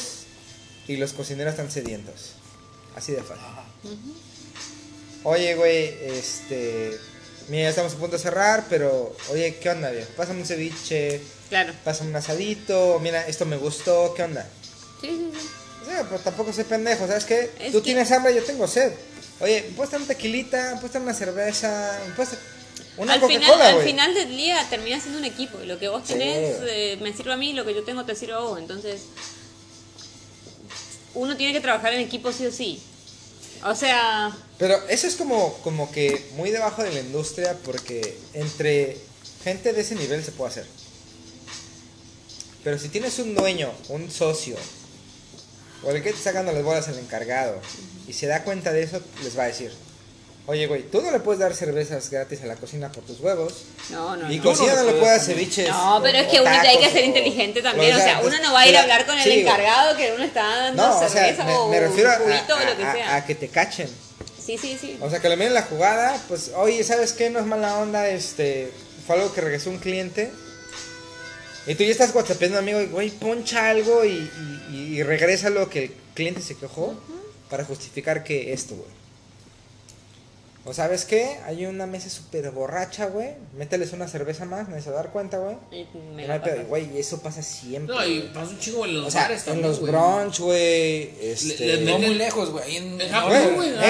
y 0.88 0.98
los 0.98 1.14
cocineros 1.14 1.52
están 1.54 1.72
sedientos. 1.72 2.34
Así 2.96 3.12
de 3.14 3.24
fácil. 3.24 3.44
Oye, 5.24 5.56
güey, 5.56 5.98
este. 6.04 6.98
Mira, 7.50 7.64
ya 7.64 7.70
estamos 7.70 7.94
a 7.94 7.98
punto 7.98 8.18
de 8.18 8.24
cerrar, 8.24 8.66
pero. 8.70 9.16
Oye, 9.32 9.56
¿qué 9.62 9.70
onda, 9.70 9.90
viejo? 9.92 10.10
Pásame 10.16 10.42
un 10.42 10.46
ceviche, 10.46 11.22
Claro. 11.50 11.74
pásame 11.84 12.10
un 12.10 12.16
asadito. 12.18 13.00
Mira, 13.02 13.26
esto 13.28 13.46
me 13.46 13.58
gustó, 13.58 14.14
¿qué 14.16 14.24
onda? 14.24 14.48
Sí, 15.02 15.08
sí, 15.08 15.32
sí. 15.40 15.48
O 15.84 15.86
sea, 15.90 16.04
pero 16.04 16.20
tampoco 16.20 16.52
soy 16.52 16.66
pendejo, 16.66 17.08
¿sabes 17.08 17.24
qué? 17.26 17.52
Es 17.60 17.72
Tú 17.72 17.78
que- 17.80 17.86
tienes 17.86 18.12
hambre, 18.12 18.36
yo 18.36 18.44
tengo 18.44 18.68
sed. 18.68 18.92
Oye, 19.40 19.64
¿me 19.70 19.76
puedes 19.76 19.92
dar 19.92 20.02
una 20.02 20.08
tequilita? 20.08 20.72
¿Me 20.74 20.78
puedes 20.82 20.94
dar 20.94 21.02
una 21.04 21.14
cerveza? 21.14 22.00
¿Me 22.08 22.14
puedes 22.14 22.34
una 22.98 23.14
al 23.14 23.22
final, 23.22 23.62
al 23.62 23.82
final 23.84 24.14
del 24.16 24.36
día 24.36 24.66
termina 24.72 25.00
siendo 25.00 25.20
un 25.20 25.26
equipo. 25.26 25.60
y 25.62 25.68
Lo 25.68 25.78
que 25.78 25.88
vos 25.88 26.02
Sí. 26.06 26.14
tenés 26.14 26.58
eh, 26.64 26.98
me 27.00 27.14
sirve 27.16 27.32
a 27.34 27.38
mí, 27.38 27.54
lo 27.54 27.64
que 27.64 27.76
yo 27.76 27.84
tengo 27.84 28.04
te 28.06 28.16
sirve 28.16 28.34
a 28.34 28.40
vos. 28.40 28.58
Entonces, 28.60 29.02
uno 31.14 31.36
tiene 31.38 31.54
que 31.54 31.62
trabajar 31.62 31.94
en 31.94 32.02
equipo 32.02 32.32
sí 32.32 32.46
o 32.46 32.52
sí. 32.52 32.82
O 33.64 33.76
sea, 33.76 34.36
Pero 34.58 34.76
eso 34.88 35.08
es 35.08 35.16
como, 35.16 35.54
como 35.64 35.92
que 35.92 36.26
muy 36.36 36.52
debajo 36.52 36.84
de 36.84 36.92
la 36.92 37.00
industria 37.00 37.56
porque 37.64 38.18
entre 38.34 38.98
gente 39.44 39.74
de 39.74 39.82
ese 39.82 39.96
nivel 39.96 40.24
se 40.24 40.32
puede 40.32 40.52
hacer. 40.52 40.66
Pero 42.68 42.78
si 42.80 42.90
tienes 42.90 43.18
un 43.20 43.34
dueño, 43.34 43.72
un 43.88 44.12
socio, 44.12 44.58
o 45.84 45.90
el 45.92 46.04
que 46.04 46.10
te 46.12 46.18
está 46.18 46.32
sacando 46.32 46.52
las 46.52 46.64
bolas 46.64 46.86
el 46.90 47.00
encargado, 47.00 47.62
y 48.10 48.12
se 48.12 48.28
da 48.28 48.44
cuenta 48.44 48.74
de 48.74 48.84
eso, 48.84 49.00
les 49.24 49.40
va 49.40 49.44
a 49.44 49.48
decir, 49.48 49.72
oye, 50.48 50.68
güey, 50.68 50.84
tú 50.84 51.02
no 51.02 51.10
le 51.12 51.22
puedes 51.22 51.40
dar 51.40 51.54
cervezas 51.56 52.10
gratis 52.10 52.42
a 52.42 52.46
la 52.46 52.58
cocina 52.58 52.92
por 52.92 53.06
tus 53.06 53.22
huevos, 53.22 53.54
no, 53.90 54.18
no. 54.18 54.30
y 54.30 54.36
no. 54.40 54.44
cocina 54.44 54.74
no 54.74 54.84
no 54.84 54.92
le 54.92 55.00
puedes 55.00 55.18
dar 55.18 55.22
ceviches. 55.26 55.70
No, 55.70 56.02
pero 56.04 56.18
o- 56.18 56.22
es 56.24 56.28
que 56.28 56.42
uno 56.42 56.50
hay 56.50 56.78
que 56.78 56.90
ser 56.92 57.06
inteligente 57.06 57.62
o 57.62 57.64
también. 57.64 57.96
O 57.96 58.00
sea, 58.00 58.20
pues, 58.20 58.34
uno 58.36 58.44
no 58.44 58.52
va 58.54 58.60
a 58.60 58.68
ir 58.68 58.76
a 58.76 58.82
hablar 58.82 59.06
con 59.06 59.18
el 59.18 59.24
sí, 59.24 59.40
encargado 59.40 59.96
que 59.96 60.12
uno 60.12 60.26
está 60.26 60.44
dando 60.44 60.84
No, 60.88 60.96
o 60.98 61.00
sea, 61.00 61.08
cerveza 61.08 61.46
me, 61.46 61.56
o 61.56 61.70
me 61.70 61.80
refiero 61.80 62.10
a, 62.12 62.16
juguito 62.16 62.54
o 62.54 62.58
a- 62.58 62.64
lo 62.66 62.76
que 62.76 62.84
a- 62.84 62.92
sea. 62.94 63.16
a 63.16 63.26
que 63.26 63.36
te 63.36 63.48
cachen. 63.48 63.90
Sí, 64.46 64.58
sí, 64.58 64.78
sí. 64.78 64.98
O 65.02 65.10
sea, 65.10 65.22
que 65.22 65.30
le 65.30 65.38
miren 65.38 65.54
la 65.54 65.62
jugada, 65.62 66.22
pues, 66.28 66.52
oye, 66.54 66.84
¿sabes 66.84 67.14
qué? 67.14 67.30
No 67.30 67.40
es 67.40 67.46
mala 67.46 67.78
onda, 67.78 68.10
este, 68.10 68.74
fue 69.06 69.16
algo 69.16 69.34
que 69.34 69.40
regresó 69.40 69.70
un 69.70 69.78
cliente. 69.78 70.34
Y 71.68 71.76
tú 71.76 71.84
ya 71.84 71.92
estás 71.92 72.16
whatsappeando 72.16 72.58
amigo, 72.58 72.82
y, 72.82 72.86
güey, 72.88 73.10
poncha 73.10 73.70
algo 73.70 74.06
y, 74.06 74.30
y, 74.72 74.76
y 74.98 75.04
regresa 75.04 75.50
lo 75.50 75.70
que 75.70 75.84
el 75.86 75.92
cliente 76.14 76.42
se 76.42 76.56
quejó 76.56 76.96
para 77.50 77.66
justificar 77.66 78.24
que 78.24 78.54
esto, 78.54 78.76
güey. 78.76 78.98
O 80.68 80.74
sabes 80.74 81.06
qué, 81.06 81.38
hay 81.46 81.66
una 81.66 81.86
mesa 81.88 82.10
súper 82.10 82.52
borracha, 82.52 83.06
güey, 83.06 83.36
mételes 83.58 83.94
una 83.94 84.06
cerveza 84.10 84.44
más, 84.44 84.68
nadie 84.68 84.82
se 84.82 84.90
va 84.90 85.00
a 85.00 85.04
dar 85.04 85.14
cuenta, 85.14 85.38
güey. 85.38 85.56
Me. 86.14 86.28
Güey, 86.68 86.94
y 86.94 87.00
eso 87.00 87.22
pasa 87.22 87.42
siempre. 87.42 87.96
No, 87.96 88.06
y 88.06 88.20
pasa 88.34 88.50
un 88.52 88.60
chingo 88.60 88.84
en 88.84 88.96
los 88.96 89.08
o 89.08 89.12
sea, 89.12 89.22
bares 89.22 89.40
en 89.40 89.46
también, 89.46 89.68
los 89.70 89.80
güey. 89.80 89.92
brunch, 89.94 90.40
güey, 90.42 91.12
este... 91.22 91.66
le 91.78 91.86
No 91.86 92.00
muy 92.00 92.16
lejos, 92.16 92.50
güey. 92.50 92.76
En, 92.76 92.84
En 92.84 92.98
no, 92.98 93.08
Japón, 93.08 93.32
Güey, 93.32 93.48
en 93.48 93.56
güey. 93.56 93.70
en 93.70 93.76
me 93.78 93.86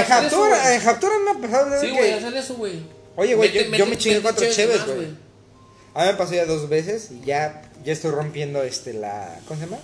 ha 1.32 1.42
pasado 1.42 1.70
de 1.72 1.80
Sí, 1.80 1.90
güey, 1.90 2.12
hacen 2.14 2.38
eso, 2.38 2.54
güey. 2.54 2.74
Oye, 3.16 3.34
güey, 3.34 3.52
yo, 3.76 3.86
me 3.88 3.98
chingué 3.98 4.22
cuatro 4.22 4.46
cheves 4.48 4.86
güey. 4.86 5.08
A 5.96 6.02
mí 6.02 6.12
me 6.12 6.14
pasó 6.14 6.36
ya 6.36 6.46
dos 6.46 6.70
veces 6.70 7.10
y 7.10 7.26
ya, 7.26 7.67
ya 7.84 7.94
estoy 7.94 8.12
rompiendo 8.12 8.64
este 8.64 8.94
la. 8.94 9.40
¿Cómo 9.48 9.60
se 9.60 9.66
llama? 9.68 9.82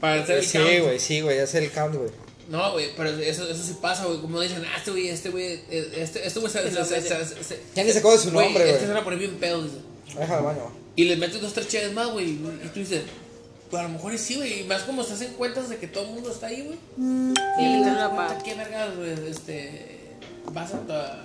Para 0.00 0.22
hacer 0.22 0.38
el 0.38 0.44
Sí, 0.46 0.58
count. 0.58 0.80
güey, 0.84 0.98
sí, 1.00 1.20
güey, 1.20 1.38
hacer 1.40 1.62
el 1.62 1.70
count, 1.72 1.94
güey. 1.96 2.10
No, 2.48 2.72
güey, 2.72 2.88
pero 2.96 3.10
eso, 3.10 3.46
eso 3.48 3.62
sí 3.62 3.76
pasa, 3.80 4.04
güey. 4.06 4.20
Como 4.20 4.40
dicen, 4.40 4.64
ah, 4.64 4.76
este 4.78 4.90
güey, 4.90 5.08
este 5.08 5.28
güey, 5.30 5.60
eh, 5.70 5.92
este, 5.96 6.26
este 6.26 6.40
güey 6.40 6.50
se, 6.52 6.62
se, 6.70 6.84
se, 6.84 7.00
se, 7.02 7.44
se- 7.44 7.60
Ya 7.74 7.84
ni 7.84 7.92
se 7.92 7.98
acuerda 7.98 8.16
de 8.18 8.24
su 8.24 8.32
nombre, 8.32 8.62
Este 8.64 8.70
güey. 8.70 8.80
se 8.80 8.86
van 8.88 8.96
a 8.96 9.04
poner 9.04 9.18
bien 9.18 9.34
pedo, 9.36 9.62
dice. 9.62 9.76
Déjalo, 10.18 10.44
baño. 10.44 10.72
Y 10.96 11.04
le 11.04 11.16
metes 11.16 11.40
dos, 11.42 11.52
tres 11.52 11.68
cheves 11.68 11.92
más, 11.92 12.10
güey. 12.10 12.30
Y 12.30 12.68
tú 12.72 12.80
dices, 12.80 13.02
pues 13.70 13.80
a 13.80 13.82
lo 13.84 13.90
mejor 13.90 14.16
sí, 14.16 14.36
güey. 14.36 14.60
Y 14.60 14.64
más 14.64 14.82
como 14.84 15.02
se 15.04 15.12
hacen 15.12 15.34
cuentas 15.34 15.68
de 15.68 15.76
que 15.76 15.86
todo 15.88 16.04
el 16.04 16.10
mundo 16.12 16.30
está 16.32 16.46
ahí, 16.46 16.62
güey. 16.62 16.78
Sí, 16.96 17.64
Y 17.64 17.84
das 17.84 17.96
la 17.98 18.08
cuenta 18.08 18.28
pago. 18.28 18.42
qué 18.44 18.54
vergas, 18.54 18.96
güey. 18.96 19.30
Este. 19.30 19.98
Vas 20.52 20.72
a. 20.72 21.24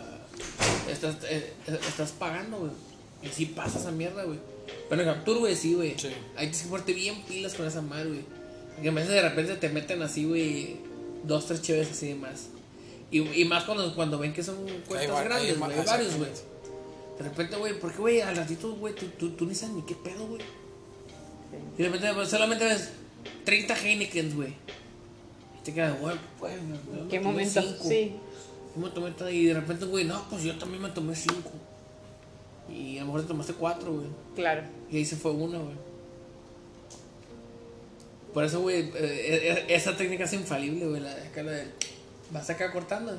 Estás, 0.92 1.16
eh, 1.30 1.54
estás 1.88 2.12
pagando, 2.12 2.58
güey. 2.58 2.72
Y 3.24 3.30
sí 3.30 3.46
pasa 3.46 3.80
esa 3.80 3.92
mierda, 3.92 4.24
güey. 4.24 4.40
Pero 4.90 5.02
en 5.02 5.08
Capture, 5.08 5.40
güey, 5.40 5.56
sí, 5.56 5.74
güey. 5.74 5.98
Sí. 5.98 6.10
Hay 6.36 6.52
que 6.52 6.58
ponerte 6.68 6.94
bien 6.94 7.22
pilas 7.24 7.54
con 7.54 7.66
esa 7.66 7.82
madre, 7.82 8.10
güey. 8.10 8.26
Porque 8.74 8.90
a 8.90 8.92
veces 8.92 9.10
de 9.10 9.22
repente 9.22 9.56
te 9.56 9.70
meten 9.70 10.02
así, 10.02 10.26
güey. 10.26 10.78
Dos, 11.24 11.46
tres 11.46 11.62
cheves 11.62 11.92
así 11.92 12.08
de 12.08 12.16
más. 12.16 12.48
Y, 13.12 13.20
y 13.42 13.46
más 13.46 13.64
cuando, 13.64 13.94
cuando 13.96 14.18
ven 14.18 14.34
que 14.34 14.44
son 14.44 14.58
cuentas 14.88 15.18
Hay 15.18 15.26
grandes, 15.26 15.60
güey. 15.60 15.72
Hay 15.80 15.86
varios, 15.86 16.16
güey. 16.16 16.30
De 17.18 17.24
repente, 17.24 17.56
güey, 17.58 17.80
porque, 17.80 17.98
güey, 17.98 18.22
al 18.22 18.36
ratito, 18.36 18.74
güey, 18.74 18.96
tú, 18.96 19.06
tú, 19.20 19.30
tú 19.32 19.46
ni 19.46 19.54
sabes 19.54 19.76
ni 19.76 19.84
qué 19.84 19.96
pedo, 19.96 20.26
güey. 20.26 20.42
Y 21.78 21.84
de 21.84 21.90
repente 21.90 22.12
pues, 22.14 22.30
solamente 22.30 22.66
ves 22.66 22.90
30 23.46 23.76
Heineken, 23.76 24.36
güey. 24.36 24.50
Y 24.50 25.64
te 25.64 25.74
quedas, 25.74 26.00
güey, 26.00 26.16
me 26.42 27.08
¿Qué 27.10 27.20
momento? 27.20 27.62
cinco. 27.62 27.84
Sí. 27.88 28.16
Me 28.76 28.90
tomé 28.90 29.12
todo, 29.12 29.30
y 29.30 29.46
de 29.46 29.54
repente, 29.54 29.86
güey, 29.86 30.04
no, 30.04 30.28
pues 30.30 30.44
yo 30.44 30.58
también 30.58 30.82
me 30.82 30.90
tomé 30.90 31.16
cinco. 31.16 31.52
Y 32.74 32.98
a 32.98 33.02
lo 33.02 33.08
mejor 33.08 33.22
te 33.22 33.28
tomaste 33.28 33.54
cuatro, 33.54 33.94
güey. 33.94 34.08
Claro. 34.36 34.64
Y 34.90 34.98
ahí 34.98 35.06
se 35.06 35.16
fue 35.16 35.32
una, 35.32 35.60
güey. 35.60 35.76
Por 38.34 38.44
eso, 38.44 38.62
güey, 38.62 38.80
eh, 38.80 38.94
eh, 38.96 39.66
esa 39.70 39.96
técnica 39.96 40.24
es 40.24 40.34
infalible, 40.34 40.88
güey. 40.88 41.02
La, 41.02 41.12
acá 41.12 41.44
la 41.44 41.52
de, 41.52 41.68
vas 42.32 42.50
acá 42.50 42.72
cortando. 42.72 43.16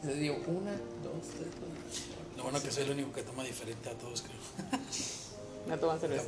Te 0.00 0.14
digo, 0.14 0.36
una, 0.46 0.72
dos, 0.72 1.28
tres, 1.36 1.48
cuatro. 1.58 2.36
Lo 2.36 2.44
bueno 2.44 2.62
que 2.62 2.70
soy 2.70 2.84
el 2.84 2.92
único 2.92 3.12
que 3.12 3.22
toma 3.22 3.44
diferente 3.44 3.90
a 3.90 3.92
todos, 3.92 4.22
creo. 4.22 4.80
No 5.68 5.78
toman 5.78 6.00
cerveza. 6.00 6.24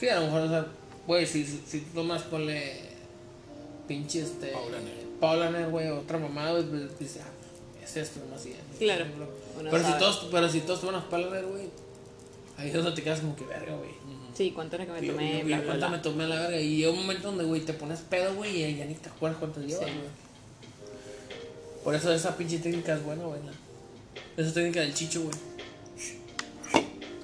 Sí, 0.00 0.08
a 0.08 0.20
lo 0.20 0.26
mejor, 0.26 0.40
o 0.42 0.48
sea, 0.48 0.66
güey, 1.06 1.26
si, 1.26 1.44
si, 1.44 1.80
tomas, 1.80 2.22
ponle 2.22 2.80
pinche 3.86 4.22
este. 4.22 4.48
Paulaner. 4.48 5.06
Paulaner, 5.20 5.70
güey, 5.70 5.88
otra 5.88 6.18
mamada, 6.18 6.64
pues 6.66 6.98
dices, 6.98 7.20
ah, 7.22 7.37
es 7.88 7.96
esto, 7.96 8.20
nomás 8.20 8.44
y 8.46 8.50
ya. 8.50 8.56
Claro, 8.78 9.06
Pero 9.70 9.84
si, 9.86 9.92
todos, 9.98 10.28
pero 10.30 10.48
si 10.48 10.60
todos 10.60 10.80
toman 10.80 11.02
Paulaner, 11.08 11.44
güey, 11.46 11.64
ahí 12.56 12.68
es 12.68 12.74
donde 12.74 12.92
te 12.92 13.02
quedas 13.02 13.20
como 13.20 13.34
que 13.36 13.44
verga, 13.44 13.74
güey. 13.76 13.90
Sí, 14.34 14.52
¿cuánto 14.52 14.76
era 14.76 14.86
que 14.86 14.92
me 14.92 15.02
tomé? 15.02 15.42
bla, 15.42 15.56
cuánto 15.64 15.76
bla. 15.78 15.88
me 15.88 15.98
tomé 15.98 16.24
a 16.24 16.28
la 16.28 16.40
verga. 16.42 16.60
Y 16.60 16.76
llega 16.76 16.90
un 16.92 16.98
momento 16.98 17.28
donde, 17.28 17.44
güey, 17.44 17.60
te 17.62 17.72
pones 17.72 18.00
pedo, 18.00 18.34
güey, 18.34 18.62
y 18.64 18.76
ya 18.76 18.84
ni 18.84 18.94
te 18.94 19.08
acuerdas 19.08 19.38
cuánto 19.40 19.60
llevas, 19.60 19.86
Sí. 19.86 19.92
güey. 19.94 20.28
Por 21.82 21.94
eso 21.94 22.12
esa 22.12 22.36
pinche 22.36 22.58
técnica 22.58 22.94
es 22.94 23.02
buena, 23.02 23.24
güey. 23.24 23.40
Esa 24.36 24.52
técnica 24.54 24.80
del 24.80 24.94
chicho, 24.94 25.22
güey. 25.22 25.34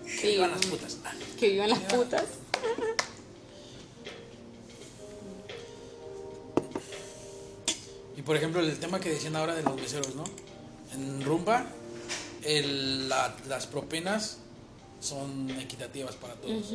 Sí, 0.07 0.29
Iban 0.31 0.51
las 0.51 0.65
putas. 0.67 0.99
Ah, 1.05 1.13
que 1.39 1.51
vivan 1.51 1.69
las 1.71 1.79
putas. 1.81 2.25
Y 8.17 8.23
por 8.23 8.37
ejemplo, 8.37 8.61
el 8.61 8.79
tema 8.79 9.01
que 9.01 9.11
decían 9.11 9.37
ahora 9.37 9.55
de 9.55 9.63
los 9.63 9.77
meseros, 9.77 10.15
¿no? 10.15 10.25
En 10.95 11.23
Rumba, 11.25 11.67
el- 12.45 13.09
la- 13.09 13.35
las 13.49 13.67
propinas 13.67 14.39
son 15.01 15.51
equitativas 15.61 16.15
para 16.15 16.35
todos. 16.35 16.73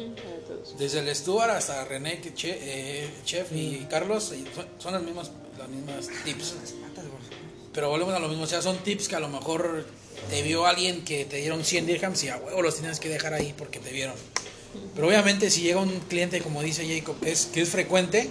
Desde 0.77 0.99
el 0.99 1.15
Stuart 1.15 1.51
hasta 1.51 1.83
René, 1.85 2.19
que 2.21 2.33
che- 2.33 2.57
eh, 2.61 3.09
Chef 3.25 3.51
y 3.53 3.87
Carlos, 3.89 4.33
y 4.33 4.43
son, 4.55 4.65
son 4.77 4.93
las 4.93 5.01
mismas, 5.01 5.31
las 5.57 5.67
mismas 5.69 6.07
tips. 6.23 6.53
Pero 7.73 7.89
volvemos 7.89 8.13
a 8.13 8.19
lo 8.19 8.27
mismo, 8.27 8.43
o 8.43 8.47
sea, 8.47 8.61
son 8.61 8.77
tips 8.79 9.07
que 9.07 9.15
a 9.15 9.19
lo 9.19 9.29
mejor 9.29 9.85
te 10.29 10.41
vio 10.43 10.65
alguien 10.65 11.03
que 11.05 11.25
te 11.25 11.37
dieron 11.37 11.63
100 11.63 11.85
dirhams 11.85 12.23
y 12.23 12.29
a 12.29 12.37
huevo 12.37 12.61
los 12.61 12.75
tienes 12.75 12.99
que 12.99 13.09
dejar 13.09 13.33
ahí 13.33 13.53
porque 13.57 13.79
te 13.79 13.91
vieron. 13.91 14.15
Pero 14.95 15.07
obviamente 15.07 15.49
si 15.49 15.61
llega 15.61 15.79
un 15.79 15.99
cliente, 16.01 16.41
como 16.41 16.61
dice 16.61 16.85
Jacob, 16.87 17.19
que 17.19 17.31
es, 17.31 17.45
que 17.47 17.61
es 17.61 17.69
frecuente 17.69 18.29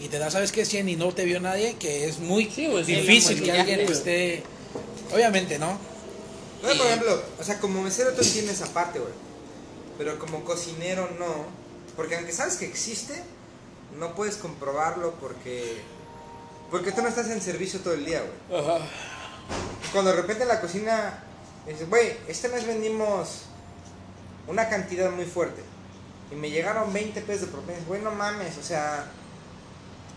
y 0.00 0.08
te 0.08 0.18
da, 0.18 0.30
¿sabes 0.30 0.50
qué? 0.52 0.64
100 0.66 0.88
y 0.88 0.96
no 0.96 1.12
te 1.12 1.24
vio 1.24 1.40
nadie, 1.40 1.76
que 1.78 2.06
es 2.06 2.18
muy 2.18 2.44
Sí, 2.46 2.68
sí, 2.84 2.92
difícil 2.94 3.38
sí, 3.38 3.44
que 3.44 3.52
alguien 3.52 3.80
esté... 3.80 4.42
Obviamente, 5.12 5.58
¿no? 5.58 5.78
No, 6.62 6.68
por 6.76 6.86
ejemplo, 6.86 7.22
o 7.38 7.44
sea, 7.44 7.58
como 7.58 7.82
mesero 7.82 8.12
tú 8.12 8.22
entiendes 8.22 8.60
esa 8.60 8.72
parte, 8.72 8.98
güey. 8.98 9.12
Pero 9.98 10.18
como 10.18 10.44
cocinero 10.44 11.08
no. 11.18 11.46
Porque 11.96 12.16
aunque 12.16 12.32
sabes 12.32 12.56
que 12.56 12.66
existe, 12.66 13.22
no 13.98 14.14
puedes 14.14 14.36
comprobarlo 14.36 15.14
porque. 15.20 15.82
Porque 16.70 16.92
tú 16.92 17.02
no 17.02 17.08
estás 17.08 17.28
en 17.30 17.40
servicio 17.40 17.80
todo 17.80 17.94
el 17.94 18.04
día, 18.04 18.22
güey. 18.22 18.60
Ajá. 18.60 18.84
Cuando 19.92 20.10
de 20.10 20.16
repente 20.16 20.42
en 20.42 20.48
la 20.48 20.60
cocina 20.60 21.24
dices, 21.66 21.88
güey, 21.88 22.16
este 22.28 22.48
mes 22.48 22.66
vendimos 22.66 23.42
una 24.46 24.68
cantidad 24.68 25.10
muy 25.10 25.24
fuerte. 25.24 25.62
Y 26.30 26.34
me 26.36 26.50
llegaron 26.50 26.92
20 26.92 27.20
pesos 27.22 27.42
de 27.42 27.46
propina. 27.48 27.78
Güey, 27.86 28.02
no 28.02 28.12
mames, 28.12 28.56
o 28.58 28.62
sea, 28.62 29.06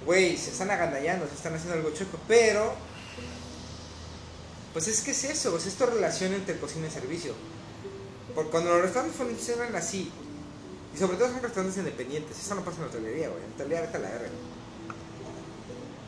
güey, 0.05 0.37
se 0.37 0.51
están 0.51 0.69
agandallando, 0.69 1.27
se 1.27 1.35
están 1.35 1.55
haciendo 1.55 1.75
algo 1.75 1.91
chueco. 1.91 2.19
Pero, 2.27 2.73
pues 4.74 4.88
es 4.88 5.01
que 5.01 5.11
es 5.11 5.24
eso, 5.24 5.55
es 5.55 5.67
esta 5.67 5.86
relación 5.86 6.34
entre 6.34 6.57
cocina 6.57 6.88
y 6.88 6.91
servicio. 6.91 7.34
Porque 8.34 8.49
cuando 8.49 8.71
los 8.71 8.82
restaurantes 8.82 9.15
funcionan 9.15 9.76
así, 9.76 10.11
y 10.93 10.97
sobre 10.97 11.17
todo 11.17 11.30
son 11.30 11.41
restaurantes 11.41 11.78
independientes, 11.78 12.38
eso 12.39 12.55
no 12.55 12.65
pasa 12.65 12.78
en 12.78 12.84
la 12.84 12.89
hotelería, 12.89 13.30
güey. 13.30 13.43
En 13.43 13.49
la 13.49 13.55
hotelería 13.55 13.82
vete 13.82 13.99
la 13.99 14.09
verga. 14.09 14.30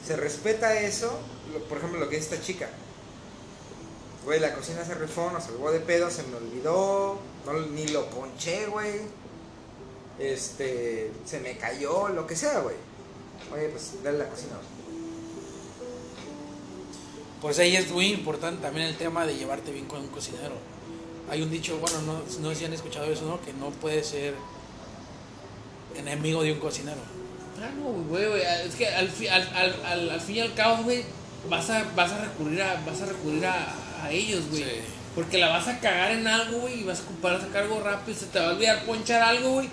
Se 0.06 0.16
respeta 0.16 0.80
eso, 0.80 1.20
por 1.70 1.78
ejemplo, 1.78 2.00
lo 2.00 2.10
que 2.10 2.18
es 2.18 2.24
esta 2.24 2.42
chica. 2.42 2.70
Güey, 4.26 4.40
la 4.40 4.56
cocina 4.56 4.84
se 4.84 4.96
rifó, 4.96 5.30
nos 5.32 5.44
salvó 5.44 5.72
de 5.72 5.80
pedo, 5.80 6.10
se 6.10 6.24
me 6.24 6.36
olvidó, 6.36 7.20
no, 7.46 7.54
ni 7.54 7.88
lo 7.90 8.10
ponché, 8.10 8.66
güey. 8.66 9.02
Este, 10.18 11.12
se 11.26 11.40
me 11.40 11.58
cayó, 11.58 12.10
lo 12.10 12.26
que 12.26 12.36
sea, 12.36 12.60
güey. 12.60 12.76
Oye, 13.54 13.70
pues 13.70 13.92
dale 14.04 14.18
la 14.18 14.30
cocina, 14.30 14.56
güey. 14.56 14.75
Pues 17.42 17.60
ahí 17.60 17.76
es 17.76 17.90
muy 17.92 18.08
importante 18.08 18.62
también 18.62 18.88
el 18.88 18.96
tema 18.96 19.26
de 19.26 19.36
llevarte 19.36 19.72
bien 19.72 19.86
con 19.86 20.02
un 20.02 20.08
cocinero. 20.08 20.56
Hay 21.30 21.42
un 21.42 21.50
dicho, 21.52 21.78
bueno, 21.80 22.02
no, 22.04 22.22
no 22.40 22.50
sé 22.50 22.56
si 22.56 22.66
han 22.66 22.74
escuchado 22.74 23.06
eso, 23.06 23.26
¿no? 23.26 23.42
Que 23.42 23.54
no 23.54 23.70
puedes 23.70 24.08
ser 24.08 24.34
enemigo 25.96 26.44
de 26.44 26.54
un 26.54 26.60
cocinero. 26.60 26.98
Ah, 27.62 27.70
no, 27.78 27.86
güey, 28.10 28.28
güey, 28.28 28.42
es 28.66 28.76
que 28.76 28.88
al, 28.88 29.10
fi- 29.10 29.28
al, 29.28 29.42
al, 29.56 29.76
al, 29.86 30.10
al 30.10 30.22
fin 30.22 30.36
y 30.38 30.40
al 30.42 30.54
cabo, 30.54 30.84
güey, 30.84 31.04
vas 31.50 31.70
a, 31.70 31.84
vas 31.96 32.12
a 32.12 32.26
recurrir 32.26 32.62
a, 32.62 32.82
vas 32.86 33.02
a, 33.02 33.06
recurrir 33.06 33.46
a, 33.46 33.74
a 34.04 34.12
ellos, 34.12 34.44
güey. 34.50 34.64
Sí. 34.64 34.70
Porque 35.16 35.38
la 35.38 35.48
vas 35.48 35.68
a 35.70 35.80
cagar 35.80 36.12
en 36.12 36.28
algo, 36.28 36.60
güey, 36.60 36.82
y 36.82 36.84
vas 36.84 37.00
a 37.00 37.04
ocupar 37.04 37.36
a 37.36 37.42
sacar 37.42 37.64
algo 37.64 37.80
rápido, 37.82 38.18
se 38.18 38.26
te 38.26 38.40
va 38.40 38.48
a 38.50 38.54
olvidar 38.54 38.84
ponchar 38.86 39.22
algo, 39.22 39.52
güey. 39.54 39.70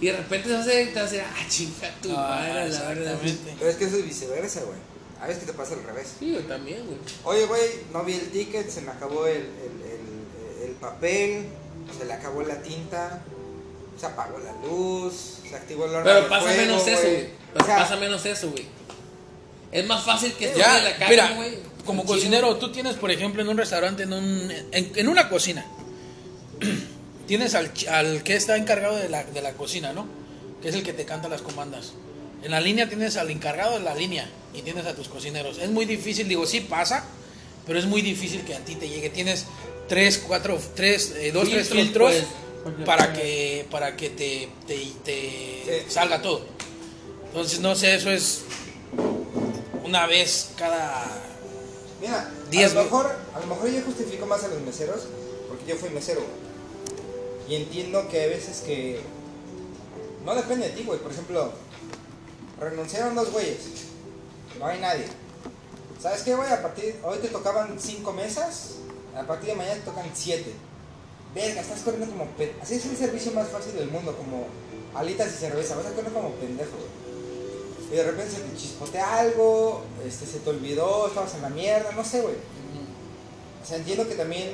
Y 0.00 0.06
de 0.06 0.12
repente 0.16 0.48
se 0.48 0.52
va 0.54 0.60
a 0.60 0.62
hacer, 0.62 0.88
te 0.88 0.94
va 0.94 1.00
a 1.00 1.04
decir, 1.04 1.22
ah, 1.26 1.46
chinga 1.48 1.94
tu 2.02 2.10
Ah, 2.12 2.28
madre, 2.46 2.68
la 2.68 2.88
verdad. 2.88 3.18
Pero 3.58 3.70
es 3.70 3.76
que 3.76 3.84
eso 3.86 3.96
es 3.96 4.04
viceversa, 4.04 4.60
güey. 4.62 4.78
A 5.20 5.26
veces 5.26 5.44
que 5.44 5.52
te 5.52 5.56
pasa 5.56 5.74
al 5.74 5.82
revés. 5.82 6.08
Sí, 6.18 6.32
yo 6.34 6.40
también, 6.40 6.84
güey. 6.86 6.98
Oye, 7.24 7.46
güey, 7.46 7.62
no 7.92 8.04
vi 8.04 8.14
el 8.14 8.30
ticket, 8.30 8.68
se 8.68 8.82
me 8.82 8.90
acabó 8.90 9.26
el, 9.26 9.36
el, 9.36 9.42
el, 10.62 10.68
el 10.68 10.70
papel, 10.76 11.46
se 11.98 12.04
le 12.04 12.12
acabó 12.12 12.42
la 12.42 12.60
tinta, 12.62 13.22
se 13.98 14.06
apagó 14.06 14.38
la 14.38 14.52
luz, 14.66 15.38
se 15.48 15.56
activó 15.56 15.86
el 15.86 15.92
horno 15.92 16.04
Pero 16.04 16.28
pasa 16.28 16.42
fuego, 16.46 16.60
menos 16.60 16.86
eso, 16.86 17.08
O 17.58 17.64
sea, 17.64 17.76
pasa 17.78 17.96
menos 17.96 18.26
eso, 18.26 18.50
güey. 18.50 18.66
Es 19.72 19.86
más 19.86 20.04
fácil 20.04 20.32
que 20.34 20.46
estés 20.46 20.58
Ya, 20.58 20.78
en 20.78 20.84
la 20.84 20.96
calle, 20.96 21.10
mira, 21.10 21.32
güey. 21.34 21.58
como 21.86 22.02
Chino. 22.02 22.14
cocinero, 22.14 22.56
tú 22.56 22.70
tienes, 22.70 22.96
por 22.96 23.10
ejemplo, 23.10 23.40
en 23.42 23.48
un 23.48 23.56
restaurante, 23.56 24.02
en, 24.02 24.12
un, 24.12 24.50
en, 24.50 24.92
en 24.94 25.08
una 25.08 25.28
cocina, 25.30 25.64
tienes 27.26 27.54
al, 27.54 27.72
ch- 27.74 27.88
al 27.88 28.22
que 28.22 28.36
está 28.36 28.56
encargado 28.56 28.96
de 28.96 29.08
la, 29.08 29.24
de 29.24 29.42
la 29.42 29.52
cocina, 29.52 29.92
¿no? 29.92 30.06
Que 30.62 30.68
es 30.68 30.74
el 30.74 30.82
que 30.82 30.92
te 30.92 31.04
canta 31.04 31.28
las 31.28 31.42
comandas. 31.42 31.94
En 32.42 32.50
la 32.50 32.60
línea 32.60 32.88
tienes 32.88 33.16
al 33.16 33.30
encargado 33.30 33.78
de 33.78 33.80
la 33.80 33.94
línea 33.94 34.28
y 34.54 34.62
tienes 34.62 34.86
a 34.86 34.94
tus 34.94 35.08
cocineros. 35.08 35.58
Es 35.58 35.70
muy 35.70 35.84
difícil, 35.84 36.28
digo, 36.28 36.46
sí 36.46 36.60
pasa, 36.60 37.04
pero 37.66 37.78
es 37.78 37.86
muy 37.86 38.02
difícil 38.02 38.42
que 38.42 38.54
a 38.54 38.60
ti 38.60 38.74
te 38.76 38.88
llegue. 38.88 39.10
Tienes 39.10 39.46
tres, 39.88 40.22
cuatro, 40.26 40.58
tres, 40.74 41.14
eh, 41.16 41.32
dos, 41.32 41.48
tres 41.48 41.68
Filtros, 41.68 42.12
filtros 42.12 42.32
pues, 42.62 42.74
para 42.86 43.12
que, 43.12 43.66
para 43.70 43.96
que 43.96 44.10
te, 44.10 44.48
te, 44.66 44.86
te 45.04 45.82
Sí. 45.84 45.90
salga 45.90 46.22
todo. 46.22 46.42
Entonces, 47.28 47.60
no 47.60 47.74
sé, 47.74 47.94
eso 47.96 48.10
es 48.10 48.42
una 49.84 50.06
vez 50.06 50.50
cada 50.56 51.04
Mira, 52.00 52.30
Diez, 52.50 52.72
a 52.72 52.74
lo 52.74 52.84
mejor, 52.84 53.16
a 53.34 53.40
lo 53.40 53.46
mejor 53.46 53.70
yo 53.70 53.80
justifico 53.82 54.26
más 54.26 54.44
a 54.44 54.48
los 54.48 54.60
meseros 54.60 55.02
porque 55.48 55.64
yo 55.66 55.76
fui 55.76 55.88
mesero. 55.90 56.22
Y 57.48 57.54
entiendo 57.54 58.08
que 58.08 58.20
hay 58.20 58.28
veces 58.30 58.60
que 58.60 59.00
no 60.24 60.34
depende 60.34 60.68
de 60.68 60.72
ti, 60.74 60.82
güey. 60.84 60.98
Por 60.98 61.12
ejemplo, 61.12 61.52
renunciaron 62.60 63.14
dos 63.14 63.30
güeyes. 63.32 63.58
No 64.58 64.66
hay 64.66 64.80
nadie. 64.80 65.04
¿Sabes 66.00 66.22
qué, 66.22 66.34
güey? 66.34 66.50
A 66.52 66.62
partir 66.62 66.96
hoy 67.02 67.18
te 67.18 67.28
tocaban 67.28 67.76
cinco 67.80 68.12
mesas, 68.12 68.76
a 69.16 69.22
partir 69.22 69.50
de 69.50 69.54
mañana 69.56 69.74
te 69.76 69.80
tocan 69.90 70.10
siete. 70.14 70.52
Verga, 71.34 71.60
estás 71.60 71.80
corriendo 71.80 72.10
como 72.10 72.30
pe- 72.32 72.54
Así 72.62 72.74
es 72.76 72.86
el 72.86 72.96
servicio 72.96 73.32
más 73.32 73.48
fácil 73.48 73.74
del 73.74 73.88
mundo, 73.90 74.16
como 74.16 74.46
alitas 74.94 75.28
y 75.34 75.36
cerveza. 75.38 75.76
Vas 75.76 75.86
a 75.86 75.92
correr 75.92 76.12
como 76.12 76.30
pendejo, 76.32 76.70
güey. 76.72 77.06
Y 77.92 77.96
de 77.96 78.04
repente 78.04 78.34
se 78.34 78.40
te 78.40 78.56
chispotea 78.56 79.18
algo, 79.20 79.82
este, 80.04 80.26
se 80.26 80.40
te 80.40 80.50
olvidó, 80.50 81.06
estabas 81.06 81.34
en 81.34 81.42
la 81.42 81.50
mierda, 81.50 81.92
no 81.92 82.04
sé, 82.04 82.20
güey. 82.20 82.34
O 83.62 83.66
sea, 83.68 83.76
entiendo 83.78 84.08
que 84.08 84.14
también, 84.14 84.50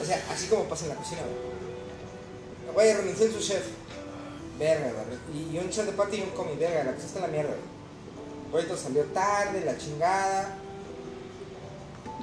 o 0.00 0.04
sea, 0.04 0.24
así 0.30 0.46
como 0.46 0.64
pasa 0.64 0.84
en 0.84 0.90
la 0.90 0.94
cocina, 0.96 1.20
güey. 1.22 2.74
Güey, 2.74 2.94
renuncié 2.94 3.26
en 3.26 3.32
su 3.32 3.40
chef. 3.40 3.62
Verga. 4.58 4.90
Y, 5.32 5.56
y 5.56 5.58
un 5.58 5.70
chef 5.70 5.86
de 5.86 5.92
parte 5.92 6.16
y 6.16 6.22
un 6.22 6.30
comi, 6.30 6.56
verga, 6.56 6.84
la 6.84 6.90
está 6.92 7.18
en 7.18 7.22
la 7.22 7.28
mierda, 7.28 7.54
todo 8.62 8.76
salió 8.76 9.02
tarde, 9.06 9.64
la 9.64 9.76
chingada. 9.76 10.56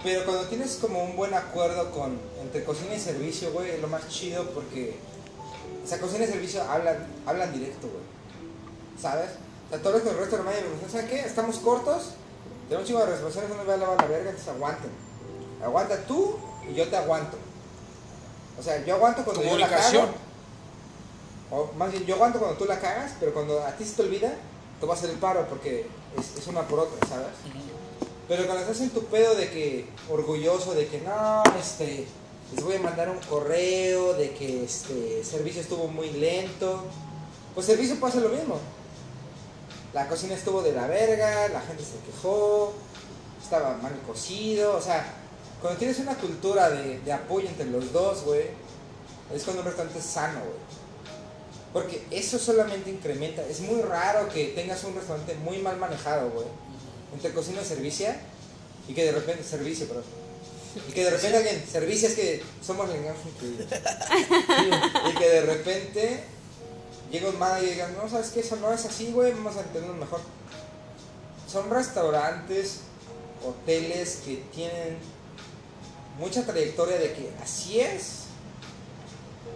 Pero 0.03 0.23
cuando 0.25 0.45
tienes 0.45 0.77
como 0.77 1.03
un 1.03 1.15
buen 1.15 1.34
acuerdo 1.34 1.91
con 1.91 2.17
entre 2.41 2.63
cocina 2.63 2.95
y 2.95 2.99
servicio, 2.99 3.51
güey, 3.51 3.71
es 3.71 3.82
lo 3.82 3.88
más 3.88 4.07
chido 4.07 4.49
porque, 4.51 4.95
o 5.84 5.88
sea, 5.88 5.99
cocina 5.99 6.23
y 6.23 6.27
servicio 6.27 6.63
hablan, 6.63 7.05
hablan 7.25 7.51
directo, 7.53 7.88
güey. 7.88 8.03
¿Sabes? 8.99 9.32
O 9.67 9.69
sea, 9.69 9.82
todos 9.82 10.03
los 10.03 10.15
resto 10.15 10.38
de 10.38 10.43
me 10.43 10.51
dicen, 10.51 10.89
¿saben 10.89 11.07
qué? 11.07 11.19
Estamos 11.19 11.57
cortos, 11.59 12.11
tenemos 12.67 12.84
un 12.84 12.88
chingo 12.88 12.99
de 13.05 13.11
responsabilidades, 13.11 13.49
no 13.49 13.63
nos 13.63 13.69
va 13.69 13.73
a 13.73 13.77
lavar 13.77 14.01
la 14.01 14.07
verga, 14.07 14.29
entonces 14.29 14.53
aguanten. 14.53 14.91
Aguanta 15.63 15.97
tú 16.07 16.38
y 16.69 16.73
yo 16.73 16.88
te 16.88 16.97
aguanto. 16.97 17.38
O 18.59 18.63
sea, 18.63 18.84
yo 18.86 18.95
aguanto 18.95 19.23
cuando 19.23 19.43
yo 19.43 19.57
la 19.57 19.69
cago. 19.69 20.07
O 21.52 21.70
más 21.78 21.91
bien, 21.91 22.06
yo 22.06 22.16
aguanto 22.16 22.39
cuando 22.39 22.58
tú 22.58 22.66
la 22.66 22.80
cagas, 22.80 23.12
pero 23.20 23.34
cuando 23.34 23.62
a 23.62 23.76
ti 23.76 23.84
se 23.84 23.95
te 23.95 24.04
olvida, 24.04 24.34
te 24.80 24.86
va 24.86 24.93
a 24.93 24.97
hacer 24.97 25.10
el 25.10 25.18
paro 25.18 25.45
porque 25.49 25.86
es, 26.18 26.38
es 26.38 26.47
una 26.47 26.62
por 26.62 26.80
otra, 26.80 27.08
¿sabes? 27.08 27.28
Pero 28.28 28.45
cuando 28.45 28.62
estás 28.62 28.80
en 28.80 28.91
tu 28.91 29.04
pedo 29.06 29.36
de 29.36 29.49
que, 29.49 29.89
orgulloso 30.10 30.74
de 30.74 30.88
que 30.88 31.02
no, 31.02 31.43
este, 31.60 32.08
les 32.56 32.64
voy 32.64 32.76
a 32.76 32.80
mandar 32.80 33.10
un 33.10 33.20
correo 33.20 34.14
de 34.14 34.32
que 34.32 34.64
este 34.64 35.24
servicio 35.26 35.62
estuvo 35.62 35.88
muy 35.88 36.12
lento, 36.12 36.86
pues 37.54 37.66
servicio 37.66 37.99
pasa 37.99 38.22
lo 38.22 38.30
mismo. 38.30 38.58
La 39.93 40.08
cocina 40.08 40.36
estuvo 40.36 40.62
de 40.62 40.72
la 40.72 40.88
verga, 40.88 41.49
la 41.49 41.60
gente 41.60 41.84
se 41.84 41.99
quejó, 42.10 42.72
estaba 43.43 43.76
mal 43.76 43.99
cocido, 44.08 44.78
o 44.78 44.82
sea, 44.82 45.06
cuando 45.60 45.78
tienes 45.78 45.99
una 45.99 46.16
cultura 46.16 46.70
de, 46.70 46.99
de 46.99 47.12
apoyo 47.12 47.49
entre 47.49 47.66
los 47.66 47.91
dos, 47.91 48.24
güey, 48.24 48.45
es 49.36 49.43
cuando 49.43 49.62
un 49.62 49.68
restaurante 49.68 49.99
es 49.99 50.06
sano, 50.06 50.39
güey. 50.39 50.80
Porque 51.74 52.03
eso 52.11 52.38
solamente 52.38 52.89
incrementa. 52.89 53.41
Es 53.43 53.61
muy 53.61 53.82
raro 53.82 54.28
que 54.30 54.47
tengas 54.47 54.84
un 54.84 54.95
restaurante 54.95 55.36
muy 55.36 55.59
mal 55.59 55.78
manejado, 55.78 56.30
güey. 56.32 56.47
Entre 57.13 57.32
cocina 57.32 57.61
y 57.61 57.65
servicio. 57.65 58.07
Y 58.88 58.93
que 58.93 59.05
de 59.05 59.11
repente, 59.13 59.43
servicio, 59.43 59.88
pero. 59.88 60.03
Y 60.88 60.93
que 60.93 61.03
de 61.03 61.09
repente 61.09 61.38
alguien, 61.38 61.65
servicio 61.69 62.07
es 62.07 62.15
que 62.15 62.43
somos 62.65 62.89
increíbles. 62.89 63.67
y 65.09 65.17
que 65.17 65.30
de 65.30 65.41
repente 65.41 66.24
llega 67.11 67.30
un 67.30 67.38
manager 67.38 67.67
y 67.67 67.72
diga, 67.72 67.88
no, 67.89 68.09
¿sabes 68.09 68.30
qué? 68.30 68.39
Eso 68.39 68.55
no 68.55 68.72
es 68.72 68.86
así, 68.86 69.11
güey, 69.11 69.34
vamos 69.34 69.57
a 69.57 69.61
entenderlo 69.61 69.95
mejor. 69.95 70.22
Son 71.51 71.69
restaurantes, 71.69 72.80
hoteles 73.45 74.22
que 74.24 74.45
tienen 74.53 74.97
mucha 76.17 76.45
trayectoria 76.45 76.97
de 76.97 77.13
que 77.13 77.30
así 77.43 77.82
es 77.82 78.22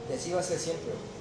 y 0.10 0.14
así 0.14 0.32
va 0.32 0.42
a 0.42 0.44
ser 0.44 0.60
siempre. 0.60 0.92
güey. 0.92 1.15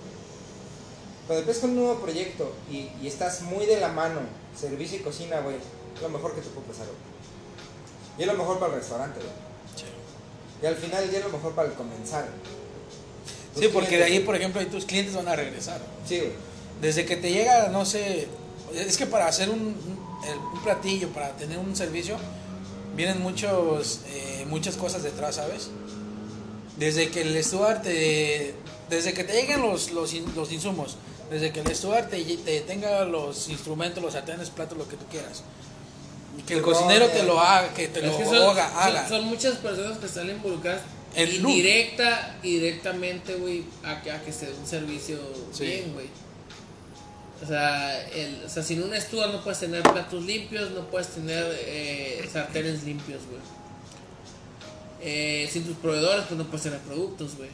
Cuando 1.27 1.41
empiezas 1.41 1.63
con 1.63 1.71
un 1.71 1.77
nuevo 1.77 2.01
proyecto 2.01 2.53
y, 2.71 2.91
y 3.03 3.07
estás 3.07 3.43
muy 3.43 3.65
de 3.67 3.81
la 3.81 3.89
mano, 3.89 4.21
servicio 4.59 4.99
y 4.99 5.03
cocina, 5.03 5.41
güey, 5.41 5.57
es 5.97 6.03
lo 6.03 6.09
mejor 6.11 6.35
que 6.35 6.41
te 6.43 6.49
puede 6.51 6.67
pasar, 6.69 6.87
güey. 6.87 6.99
Y 8.19 8.23
es 8.23 8.27
lo 8.27 8.35
mejor 8.35 8.59
para 8.59 8.75
el 8.75 8.81
restaurante, 8.81 9.21
güey. 9.21 9.33
Y 10.63 10.67
al 10.67 10.77
final 10.77 11.11
ya 11.11 11.19
es 11.19 11.25
lo 11.25 11.31
mejor 11.31 11.53
para 11.55 11.69
el 11.69 11.75
comensal. 11.75 12.27
Sí, 13.59 13.69
porque 13.73 13.97
de 13.99 14.05
ahí, 14.05 14.21
por 14.21 14.35
ejemplo, 14.37 14.61
ahí 14.61 14.67
tus 14.67 14.85
clientes 14.85 15.15
van 15.15 15.29
a 15.29 15.37
regresar. 15.37 15.81
Sí, 16.07 16.19
güey. 16.19 16.33
Desde 16.81 17.05
que 17.07 17.17
te 17.17 17.31
llega, 17.33 17.69
no 17.69 17.85
sé, 17.87 18.29
es 18.75 18.97
que 18.97 19.07
para 19.07 19.27
hacer 19.27 19.49
un, 19.49 19.59
un- 19.61 20.25
el- 20.29 20.39
un 20.39 20.63
platillo, 20.63 21.09
para 21.11 21.31
tener 21.37 21.59
un 21.59 21.75
servicio, 21.77 22.17
vienen 22.97 23.21
muchos, 23.23 24.01
eh, 24.09 24.45
muchas 24.49 24.77
cosas 24.77 25.03
detrás, 25.03 25.37
¿sabes? 25.37 25.71
Desde 26.79 27.09
que 27.11 27.23
el 27.23 27.43
steward 27.45 27.83
te, 27.83 28.55
desde 28.91 29.13
que 29.15 29.23
te 29.25 29.33
lleguen 29.35 29.63
los, 29.63 29.93
los, 29.93 30.13
los 30.35 30.51
insumos, 30.53 30.97
desde 31.35 31.53
que 31.53 31.61
el 31.61 31.75
steward 31.75 32.09
te, 32.09 32.23
te 32.23 32.61
tenga 32.61 33.05
los 33.05 33.49
instrumentos, 33.49 34.03
los 34.03 34.13
sartenes, 34.13 34.51
platos, 34.51 34.79
lo 34.79 34.87
que 34.89 34.97
tú 34.97 35.05
quieras. 35.11 35.43
Que 36.47 36.55
el 36.55 36.61
No, 36.61 36.67
cocinero 36.67 37.07
eh, 37.07 37.11
te 37.13 37.23
lo 37.25 37.41
haga, 37.41 37.73
que 37.75 37.89
te 37.89 38.03
lo 38.03 38.17
que 38.17 38.25
son, 38.25 38.37
haga, 38.51 38.69
son- 38.69 38.79
haga. 38.83 39.09
son 39.09 39.25
muchas 39.27 39.55
personas 39.57 39.99
que 39.99 40.07
están 40.07 40.29
involucradas 40.31 40.83
El 41.15 41.43
look. 41.43 41.51
indirecta 41.51 42.37
y 42.43 42.57
directamente, 42.59 43.35
güey, 43.37 43.65
a, 43.85 44.01
que- 44.03 44.11
a 44.13 44.23
que 44.23 44.33
se 44.33 44.47
dé 44.47 44.53
un 44.55 44.67
servicio 44.67 45.19
Sí. 45.53 45.65
bien, 45.67 45.93
güey. 45.93 46.07
O 47.43 47.47
sea, 47.47 48.01
el, 48.11 48.43
o 48.47 48.49
sea, 48.49 48.63
sin 48.63 48.83
un 48.83 48.95
steward 49.01 49.33
no 49.33 49.43
puedes 49.43 49.61
tener 49.61 49.83
platos 49.83 50.23
limpios, 50.25 50.71
no 50.71 50.87
puedes 50.89 51.09
tener 51.09 51.45
eh, 51.67 52.29
sartenes 52.33 52.85
limpios, 52.85 53.21
güey. 53.27 53.41
Eh, 55.03 55.49
sin 55.53 55.65
tus 55.65 55.77
proveedores, 55.77 56.25
pues 56.27 56.39
no 56.39 56.45
puedes 56.47 56.63
tener 56.63 56.79
productos, 56.81 57.37
güey. 57.37 57.51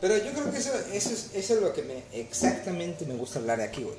Pero 0.00 0.16
yo 0.16 0.32
creo 0.32 0.50
que 0.52 0.58
eso, 0.58 0.70
eso, 0.92 1.10
es, 1.10 1.30
eso 1.34 1.54
es 1.54 1.60
lo 1.62 1.72
que 1.72 1.82
me 1.82 2.04
exactamente 2.12 3.04
me 3.04 3.14
gusta 3.14 3.38
hablar 3.40 3.58
de 3.58 3.64
aquí, 3.64 3.82
güey. 3.82 3.96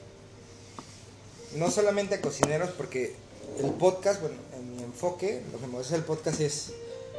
No 1.56 1.70
solamente 1.72 2.16
a 2.16 2.22
cocineros, 2.22 2.70
porque 2.78 3.16
el 3.60 3.72
podcast, 3.72 4.22
bueno, 4.22 4.38
en 4.54 4.78
mi 4.78 4.84
enfoque, 4.84 5.44
lo 5.52 5.60
que 5.60 5.68
me 5.68 5.78
gusta 5.78 5.96
del 5.96 6.04
podcast 6.04 6.40
es 6.42 6.72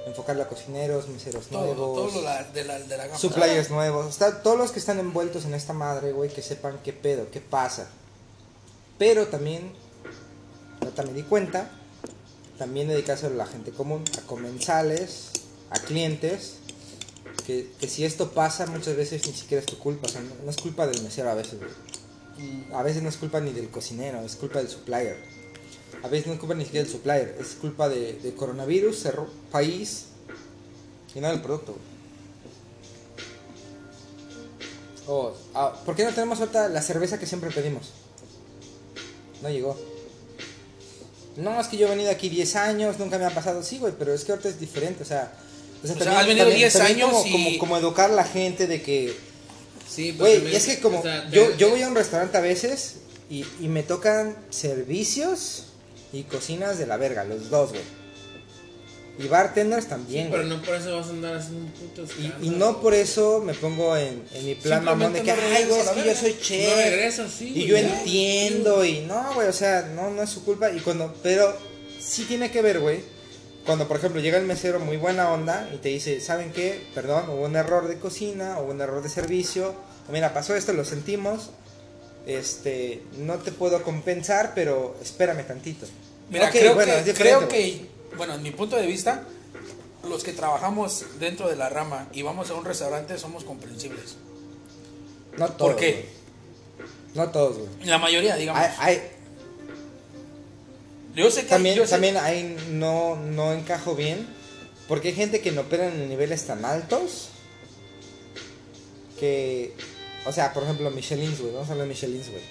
enfocarlo 0.06 0.42
a 0.44 0.48
cocineros, 0.48 1.08
meseros 1.08 1.48
todo, 1.48 1.64
nuevos, 1.74 2.12
todo 2.12 2.22
la- 2.22 2.44
de, 2.44 2.64
la, 2.64 2.78
de 2.78 2.96
la 2.96 3.06
gama. 3.06 3.18
suppliers 3.18 3.70
nuevos, 3.70 4.16
todos 4.42 4.56
los 4.56 4.70
que 4.72 4.78
están 4.78 4.98
envueltos 4.98 5.44
en 5.44 5.52
esta 5.54 5.72
madre, 5.74 6.12
güey, 6.12 6.30
que 6.32 6.40
sepan 6.42 6.78
qué 6.82 6.92
pedo, 6.92 7.30
qué 7.30 7.40
pasa. 7.40 7.88
Pero 8.98 9.26
también, 9.26 9.72
ahorita 10.80 11.02
me 11.02 11.12
di 11.12 11.22
cuenta, 11.24 11.70
también 12.56 12.88
dedicárselo 12.88 13.34
a 13.34 13.38
la 13.38 13.46
gente 13.46 13.72
común, 13.72 14.04
a 14.16 14.26
comensales, 14.26 15.30
a 15.70 15.78
clientes, 15.80 16.54
que, 17.42 17.70
que 17.78 17.88
si 17.88 18.04
esto 18.04 18.32
pasa 18.32 18.66
muchas 18.66 18.96
veces 18.96 19.26
ni 19.26 19.32
siquiera 19.32 19.60
es 19.60 19.66
tu 19.66 19.78
culpa, 19.78 20.08
no, 20.44 20.50
es 20.50 20.56
culpa 20.56 20.86
del 20.86 21.02
mesero 21.02 21.30
a 21.30 21.34
veces. 21.34 21.58
A 22.72 22.82
veces 22.82 23.02
no 23.02 23.08
es 23.08 23.16
culpa 23.16 23.40
ni 23.40 23.52
del 23.52 23.68
cocinero, 23.68 24.20
es 24.20 24.36
culpa 24.36 24.58
del 24.58 24.68
supplier. 24.68 25.18
A 26.02 26.08
veces 26.08 26.26
no 26.26 26.32
es 26.34 26.38
culpa 26.38 26.54
ni 26.54 26.64
siquiera 26.64 26.84
del 26.84 26.92
supplier, 26.92 27.36
es 27.38 27.54
culpa 27.60 27.88
de, 27.88 28.34
coronavirus, 28.36 28.98
cerró 28.98 29.28
país 29.50 30.06
y 31.14 31.20
no 31.20 31.28
del 31.28 31.42
producto. 31.42 31.76
Oh, 35.06 35.34
ah, 35.54 35.82
¿Por 35.84 35.96
qué 35.96 36.04
no 36.04 36.10
tenemos 36.10 36.38
ahorita 36.40 36.68
la 36.68 36.82
cerveza 36.82 37.18
que 37.18 37.26
siempre 37.26 37.50
pedimos? 37.50 37.90
No 39.42 39.50
llegó. 39.50 39.76
No, 41.36 41.60
es 41.60 41.68
que 41.68 41.76
yo 41.76 41.86
he 41.86 41.90
venido 41.90 42.10
aquí 42.10 42.28
10 42.28 42.56
años, 42.56 42.98
nunca 42.98 43.18
me 43.18 43.24
ha 43.24 43.34
pasado. 43.34 43.62
Sí, 43.62 43.78
güey, 43.78 43.94
pero 43.98 44.12
es 44.12 44.24
que 44.24 44.32
ahorita 44.32 44.48
es 44.48 44.60
diferente, 44.60 45.02
o 45.02 45.06
sea. 45.06 45.32
O 45.82 45.86
sea, 45.86 45.96
O 45.96 45.98
sea, 46.02 46.20
has 46.20 46.26
venido 46.26 46.48
10 46.50 46.76
años 46.76 47.10
como, 47.10 47.26
y- 47.26 47.30
como, 47.32 47.58
como 47.58 47.76
educar 47.78 48.10
a 48.10 48.14
la 48.14 48.24
gente 48.24 48.66
de 48.66 48.82
que 48.82 49.14
Sí, 49.88 50.14
pues 50.16 50.40
Güey, 50.42 50.54
es 50.54 50.66
que 50.66 50.78
como 50.78 51.00
o 51.00 51.02
sea, 51.02 51.28
yo, 51.30 51.48
te- 51.48 51.56
yo 51.56 51.70
voy 51.70 51.82
a 51.82 51.88
un 51.88 51.94
restaurante 51.96 52.36
a 52.38 52.40
veces 52.40 52.96
y, 53.28 53.44
y 53.60 53.66
me 53.68 53.82
tocan 53.82 54.36
servicios 54.50 55.64
y 56.12 56.22
cocinas 56.24 56.78
de 56.78 56.86
la 56.86 56.96
verga, 56.96 57.24
los 57.24 57.50
dos, 57.50 57.70
güey. 57.70 57.82
Y 59.18 59.26
bartenders 59.28 59.86
también, 59.86 60.28
Pero 60.30 60.44
güey. 60.46 60.56
no 60.56 60.62
por 60.64 60.74
eso 60.76 60.96
vas 60.96 61.06
a 61.08 61.10
andar 61.10 61.36
haciendo 61.36 61.66
un 61.66 61.70
puto 61.72 62.02
Y, 62.02 62.04
escándalo. 62.04 62.44
y 62.44 62.48
no 62.50 62.80
por 62.80 62.94
eso 62.94 63.42
me 63.44 63.52
pongo 63.52 63.96
en, 63.96 64.22
en 64.32 64.46
mi 64.46 64.54
plan 64.54 64.82
mamón 64.84 65.12
de 65.12 65.22
que, 65.22 65.32
no 65.34 65.42
ay, 65.42 65.64
güey, 65.66 65.80
es 65.80 65.88
que 65.88 65.96
yo 65.96 66.04
verga". 66.04 66.20
soy 66.20 66.32
No 66.32 66.40
chef. 66.40 66.76
regresas, 66.76 67.30
sí. 67.32 67.52
y 67.54 67.66
yo 67.66 67.76
entiendo 67.76 68.84
y 68.84 69.00
no, 69.00 69.34
güey, 69.34 69.48
o 69.48 69.52
sea, 69.52 69.90
no, 69.94 70.10
no 70.10 70.22
es 70.22 70.30
su 70.30 70.42
culpa. 70.44 70.70
Y 70.70 70.80
cuando, 70.80 71.12
pero 71.22 71.54
sí 72.00 72.24
tiene 72.24 72.50
que 72.50 72.62
ver, 72.62 72.80
güey. 72.80 73.00
Cuando, 73.66 73.86
por 73.86 73.98
ejemplo, 73.98 74.20
llega 74.20 74.38
el 74.38 74.46
mesero 74.46 74.80
muy 74.80 74.96
buena 74.96 75.30
onda 75.30 75.68
y 75.72 75.76
te 75.78 75.90
dice, 75.90 76.20
¿saben 76.20 76.52
qué? 76.52 76.86
Perdón, 76.94 77.28
hubo 77.30 77.44
un 77.44 77.56
error 77.56 77.88
de 77.88 77.98
cocina, 77.98 78.58
hubo 78.58 78.70
un 78.72 78.80
error 78.80 79.02
de 79.02 79.08
servicio. 79.08 79.74
O 80.08 80.12
mira, 80.12 80.32
pasó 80.32 80.54
esto, 80.56 80.72
lo 80.72 80.84
sentimos. 80.84 81.50
Este, 82.26 83.02
no 83.18 83.36
te 83.36 83.52
puedo 83.52 83.82
compensar, 83.82 84.52
pero 84.54 84.96
espérame 85.02 85.46
tantito. 85.46 85.86
Mira, 86.30 86.50
creo, 86.50 86.74
bueno, 86.74 86.92
que, 87.04 87.14
creo 87.14 87.48
que, 87.48 87.86
bueno, 88.16 88.34
en 88.34 88.42
mi 88.42 88.50
punto 88.50 88.76
de 88.76 88.86
vista, 88.86 89.24
los 90.08 90.22
que 90.24 90.32
trabajamos 90.32 91.04
dentro 91.18 91.48
de 91.48 91.56
la 91.56 91.68
rama 91.68 92.08
y 92.12 92.22
vamos 92.22 92.50
a 92.50 92.54
un 92.54 92.64
restaurante 92.64 93.18
somos 93.18 93.44
comprensibles. 93.44 94.16
No 95.36 95.48
todos. 95.50 95.76
qué? 95.76 95.92
güey. 95.92 96.04
No 97.14 97.28
todos, 97.30 97.58
güey. 97.58 97.68
La 97.84 97.98
mayoría, 97.98 98.36
digamos. 98.36 98.62
Hay, 98.62 98.72
hay- 98.78 99.02
yo 101.20 101.30
sé 101.30 101.42
que 101.42 101.48
también, 101.48 101.74
yo 101.76 101.84
sé- 101.84 101.90
también 101.92 102.16
ahí 102.16 102.56
no, 102.70 103.16
no 103.16 103.52
encajo 103.52 103.94
bien. 103.94 104.26
Porque 104.88 105.08
hay 105.08 105.14
gente 105.14 105.40
que 105.40 105.52
no 105.52 105.60
opera 105.62 105.86
en 105.88 106.08
niveles 106.08 106.44
tan 106.46 106.64
altos. 106.64 107.28
Que. 109.18 109.74
O 110.26 110.32
sea, 110.32 110.52
por 110.52 110.64
ejemplo, 110.64 110.90
Michelin, 110.90 111.36
güey. 111.38 111.52
Vamos 111.52 111.68
a 111.68 111.72
hablar 111.72 111.86
de 111.86 111.94
Michelin, 111.94 112.22
güey. 112.30 112.42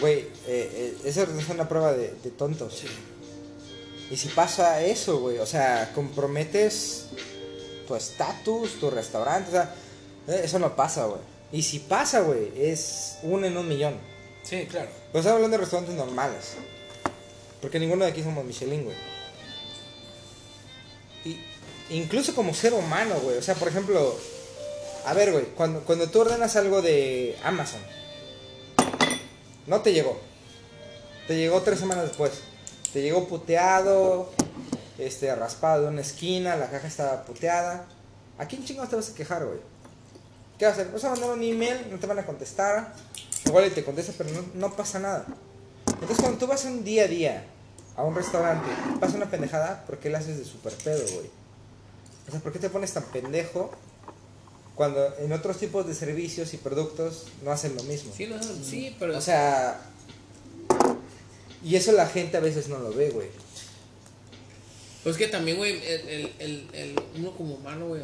Güey, 0.00 0.18
eh, 0.20 0.26
eh, 0.46 0.96
eso 1.04 1.22
es 1.22 1.48
una 1.50 1.68
prueba 1.68 1.92
de, 1.92 2.12
de 2.22 2.30
tontos. 2.30 2.74
Sí. 2.80 2.86
Y 4.10 4.16
si 4.16 4.28
pasa 4.28 4.82
eso, 4.82 5.20
güey, 5.20 5.38
o 5.38 5.46
sea, 5.46 5.92
comprometes 5.94 7.06
tu 7.86 7.94
estatus, 7.94 8.78
tu 8.80 8.90
restaurante, 8.90 9.48
o 9.50 9.52
sea, 9.52 9.74
eh, 10.28 10.40
eso 10.44 10.58
no 10.58 10.74
pasa, 10.74 11.04
güey. 11.06 11.20
Y 11.52 11.62
si 11.62 11.78
pasa, 11.80 12.20
güey, 12.20 12.50
es 12.56 13.18
uno 13.22 13.46
en 13.46 13.56
un 13.56 13.68
millón. 13.68 13.94
Sí, 14.42 14.66
claro. 14.68 14.88
Pero 15.12 15.20
estamos 15.20 15.36
hablando 15.36 15.56
de 15.56 15.60
restaurantes 15.62 15.94
normales. 15.94 16.54
Porque 17.62 17.78
ninguno 17.78 18.04
de 18.04 18.10
aquí 18.10 18.22
somos 18.22 18.44
Michelin, 18.44 18.84
güey. 18.84 18.96
Y 21.24 21.40
incluso 21.90 22.34
como 22.34 22.52
ser 22.52 22.74
humano, 22.74 23.14
güey. 23.22 23.38
O 23.38 23.42
sea, 23.42 23.54
por 23.54 23.68
ejemplo, 23.68 24.18
a 25.06 25.14
ver, 25.14 25.30
güey, 25.30 25.44
cuando, 25.54 25.80
cuando 25.84 26.10
tú 26.10 26.20
ordenas 26.20 26.56
algo 26.56 26.82
de 26.82 27.38
Amazon, 27.44 27.80
no 29.68 29.80
te 29.80 29.92
llegó. 29.92 30.20
Te 31.28 31.36
llegó 31.36 31.62
tres 31.62 31.78
semanas 31.78 32.08
después. 32.08 32.32
Te 32.92 33.00
llegó 33.00 33.28
puteado, 33.28 34.30
este, 34.98 35.34
raspado 35.34 35.84
de 35.84 35.88
una 35.88 36.00
esquina, 36.00 36.56
la 36.56 36.68
caja 36.68 36.88
estaba 36.88 37.24
puteada. 37.24 37.86
¿A 38.38 38.46
quién 38.46 38.64
chingados 38.64 38.90
te 38.90 38.96
vas 38.96 39.10
a 39.10 39.14
quejar, 39.14 39.46
güey? 39.46 39.60
¿Qué 40.58 40.66
vas 40.66 40.78
a 40.78 40.80
hacer? 40.80 40.92
Vas 40.92 41.04
a 41.04 41.10
mandar 41.10 41.30
un 41.30 41.42
email, 41.42 41.86
no 41.90 41.98
te 41.98 42.08
van 42.08 42.18
a 42.18 42.26
contestar. 42.26 42.92
Igual 43.46 43.70
te 43.70 43.84
contesta, 43.84 44.12
pero 44.18 44.30
no 44.54 44.76
pasa 44.76 44.98
nada. 44.98 45.26
Entonces, 46.02 46.18
cuando 46.20 46.38
tú 46.38 46.46
vas 46.46 46.64
un 46.64 46.84
día 46.84 47.04
a 47.04 47.08
día 47.08 47.44
a 47.96 48.02
un 48.02 48.14
restaurante 48.14 48.68
y 48.94 48.98
pasa 48.98 49.16
una 49.16 49.30
pendejada, 49.30 49.84
¿por 49.86 49.98
qué 49.98 50.10
la 50.10 50.18
haces 50.18 50.36
de 50.38 50.44
super 50.44 50.72
pedo, 50.74 51.02
güey? 51.14 51.26
O 52.28 52.30
sea, 52.30 52.40
¿por 52.40 52.52
qué 52.52 52.58
te 52.58 52.68
pones 52.70 52.92
tan 52.92 53.04
pendejo 53.04 53.70
cuando 54.74 55.16
en 55.18 55.32
otros 55.32 55.58
tipos 55.58 55.86
de 55.86 55.94
servicios 55.94 56.54
y 56.54 56.56
productos 56.56 57.26
no 57.44 57.50
hacen 57.52 57.74
lo 57.76 57.82
mismo? 57.84 58.12
Sí, 58.16 58.26
no, 58.26 58.36
sí, 58.42 58.96
pero. 58.98 59.16
O 59.16 59.20
sea, 59.20 59.80
y 61.64 61.76
eso 61.76 61.92
la 61.92 62.06
gente 62.08 62.36
a 62.36 62.40
veces 62.40 62.68
no 62.68 62.78
lo 62.78 62.92
ve, 62.92 63.10
güey. 63.10 63.28
Pues 65.04 65.16
que 65.16 65.26
también, 65.28 65.56
güey, 65.56 65.84
el, 65.84 66.08
el, 66.08 66.32
el, 66.38 66.68
el- 66.72 67.00
uno 67.16 67.32
como 67.36 67.54
humano, 67.56 67.88
güey, 67.88 68.02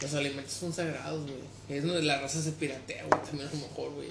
los 0.00 0.14
alimentos 0.14 0.52
son 0.52 0.72
sagrados, 0.72 1.22
güey. 1.22 1.42
Es 1.78 1.84
donde 1.84 2.02
la 2.02 2.20
raza 2.20 2.42
se 2.42 2.52
piratea, 2.52 3.04
güey, 3.06 3.22
también 3.22 3.48
a 3.48 3.52
lo 3.52 3.58
mejor, 3.60 3.90
güey. 3.92 4.08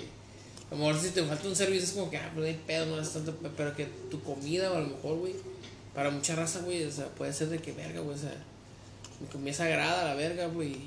A 0.72 0.76
lo 0.76 0.80
mejor 0.86 1.00
si 1.02 1.10
te 1.10 1.22
falta 1.24 1.48
un 1.48 1.56
servicio 1.56 1.84
es 1.84 1.92
como 1.92 2.10
que, 2.10 2.18
ah, 2.18 2.32
pues 2.34 2.42
no 2.44 2.48
hay 2.48 2.62
pedo, 2.66 2.86
no 2.86 3.02
es 3.02 3.10
tanto, 3.12 3.36
pe- 3.36 3.50
pero 3.58 3.76
que 3.76 3.86
tu 4.10 4.22
comida, 4.24 4.72
o 4.72 4.76
a 4.78 4.80
lo 4.80 4.88
mejor, 4.88 5.18
güey, 5.18 5.36
para 5.94 6.10
mucha 6.10 6.34
raza, 6.36 6.62
güey, 6.62 6.86
o 6.86 6.92
sea, 6.92 7.08
puede 7.10 7.34
ser 7.34 7.50
de 7.50 7.60
que 7.60 7.74
verga, 7.74 8.00
güey, 8.00 8.16
o 8.16 8.20
sea, 8.20 8.34
mi 9.20 9.28
comida 9.28 9.54
sagrada, 9.54 10.06
la 10.06 10.16
verga, 10.16 10.48
güey. 10.48 10.78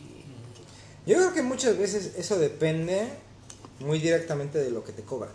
Yo 1.07 1.17
creo 1.17 1.35
que 1.35 1.43
muchas 1.43 1.77
veces 1.77 2.13
eso 2.17 2.39
depende 2.39 3.09
muy 3.81 3.99
directamente 3.99 4.59
de 4.59 4.71
lo 4.71 4.83
que 4.83 4.93
te 4.93 5.03
cobran. 5.03 5.33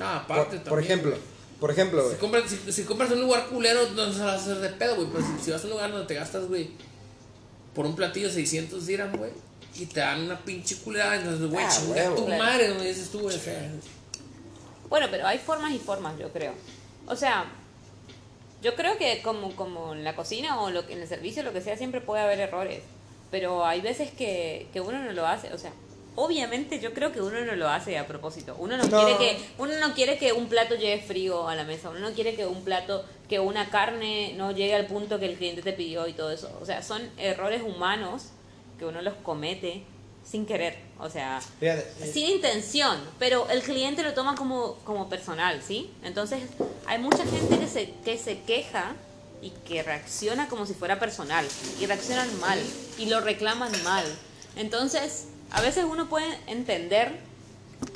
Ah, 0.00 0.24
Por, 0.26 0.38
aparte 0.38 0.56
por 0.56 0.64
también, 0.64 0.84
ejemplo, 0.92 1.10
güey. 1.10 1.22
por 1.60 1.70
ejemplo, 1.70 2.00
Si 2.02 2.06
güey. 2.08 2.18
compras, 2.18 2.44
si, 2.64 2.72
si 2.72 2.82
compras 2.84 3.10
en 3.10 3.18
un 3.18 3.24
lugar 3.24 3.48
culero, 3.48 3.86
no 3.90 4.10
se 4.12 4.20
vas 4.20 4.20
a 4.20 4.34
hacer 4.36 4.60
de 4.60 4.70
pedo, 4.70 4.96
güey. 4.96 5.08
Pero 5.12 5.24
si, 5.26 5.44
si 5.44 5.50
vas 5.50 5.60
a 5.60 5.64
un 5.64 5.70
lugar 5.72 5.92
donde 5.92 6.06
te 6.06 6.14
gastas, 6.14 6.46
güey, 6.48 6.70
por 7.74 7.84
un 7.84 7.94
platillo 7.94 8.30
600 8.30 8.86
dirham, 8.86 9.14
güey, 9.16 9.30
y 9.76 9.86
te 9.86 10.00
dan 10.00 10.22
una 10.22 10.38
pinche 10.38 10.76
culera, 10.76 11.16
entonces, 11.16 11.48
güey, 11.50 11.64
Ah, 11.64 11.68
chinga 11.70 11.92
huevo. 11.94 12.16
tu 12.16 12.26
Claro. 12.26 12.44
madre, 12.44 12.72
güey, 12.72 12.88
dices 12.88 13.10
tú, 13.10 13.20
güey, 13.20 13.36
o 13.36 13.38
sea. 13.38 13.70
Bueno, 14.88 15.06
pero 15.10 15.26
hay 15.26 15.38
formas 15.38 15.72
y 15.72 15.78
formas, 15.78 16.18
yo 16.18 16.30
creo. 16.32 16.52
O 17.06 17.16
sea, 17.16 17.46
yo 18.62 18.74
creo 18.76 18.96
que 18.98 19.22
como, 19.22 19.54
como 19.56 19.94
en 19.94 20.04
la 20.04 20.14
cocina 20.14 20.60
o 20.60 20.70
lo, 20.70 20.86
que- 20.86 20.92
en 20.92 21.00
el 21.02 21.08
servicio, 21.08 21.42
lo 21.42 21.52
que 21.52 21.60
sea, 21.60 21.76
siempre 21.76 22.00
puede 22.00 22.22
haber 22.22 22.38
errores. 22.40 22.82
Pero 23.30 23.64
hay 23.64 23.80
veces 23.80 24.10
que, 24.10 24.68
que 24.72 24.80
uno 24.80 24.98
no 25.02 25.12
lo 25.12 25.26
hace. 25.26 25.52
O 25.54 25.58
sea, 25.58 25.72
obviamente 26.16 26.78
yo 26.78 26.92
creo 26.92 27.10
que 27.12 27.22
uno 27.22 27.40
no 27.40 27.56
lo 27.56 27.68
hace 27.70 27.96
a 27.98 28.06
propósito. 28.06 28.54
Uno 28.58 28.76
no, 28.76 28.84
No. 28.84 28.98
quiere 29.04 29.16
que 29.18 29.38
uno 29.56 29.72
no 29.80 29.94
quiere 29.94 30.18
que 30.18 30.32
un 30.34 30.48
plato 30.48 30.74
llegue 30.74 31.00
frío 31.02 31.48
a 31.48 31.54
la 31.56 31.64
mesa. 31.64 31.88
Uno 31.88 32.00
no 32.00 32.12
quiere 32.12 32.34
que 32.34 32.44
un 32.46 32.62
plato, 32.62 33.04
que 33.30 33.40
una 33.40 33.70
carne 33.70 34.34
no 34.36 34.52
llegue 34.52 34.74
al 34.74 34.86
punto 34.86 35.18
que 35.18 35.24
el 35.26 35.36
cliente 35.38 35.62
te 35.62 35.72
pidió 35.72 36.06
y 36.06 36.12
todo 36.12 36.30
eso. 36.30 36.50
O 36.60 36.66
sea, 36.66 36.82
son 36.82 37.00
errores 37.16 37.62
humanos 37.62 38.24
que 38.78 38.84
uno 38.84 39.02
los 39.02 39.14
comete 39.14 39.84
sin 40.28 40.46
querer. 40.46 40.78
O 40.98 41.10
sea, 41.10 41.40
Fíjate, 41.58 42.12
sin 42.12 42.30
intención, 42.30 42.98
pero 43.18 43.48
el 43.50 43.62
cliente 43.62 44.02
lo 44.02 44.14
toma 44.14 44.36
como, 44.36 44.76
como 44.84 45.08
personal, 45.08 45.60
¿sí? 45.66 45.90
Entonces, 46.04 46.42
hay 46.86 46.98
mucha 46.98 47.24
gente 47.24 47.58
que 47.58 47.66
se, 47.66 47.92
que 48.04 48.18
se 48.18 48.40
queja 48.42 48.94
y 49.40 49.50
que 49.50 49.82
reacciona 49.82 50.48
como 50.48 50.66
si 50.66 50.74
fuera 50.74 51.00
personal 51.00 51.44
y 51.80 51.86
reaccionan 51.86 52.28
mal 52.40 52.60
y 52.98 53.06
lo 53.06 53.20
reclaman 53.20 53.72
mal. 53.82 54.04
Entonces, 54.54 55.26
a 55.50 55.60
veces 55.60 55.84
uno 55.88 56.08
puede 56.08 56.26
entender, 56.46 57.18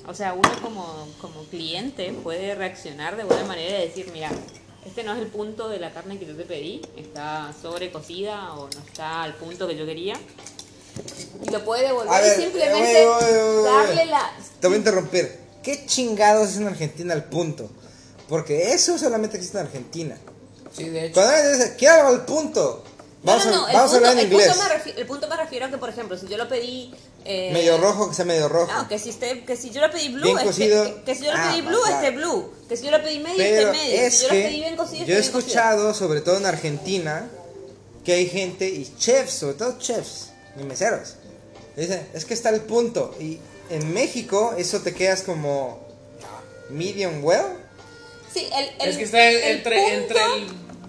o 0.07 0.14
sea, 0.14 0.35
uno 0.35 0.51
como, 0.61 1.09
como 1.20 1.45
cliente 1.45 2.12
puede 2.12 2.55
reaccionar 2.55 3.16
de 3.16 3.24
buena 3.24 3.45
manera 3.45 3.79
y 3.79 3.89
decir, 3.89 4.11
mira, 4.12 4.31
este 4.85 5.05
no 5.05 5.14
es 5.14 5.20
el 5.20 5.29
punto 5.29 5.68
de 5.68 5.79
la 5.79 5.93
carne 5.93 6.18
que 6.18 6.27
yo 6.27 6.37
te 6.37 6.45
pedí, 6.45 6.83
está 6.97 7.53
sobrecocida 7.61 8.55
o 8.55 8.68
no 8.68 8.81
está 8.87 9.22
al 9.22 9.35
punto 9.35 9.68
que 9.68 9.77
yo 9.77 9.87
quería. 9.87 10.14
Y 11.47 11.51
lo 11.51 11.64
puede 11.64 11.86
devolver 11.86 12.12
A 12.12 12.20
ver, 12.20 12.38
y 12.38 12.42
simplemente 12.42 13.07
oye, 13.07 13.07
oye, 13.07 13.26
oye, 13.26 13.59
oye. 13.61 13.68
darle 13.70 14.07
la... 14.07 14.32
Te 14.61 14.66
voy 14.66 14.74
a 14.74 14.78
interrumpir. 14.78 15.36
¿Qué 15.62 15.84
chingados 15.86 16.51
es 16.51 16.57
en 16.57 16.66
Argentina 16.68 17.12
el 17.14 17.24
punto? 17.24 17.68
Porque 18.28 18.72
eso 18.72 18.99
solamente 18.99 19.36
existe 19.36 19.59
en 19.59 19.66
Argentina. 19.66 20.16
Sí, 20.76 20.88
de 20.88 21.07
hecho. 21.07 21.14
Cuando 21.14 21.32
alguien 21.34 21.59
dice, 21.59 21.74
quiero 21.76 22.11
el 22.12 22.20
punto. 22.22 22.82
Vamos, 23.22 23.44
no, 23.47 23.51
no, 23.51 23.57
no, 23.61 23.66
a, 23.66 23.70
el 23.70 23.76
vamos 23.76 23.90
a 23.90 23.94
punto- 23.94 23.97
hablar 23.97 24.12
en 24.12 24.18
el 24.18 24.30
punto 24.32 24.44
inglés. 24.44 24.59
me 24.59 24.74
refi- 24.92 24.94
el 24.99 25.07
punto 25.07 25.28
me 25.28 25.36
refiero 25.36 25.66
a 25.66 25.70
que, 25.70 25.78
por 25.78 25.88
ejemplo, 25.88 26.16
si 26.18 26.26
yo 26.28 26.36
lo 26.36 26.49
pedí... 26.49 26.94
eh, 27.24 27.51
Medio 27.53 27.76
rojo, 27.78 28.09
que 28.09 28.14
sea 28.14 28.24
medio 28.24 28.49
rojo. 28.49 28.72
No, 28.72 28.86
que 28.88 28.99
si, 28.99 29.11
esté, 29.11 29.44
que 29.44 29.57
si 29.57 29.70
yo 29.70 29.80
lo 29.80 29.90
pedí 29.90 30.09
blue, 30.11 30.34
cocido. 30.42 30.84
que, 30.84 31.03
que 31.03 31.14
si 31.14 31.24
yo 31.24 31.32
lo 31.32 31.38
Ah, 31.38 31.49
pedí 31.51 31.62
blue, 31.62 31.80
claro. 31.84 31.97
esté 31.97 32.11
blue. 32.16 32.53
Que 32.68 32.76
si 32.76 32.84
yo 32.84 32.90
lo 32.92 33.03
pedí 33.03 33.18
medio, 33.18 33.36
Pero 33.38 33.70
esté 33.72 33.78
medio. 33.84 34.01
es 34.01 34.14
si 34.14 34.22
yo 34.22 34.28
que 34.28 34.34
lo 34.40 34.47
pedí 34.49 34.57
bien 34.57 34.76
cocido, 34.76 34.99
yo 34.99 35.03
he 35.03 35.07
bien 35.07 35.22
cocido. 35.22 35.38
escuchado, 35.40 35.94
sobre 35.94 36.20
todo 36.20 36.36
en 36.36 36.47
Argentina, 36.47 37.28
que 38.05 38.12
hay 38.12 38.28
gente 38.28 38.68
y 38.68 38.92
chefs, 38.99 39.32
sobre 39.34 39.55
todo 39.55 39.78
chefs 39.78 40.30
y 40.59 40.65
meseros. 40.65 41.17
Dicen, 41.77 42.07
es 42.15 42.25
que 42.25 42.35
está 42.35 42.51
el 42.51 42.63
punto. 42.63 43.15
Y 43.21 43.39
en 43.71 43.93
México 43.93 44.55
eso 44.57 44.81
te 44.81 44.95
quedas 44.95 45.23
como 45.23 45.81
medium 46.71 47.23
well. 47.23 47.45
Sí, 48.33 48.49
el, 48.55 48.71
el, 48.81 48.89
es 48.91 48.97
que 48.97 49.05
está 49.05 49.29
el 49.29 49.43
entre, 49.57 49.77
punto- 49.77 49.95
entre 49.97 50.19
el 50.37 50.47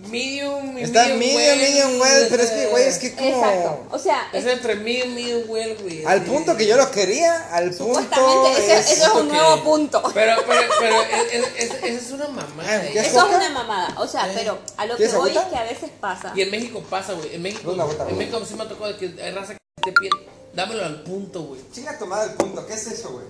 medium 0.08 0.78
y 0.78 0.82
Está 0.84 1.06
medium, 1.06 1.20
medium, 1.20 1.36
well. 1.38 1.60
medium 1.60 2.02
well, 2.02 2.28
pero 2.30 2.44
es 2.44 2.50
que, 2.52 2.66
güey, 2.68 2.84
es 2.88 2.98
que 2.98 3.14
como... 3.16 3.28
Exacto. 3.30 3.88
O 3.92 4.00
sea, 4.00 4.28
Es 4.34 4.46
es- 4.46 4.54
entre 4.54 4.76
medium, 4.76 5.14
medium 5.14 5.44
well, 5.50 5.78
güey. 5.82 6.06
Al 6.06 6.24
punto 6.24 6.56
que 6.58 6.66
yo 6.68 6.78
lo 6.78 6.90
quería, 6.92 7.50
al 7.54 7.72
punto 7.72 8.48
ese, 8.58 8.78
es... 8.80 8.92
ese 8.92 9.04
es 9.04 9.10
un 9.10 9.28
que- 9.28 9.34
nuevo 9.34 9.64
punto. 9.64 10.02
Pero, 10.14 10.36
pero, 10.48 10.62
pero, 10.80 11.02
es, 11.02 11.34
es, 11.34 11.46
es, 11.58 11.84
esa 11.84 11.88
es 12.06 12.12
una 12.12 12.28
mamada. 12.28 12.70
Ah, 12.70 12.86
¿eh? 12.86 12.90
¿qué 12.94 13.00
Eso 13.00 13.28
es 13.28 13.36
una 13.36 13.50
mamada. 13.50 13.96
O 14.00 14.08
sea, 14.08 14.30
pero 14.36 14.58
a 14.78 14.86
lo 14.86 14.94
que 14.96 15.04
¿Quieres 15.04 15.16
voy 15.16 15.38
es 15.38 15.44
que 15.44 15.56
a 15.58 15.64
veces 15.64 15.90
pasa. 16.00 16.32
Y 16.36 16.42
en 16.42 16.52
México 16.52 16.84
pasa, 16.90 17.14
güey. 17.14 17.36
En 17.36 17.42
México, 17.42 17.74
bota, 17.76 18.08
en. 18.10 18.18
México 18.18 18.42
sí 18.48 18.56
me 18.56 18.66
tocado 18.66 18.94
de 18.94 18.98
que 18.98 19.22
hay 19.24 19.32
raza 19.32 19.54
que 19.54 19.92
te 19.92 19.92
pide, 19.94 20.10
dámelo 20.54 20.86
al 20.86 21.04
punto, 21.04 21.42
güey. 21.44 21.62
Chinga 21.72 21.98
tomada 21.98 22.26
el 22.26 22.32
punto, 22.32 22.66
¿qué 22.66 22.74
es 22.74 22.88
eso, 22.88 23.10
güey? 23.12 23.26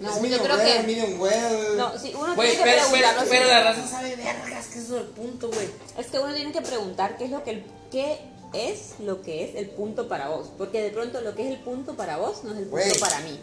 No, 0.00 0.08
es 0.10 0.16
yo 0.16 0.22
medium 0.22 0.42
creo 0.42 0.56
que- 0.58 0.82
medium 0.82 1.20
well. 1.20 1.76
No, 1.76 1.98
sí, 1.98 2.12
uno 2.18 2.34
tiene 2.34 2.50
que 2.52 2.62
pero, 2.62 2.64
pero, 2.64 2.90
preguntarlo. 2.90 3.30
pero 3.30 3.44
sí. 3.44 3.50
la 3.50 3.62
raza 3.62 3.86
sabe 3.88 4.16
vergas 4.16 4.66
que 4.66 4.78
es 4.78 4.84
eso 4.84 4.94
del 4.96 5.06
punto, 5.06 5.48
güey. 5.48 5.68
Es 5.98 6.06
que 6.08 6.18
uno 6.18 6.34
tiene 6.34 6.52
que 6.52 6.62
preguntar 6.62 7.16
qué 7.16 7.24
es 7.26 7.30
lo 7.30 7.44
que 7.44 7.50
el, 7.50 7.64
qué 7.90 8.20
es 8.52 8.94
lo 9.00 9.22
que 9.22 9.44
es 9.44 9.54
el 9.56 9.70
punto 9.70 10.08
para 10.08 10.28
vos, 10.28 10.48
porque 10.58 10.82
de 10.82 10.90
pronto 10.90 11.20
lo 11.20 11.34
que 11.34 11.42
es 11.42 11.48
el 11.48 11.60
punto 11.60 11.94
para 11.94 12.16
vos 12.16 12.42
no 12.44 12.52
es 12.52 12.58
el 12.58 12.66
punto 12.66 13.00
para 13.00 13.20
mí. 13.20 13.38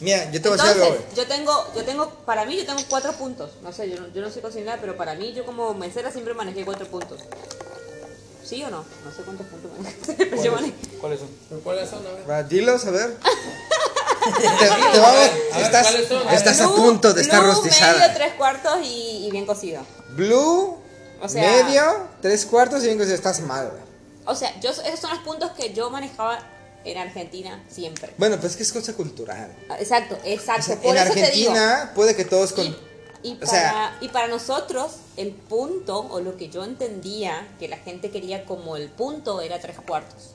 Mira, 0.00 0.30
yo 0.32 0.42
te 0.42 0.48
voy 0.48 0.58
a 0.58 0.62
decir 0.64 0.82
Entonces, 0.82 1.04
algo, 1.06 1.14
yo 1.14 1.26
tengo, 1.28 1.66
yo 1.76 1.84
tengo, 1.84 2.08
para 2.26 2.44
mí 2.44 2.56
yo 2.56 2.66
tengo 2.66 2.80
cuatro 2.88 3.12
puntos. 3.12 3.50
No 3.62 3.72
sé, 3.72 3.88
yo 3.88 4.00
no, 4.00 4.08
yo 4.12 4.20
no 4.20 4.30
sé 4.30 4.40
cocinar, 4.40 4.78
pero 4.80 4.96
para 4.96 5.14
mí 5.14 5.32
yo 5.32 5.44
como 5.44 5.74
mesera 5.74 6.10
siempre 6.10 6.34
manejé 6.34 6.64
cuatro 6.64 6.86
puntos. 6.86 7.20
¿Sí 8.44 8.62
o 8.64 8.70
no? 8.70 8.84
No 9.04 9.12
sé 9.12 9.22
cuántos 9.22 9.46
puntos 9.46 9.70
manejé, 9.78 10.26
pero. 10.26 10.52
¿Cuáles 11.00 11.20
son? 11.20 11.28
¿Pero 11.48 11.60
¿Cuáles 11.62 11.88
son? 11.88 12.04
A 12.06 12.10
ver. 12.12 12.30
Va, 12.30 12.42
dilos, 12.42 12.84
a 12.86 12.90
ver. 12.90 13.16
te, 14.36 14.40
te 14.92 14.98
va 15.00 15.08
a 15.08 15.12
ver, 15.12 15.30
A 15.52 15.56
ver, 15.56 15.64
estás, 15.66 15.82
¿cuáles 15.90 16.08
son? 16.08 16.28
estás 16.30 16.60
a 16.60 16.66
Blue- 16.68 16.76
punto 16.76 17.12
de 17.14 17.22
estar 17.22 17.40
blue, 17.42 17.50
rostizada. 17.52 17.98
medio, 17.98 18.14
tres 18.14 18.32
cuartos 18.34 18.78
y, 18.84 19.26
y 19.26 19.30
bien 19.30 19.46
cocido. 19.46 19.82
Blue, 20.10 20.78
O 21.20 21.28
sea- 21.28 21.42
medio, 21.64 21.82
tres 22.20 22.46
cuartos 22.46 22.82
y 22.84 22.88
cinco, 22.90 23.02
estás 23.04 23.40
mal, 23.40 23.68
güey. 23.70 23.82
O 24.24 24.34
sea, 24.34 24.58
yo, 24.60 24.70
esos 24.70 25.00
son 25.00 25.10
los 25.10 25.18
puntos 25.20 25.50
que 25.52 25.72
yo 25.72 25.90
manejaba 25.90 26.38
en 26.84 26.98
Argentina 26.98 27.62
siempre. 27.68 28.12
Bueno, 28.18 28.36
pues 28.38 28.52
es 28.52 28.56
que 28.56 28.62
es 28.64 28.72
cosa 28.72 28.92
cultural. 28.94 29.52
Ah, 29.68 29.76
Exacto, 29.80 30.16
O 30.16 30.26
exacto. 30.28 30.62
sea, 30.62 30.76
Por 30.80 30.96
en 30.96 31.02
eso 31.02 31.12
te 31.14 31.20
digo. 31.30 31.50
Argentina 31.52 31.92
puede 31.94 32.14
que 32.16 32.24
todos 32.24 32.52
con... 32.52 32.64
Y, 32.66 32.76
y 33.24 33.38
o 33.42 33.46
sea- 33.46 33.96
y 34.00 34.08
para 34.08 34.28
nosotros, 34.28 34.92
el 35.16 35.30
punto, 35.32 35.98
o 36.10 36.20
lo 36.20 36.36
que 36.36 36.48
yo 36.48 36.64
entendía 36.64 37.46
que 37.60 37.68
la 37.68 37.76
gente 37.78 38.10
quería 38.10 38.44
como 38.44 38.76
el 38.76 38.88
punto, 38.90 39.40
era 39.40 39.60
tres 39.60 39.76
cuartos. 39.86 40.30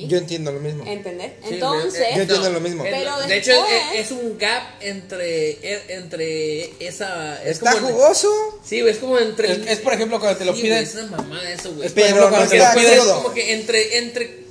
¿Sí? 0.00 0.06
Yo 0.08 0.18
entiendo 0.18 0.52
lo 0.52 0.60
mismo. 0.60 0.84
¿Entendés? 0.86 1.32
Sí, 1.48 1.54
Entonces, 1.54 2.04
Yo 2.14 2.22
entiendo 2.22 2.50
lo 2.50 2.60
mismo. 2.60 2.82
Pero 2.82 3.18
de 3.26 3.36
hecho, 3.38 3.52
es, 3.94 4.00
es 4.06 4.10
un 4.10 4.36
gap 4.36 4.62
entre, 4.80 5.50
e- 5.52 5.82
entre 5.88 6.70
esa. 6.86 7.42
Es 7.42 7.52
¿Está 7.52 7.72
como- 7.72 7.88
jugoso? 7.88 8.28
Sí, 8.62 8.80
güey, 8.82 8.92
es 8.92 8.98
como 8.98 9.18
entre. 9.18 9.52
Es, 9.52 9.58
es, 9.66 9.78
por 9.78 9.94
ejemplo 9.94 10.20
cuando 10.20 10.36
te 10.38 10.44
lo 10.44 10.54
Sí, 10.54 10.62
piden. 10.62 10.82
es 10.84 10.94
una 10.96 11.16
mamada 11.16 11.50
eso, 11.50 11.72
güey. 11.72 11.86
Es 11.86 11.92
por 11.92 12.02
Pero 12.02 12.06
ejemplo 12.06 12.24
no 12.24 12.30
cuando 12.30 12.50
te 12.50 12.58
lo 12.58 12.64
piden. 12.74 12.92
es 12.98 13.04
como 13.04 13.32
que 13.32 13.52
entre, 13.54 13.98
entre 13.98 14.46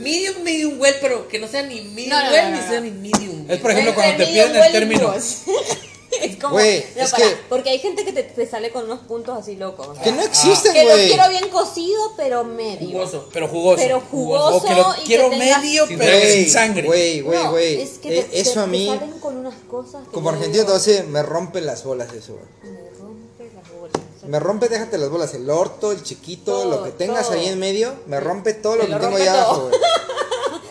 medium, 0.00 0.42
medium 0.42 0.80
well, 0.80 0.94
pero 1.00 1.28
que 1.28 1.38
no 1.38 1.46
sea 1.46 1.62
ni 1.62 1.80
medium 1.82 2.08
No, 2.10 2.24
no, 2.24 2.30
well 2.32 2.44
no, 2.44 2.50
ni 2.56 2.60
no, 2.62 2.68
sea 2.68 2.80
ni 2.80 2.90
medium 2.90 3.40
Es 3.42 3.48
well. 3.50 3.58
por 3.60 3.70
ejemplo 3.70 3.94
cuando 3.94 4.16
te 4.24 4.26
piden 4.30 4.56
el 4.56 4.72
término. 4.72 5.14
es 6.22 6.36
como, 6.36 6.54
Güey, 6.54 6.84
no, 6.96 7.02
es 7.02 7.10
pará, 7.10 7.24
que- 7.28 7.36
porque 7.48 7.70
hay 7.70 7.78
gente 7.78 8.04
que 8.04 8.12
te, 8.12 8.22
te 8.22 8.46
sale 8.46 8.70
con 8.70 8.84
unos 8.84 9.00
puntos 9.00 9.38
así 9.38 9.56
locos. 9.56 9.88
o 9.88 9.94
sea, 9.94 10.02
Que 10.04 10.12
no 10.12 10.22
existen, 10.22 10.72
que 10.72 10.84
lo 10.84 10.90
güey. 10.92 11.08
quiero 11.08 11.28
bien 11.28 11.48
cocido, 11.50 12.12
pero 12.16 12.44
medio. 12.44 12.88
Jugoso. 12.90 13.28
Pero 13.32 13.48
jugoso. 13.48 13.76
Pero 13.82 14.00
jugoso 14.00 14.56
O 14.56 14.62
que 14.62 14.74
lo 14.74 14.94
y 14.94 14.98
que 15.00 15.04
quiero 15.04 15.30
tenga- 15.30 15.58
medio, 15.60 15.84
pero 15.86 16.04
Güey, 16.18 16.32
sin 16.44 16.50
sangre. 16.50 16.86
Güey, 16.86 17.20
güey, 17.20 17.44
No, 17.44 17.50
güey. 17.50 17.80
es 17.82 17.98
que 17.98 18.18
Eh, 18.18 18.22
te- 18.24 18.40
eso 18.40 18.54
te- 18.54 18.60
a 18.60 18.66
mí, 18.66 18.86
salen 18.86 19.18
con 19.20 19.36
unas 19.36 19.54
cosas 19.70 20.04
que 20.06 20.12
como 20.12 20.30
argentino, 20.30 20.64
decir, 20.64 21.04
me 21.04 21.22
rompe 21.22 21.60
las 21.60 21.84
bolas 21.84 22.12
eso, 22.12 22.34
güey. 22.34 22.72
Me 22.72 22.90
rompe 22.98 23.50
las 23.54 23.72
bolas. 23.72 23.92
Me 24.26 24.38
rompe, 24.40 24.68
déjate 24.68 24.98
las 24.98 25.10
bolas, 25.10 25.34
el 25.34 25.48
orto, 25.50 25.92
el 25.92 26.02
chiquito, 26.02 26.52
Todo, 26.52 26.70
lo 26.70 26.84
que 26.84 26.90
tengas 26.92 27.26
todo. 27.28 27.38
ahí 27.38 27.46
en 27.48 27.58
medio, 27.58 27.94
me 28.06 28.18
rompe 28.20 28.54
todo 28.54 28.76
lo 28.76 28.84
que 28.86 28.92
lo 28.92 28.98
tengo 29.00 29.16
ahí 29.16 29.26
abajo, 29.26 29.68
güey. 29.68 29.80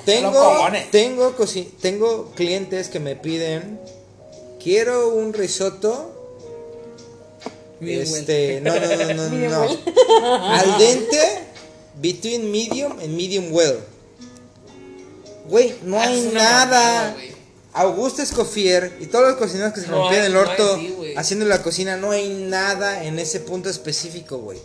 Tengo, 0.05 0.57
tengo, 0.89 1.33
tengo 1.81 2.31
clientes 2.33 2.87
que 2.87 3.01
me 3.01 3.17
piden, 3.17 3.77
quiero 4.61 5.09
un 5.09 5.33
risotto, 5.33 6.13
Medium 7.79 8.09
well. 8.11 8.19
este, 8.19 8.61
no, 8.61 8.73
no, 8.73 8.79
no, 8.79 9.13
no, 9.13 9.49
no, 9.49 9.61
well. 9.61 9.79
al 10.51 10.77
dente, 10.77 11.19
between 12.01 12.51
medium 12.51 12.93
and 12.99 13.09
medium 13.15 13.51
well. 13.53 13.77
Güey, 15.49 15.75
no 15.83 15.97
Ah, 15.99 16.03
hay 16.03 16.21
nada. 16.33 16.65
mamada, 16.65 17.13
güey. 17.13 17.37
Augusto 17.73 18.21
Escofier 18.23 18.97
y 18.99 19.05
todos 19.05 19.27
los 19.29 19.37
cocineros 19.37 19.71
que 19.73 19.81
se 19.81 19.87
No 19.87 19.99
rompían 20.01 20.21
hay- 20.21 20.27
el 20.27 20.33
no 20.33 20.39
hay, 20.41 20.45
orto 20.49 20.75
sí, 20.77 21.13
haciendo 21.15 21.45
la 21.45 21.61
cocina, 21.61 21.95
no 21.95 22.09
hay 22.11 22.29
nada 22.29 23.03
en 23.03 23.19
ese 23.19 23.39
punto 23.39 23.69
específico, 23.69 24.37
güey. 24.39 24.57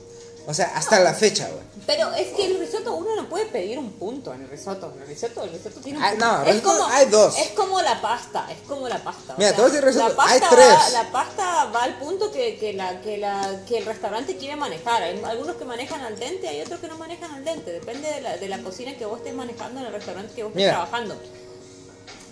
O 0.47 0.55
sea, 0.55 0.73
hasta 0.75 0.99
la 1.01 1.15
fecha, 1.15 1.49
güey. 1.49 1.63
Pero 1.87 2.13
es 2.15 2.29
que 2.29 2.47
el 2.47 2.59
risotto 2.61 2.95
uno 2.95 3.15
no 3.17 3.29
puede 3.29 3.47
pedir 3.47 3.79
un 3.79 3.93
punto 3.93 4.33
en 4.35 4.43
el 4.43 4.49
risotto. 4.49 4.93
En 4.95 5.03
el 5.03 5.09
risotto, 5.09 5.43
el 5.45 5.51
risotto 5.53 5.81
tiene 5.81 5.99
un 5.99 6.05
Ah, 6.05 6.11
punto. 6.11 6.27
no, 6.27 6.43
es 6.43 6.55
risotto 6.55 6.79
como, 6.79 6.87
hay 6.93 7.07
dos. 7.07 7.39
Es 7.39 7.49
como 7.51 7.83
la 7.83 8.01
pasta, 8.01 8.47
es 8.53 8.59
como 8.69 8.89
la 8.89 8.99
pasta. 9.03 9.35
Mira, 9.39 9.51
a 9.51 9.63
decir 9.63 9.85
risotto, 9.85 10.09
la 10.11 10.15
pasta 10.17 10.33
hay 10.35 10.41
Va, 10.41 10.49
tres. 10.51 10.93
la 10.93 11.11
pasta 11.13 11.65
va 11.67 11.83
al 11.85 11.99
punto 11.99 12.31
que, 12.31 12.57
que, 12.59 12.73
la, 12.73 13.01
que, 13.01 13.19
la, 13.19 13.61
que 13.69 13.79
el 13.79 13.85
restaurante 13.87 14.37
quiere 14.37 14.57
manejar. 14.57 15.03
Hay 15.03 15.21
algunos 15.25 15.57
que 15.57 15.65
manejan 15.65 16.01
al 16.03 16.19
dente, 16.19 16.49
hay 16.49 16.61
otros 16.61 16.81
que 16.81 16.89
no 16.89 16.97
manejan 16.99 17.31
al 17.33 17.45
dente. 17.45 17.73
Depende 17.73 18.09
de 18.13 18.21
la, 18.21 18.37
de 18.37 18.49
la 18.49 18.59
cocina 18.63 18.97
que 18.97 19.05
vos 19.07 19.19
estés 19.19 19.35
manejando 19.35 19.81
en 19.81 19.87
el 19.87 19.93
restaurante 19.93 20.33
que 20.35 20.43
vos 20.45 20.51
estés 20.51 20.63
Mira. 20.63 20.73
trabajando. 20.73 21.17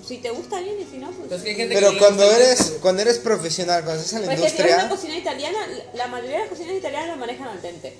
Si 0.07 0.19
te 0.19 0.31
gusta 0.31 0.61
bien 0.61 0.77
y 0.81 0.91
si 0.91 0.99
no, 0.99 1.11
pues... 1.11 1.29
Pero 1.29 1.43
que 1.43 1.51
hay 1.51 1.57
gente 1.57 1.75
que 1.75 1.99
cuando 1.99 2.25
el 2.25 2.41
eres, 2.41 2.73
cuando 2.81 3.03
eres 3.03 3.19
profesional, 3.19 3.85
cuando 3.85 4.03
estás 4.03 4.21
en 4.21 4.27
la 4.27 4.35
Pues 4.35 4.41
que 4.41 4.57
si 4.57 4.63
una 4.63 4.83
industria, 4.83 4.89
cocina 4.89 5.19
italiana, 5.19 5.59
la 5.95 6.07
mayoría 6.09 6.37
de 6.37 6.43
las 6.43 6.49
cocinas 6.49 6.75
italianas 6.75 7.09
la 7.09 7.17
manejan 7.17 7.49
al 7.49 7.63
dente. 7.63 7.95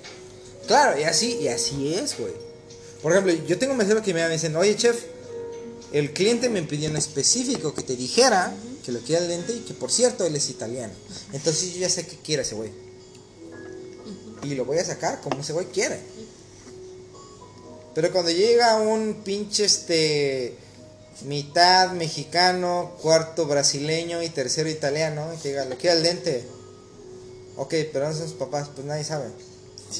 claro, 0.67 0.99
y 0.99 1.03
así, 1.03 1.37
y 1.41 1.47
así 1.47 1.93
es, 1.93 2.17
güey. 2.17 2.33
Por 3.01 3.11
ejemplo, 3.11 3.33
yo 3.47 3.57
tengo 3.57 3.73
meseros 3.73 4.03
que 4.03 4.13
me 4.13 4.27
dicen, 4.29 4.55
oye 4.55 4.75
chef, 4.75 5.03
el 5.91 6.13
cliente 6.13 6.49
me 6.49 6.61
pidió 6.63 6.89
en 6.89 6.97
específico 6.97 7.73
que 7.73 7.81
te 7.81 7.95
dijera 7.95 8.53
que 8.85 8.91
lo 8.91 8.99
quiere 8.99 9.23
al 9.23 9.27
dente 9.27 9.53
y 9.53 9.59
que 9.59 9.73
por 9.73 9.91
cierto 9.91 10.25
él 10.25 10.35
es 10.35 10.49
italiano. 10.49 10.93
Entonces 11.33 11.73
yo 11.73 11.81
ya 11.81 11.89
sé 11.89 12.05
qué 12.05 12.17
quiere 12.17 12.43
ese 12.43 12.55
güey. 12.55 12.71
Y 14.43 14.55
lo 14.55 14.65
voy 14.65 14.79
a 14.79 14.85
sacar 14.85 15.21
como 15.21 15.41
ese 15.41 15.53
güey 15.53 15.67
quiere. 15.67 15.99
Pero 17.93 18.11
cuando 18.11 18.31
llega 18.31 18.77
un 18.77 19.21
pinche 19.23 19.65
este 19.65 20.55
mitad 21.25 21.91
mexicano, 21.91 22.91
cuarto 23.01 23.45
brasileño 23.45 24.21
y 24.23 24.29
tercero 24.29 24.69
italiano, 24.69 25.33
y 25.33 25.37
te 25.37 25.49
diga, 25.49 25.65
lo 25.65 25.77
quiere 25.77 25.97
al 25.97 26.03
dente. 26.03 26.45
Ok, 27.57 27.73
pero 27.93 28.07
no 28.09 28.13
son 28.15 28.27
sus 28.27 28.37
papás, 28.37 28.69
pues 28.73 28.85
nadie 28.87 29.03
sabe. 29.03 29.29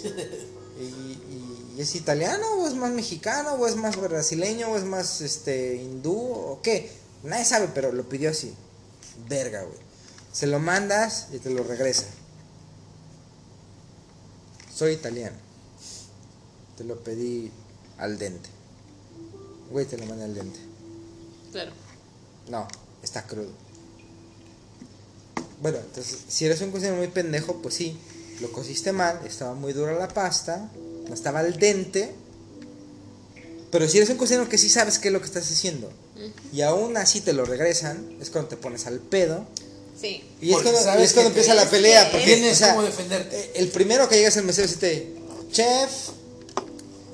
¿Y, 0.80 0.84
y- 0.84 1.58
y 1.78 1.82
es 1.82 1.96
italiano 1.96 2.46
o 2.56 2.68
es 2.68 2.74
más 2.76 2.92
mexicano 2.92 3.54
o 3.54 3.66
es 3.68 3.76
más 3.78 3.96
brasileño 3.96 4.70
o 4.72 4.78
es 4.78 4.84
más 4.84 5.22
este 5.22 5.78
hindú 5.78 6.18
o 6.18 6.60
qué? 6.62 6.92
Nadie 7.24 7.46
sabe, 7.46 7.70
pero 7.74 7.92
lo 7.94 8.08
pidió 8.10 8.30
así. 8.32 8.54
Verga, 9.30 9.62
güey. 9.64 9.78
Se 10.34 10.48
lo 10.48 10.60
mandas 10.60 11.28
y 11.32 11.38
te 11.40 11.50
lo 11.50 11.64
regresa. 11.64 12.06
Soy 14.74 14.94
italiano. 14.94 15.38
Te 16.78 16.84
lo 16.84 17.02
pedí 17.04 17.52
al 17.98 18.18
dente. 18.18 18.50
Güey, 19.70 19.86
te 19.86 19.98
lo 19.98 20.06
mandé 20.06 20.26
al 20.26 20.34
dente. 20.34 20.60
Claro. 21.52 21.72
No, 22.50 22.68
está 23.04 23.24
crudo. 23.26 23.52
Bueno, 25.62 25.78
entonces, 25.80 26.18
si 26.28 26.46
eres 26.46 26.62
un 26.62 26.72
cocinero 26.72 26.96
muy 26.98 27.08
pendejo, 27.08 27.62
pues 27.62 27.76
sí. 27.76 27.98
lo 28.40 28.52
cociste 28.52 28.92
mal, 28.92 29.20
estaba 29.28 29.54
muy 29.54 29.74
dura 29.74 29.94
la 29.94 30.08
pasta, 30.08 30.70
no 31.08 31.14
estaba 31.14 31.40
al 31.42 31.58
dente. 31.60 32.12
Pero 33.72 33.88
si 33.88 33.98
eres 33.98 34.10
un 34.10 34.18
cocinero 34.18 34.50
que 34.50 34.58
sí 34.58 34.70
sabes 34.70 34.98
qué 34.98 35.10
es 35.10 35.14
lo 35.14 35.20
que 35.20 35.28
estás 35.28 35.50
haciendo 35.50 35.92
y 36.54 36.62
aún 36.62 36.98
así 36.98 37.22
te 37.22 37.34
lo 37.34 37.46
regresan, 37.46 38.18
es 38.22 38.30
cuando 38.30 38.50
te 38.50 38.58
pones 38.58 38.86
al 38.88 39.00
pedo. 39.00 39.46
Sí. 40.00 40.24
Y 40.42 40.50
es 40.50 40.54
Porque 40.56 40.72
cuando, 40.72 40.82
sabes 40.84 41.02
y 41.02 41.06
es 41.06 41.14
cuando 41.14 41.30
empieza 41.30 41.52
te- 41.52 41.56
la 41.58 41.70
pelea. 41.70 42.10
Porque, 42.12 42.26
tienes 42.26 42.54
o 42.54 42.56
sea, 42.58 42.76
cómo 42.76 42.86
defenderte. 42.86 43.40
eh, 43.40 43.52
El 43.56 43.68
primero 43.70 44.10
que 44.10 44.16
llegas 44.18 44.36
al 44.38 44.44
mesero 44.46 44.68
y 44.68 44.72
dice, 44.72 45.14
chef, 45.52 45.92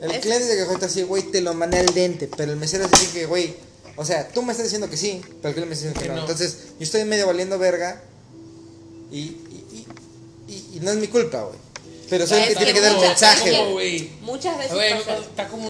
el 0.02 0.12
Es- 0.12 0.20
cliente 0.22 0.56
que 0.58 0.66
cuenta 0.66 0.86
así, 0.88 1.04
güey, 1.04 1.24
te 1.24 1.42
lo 1.42 1.54
mandé 1.54 1.80
al 1.80 1.94
dente. 1.94 2.30
Pero 2.36 2.54
el 2.54 2.58
mesero 2.58 2.88
dice 2.88 3.08
que, 3.14 3.26
güey, 3.26 3.56
o 3.98 4.06
sea, 4.06 4.28
tú 4.30 4.42
me 4.44 4.52
estás 4.52 4.66
diciendo 4.66 4.90
que 4.90 4.96
sí, 4.98 5.22
pero 5.42 5.50
el 5.50 5.54
cliente 5.56 5.66
me 5.66 5.74
está 5.74 5.88
diciendo 5.90 6.00
que, 6.00 6.04
Que 6.04 6.10
no. 6.10 6.16
no. 6.16 6.22
Entonces, 6.22 6.58
yo 6.80 6.84
estoy 6.84 7.04
medio 7.06 7.28
valiendo 7.28 7.58
verga 7.60 8.02
y, 9.12 9.18
y, 9.20 9.66
y, 10.48 10.52
y- 10.54 10.78
y 10.78 10.80
no 10.82 10.92
es 10.92 10.98
mi 10.98 11.08
culpa, 11.08 11.42
güey. 11.44 11.58
Pero 12.10 12.26
soy 12.26 12.40
el 12.42 12.48
que 12.50 12.56
tiene 12.56 12.74
que 12.74 12.80
dar 12.82 12.94
el 12.96 13.02
mensaje, 13.02 13.72
güey. 13.74 14.10
Muchas 14.22 14.58
veces 14.58 14.78
pasa. 15.06 15.18
está 15.18 15.48
como 15.50 15.66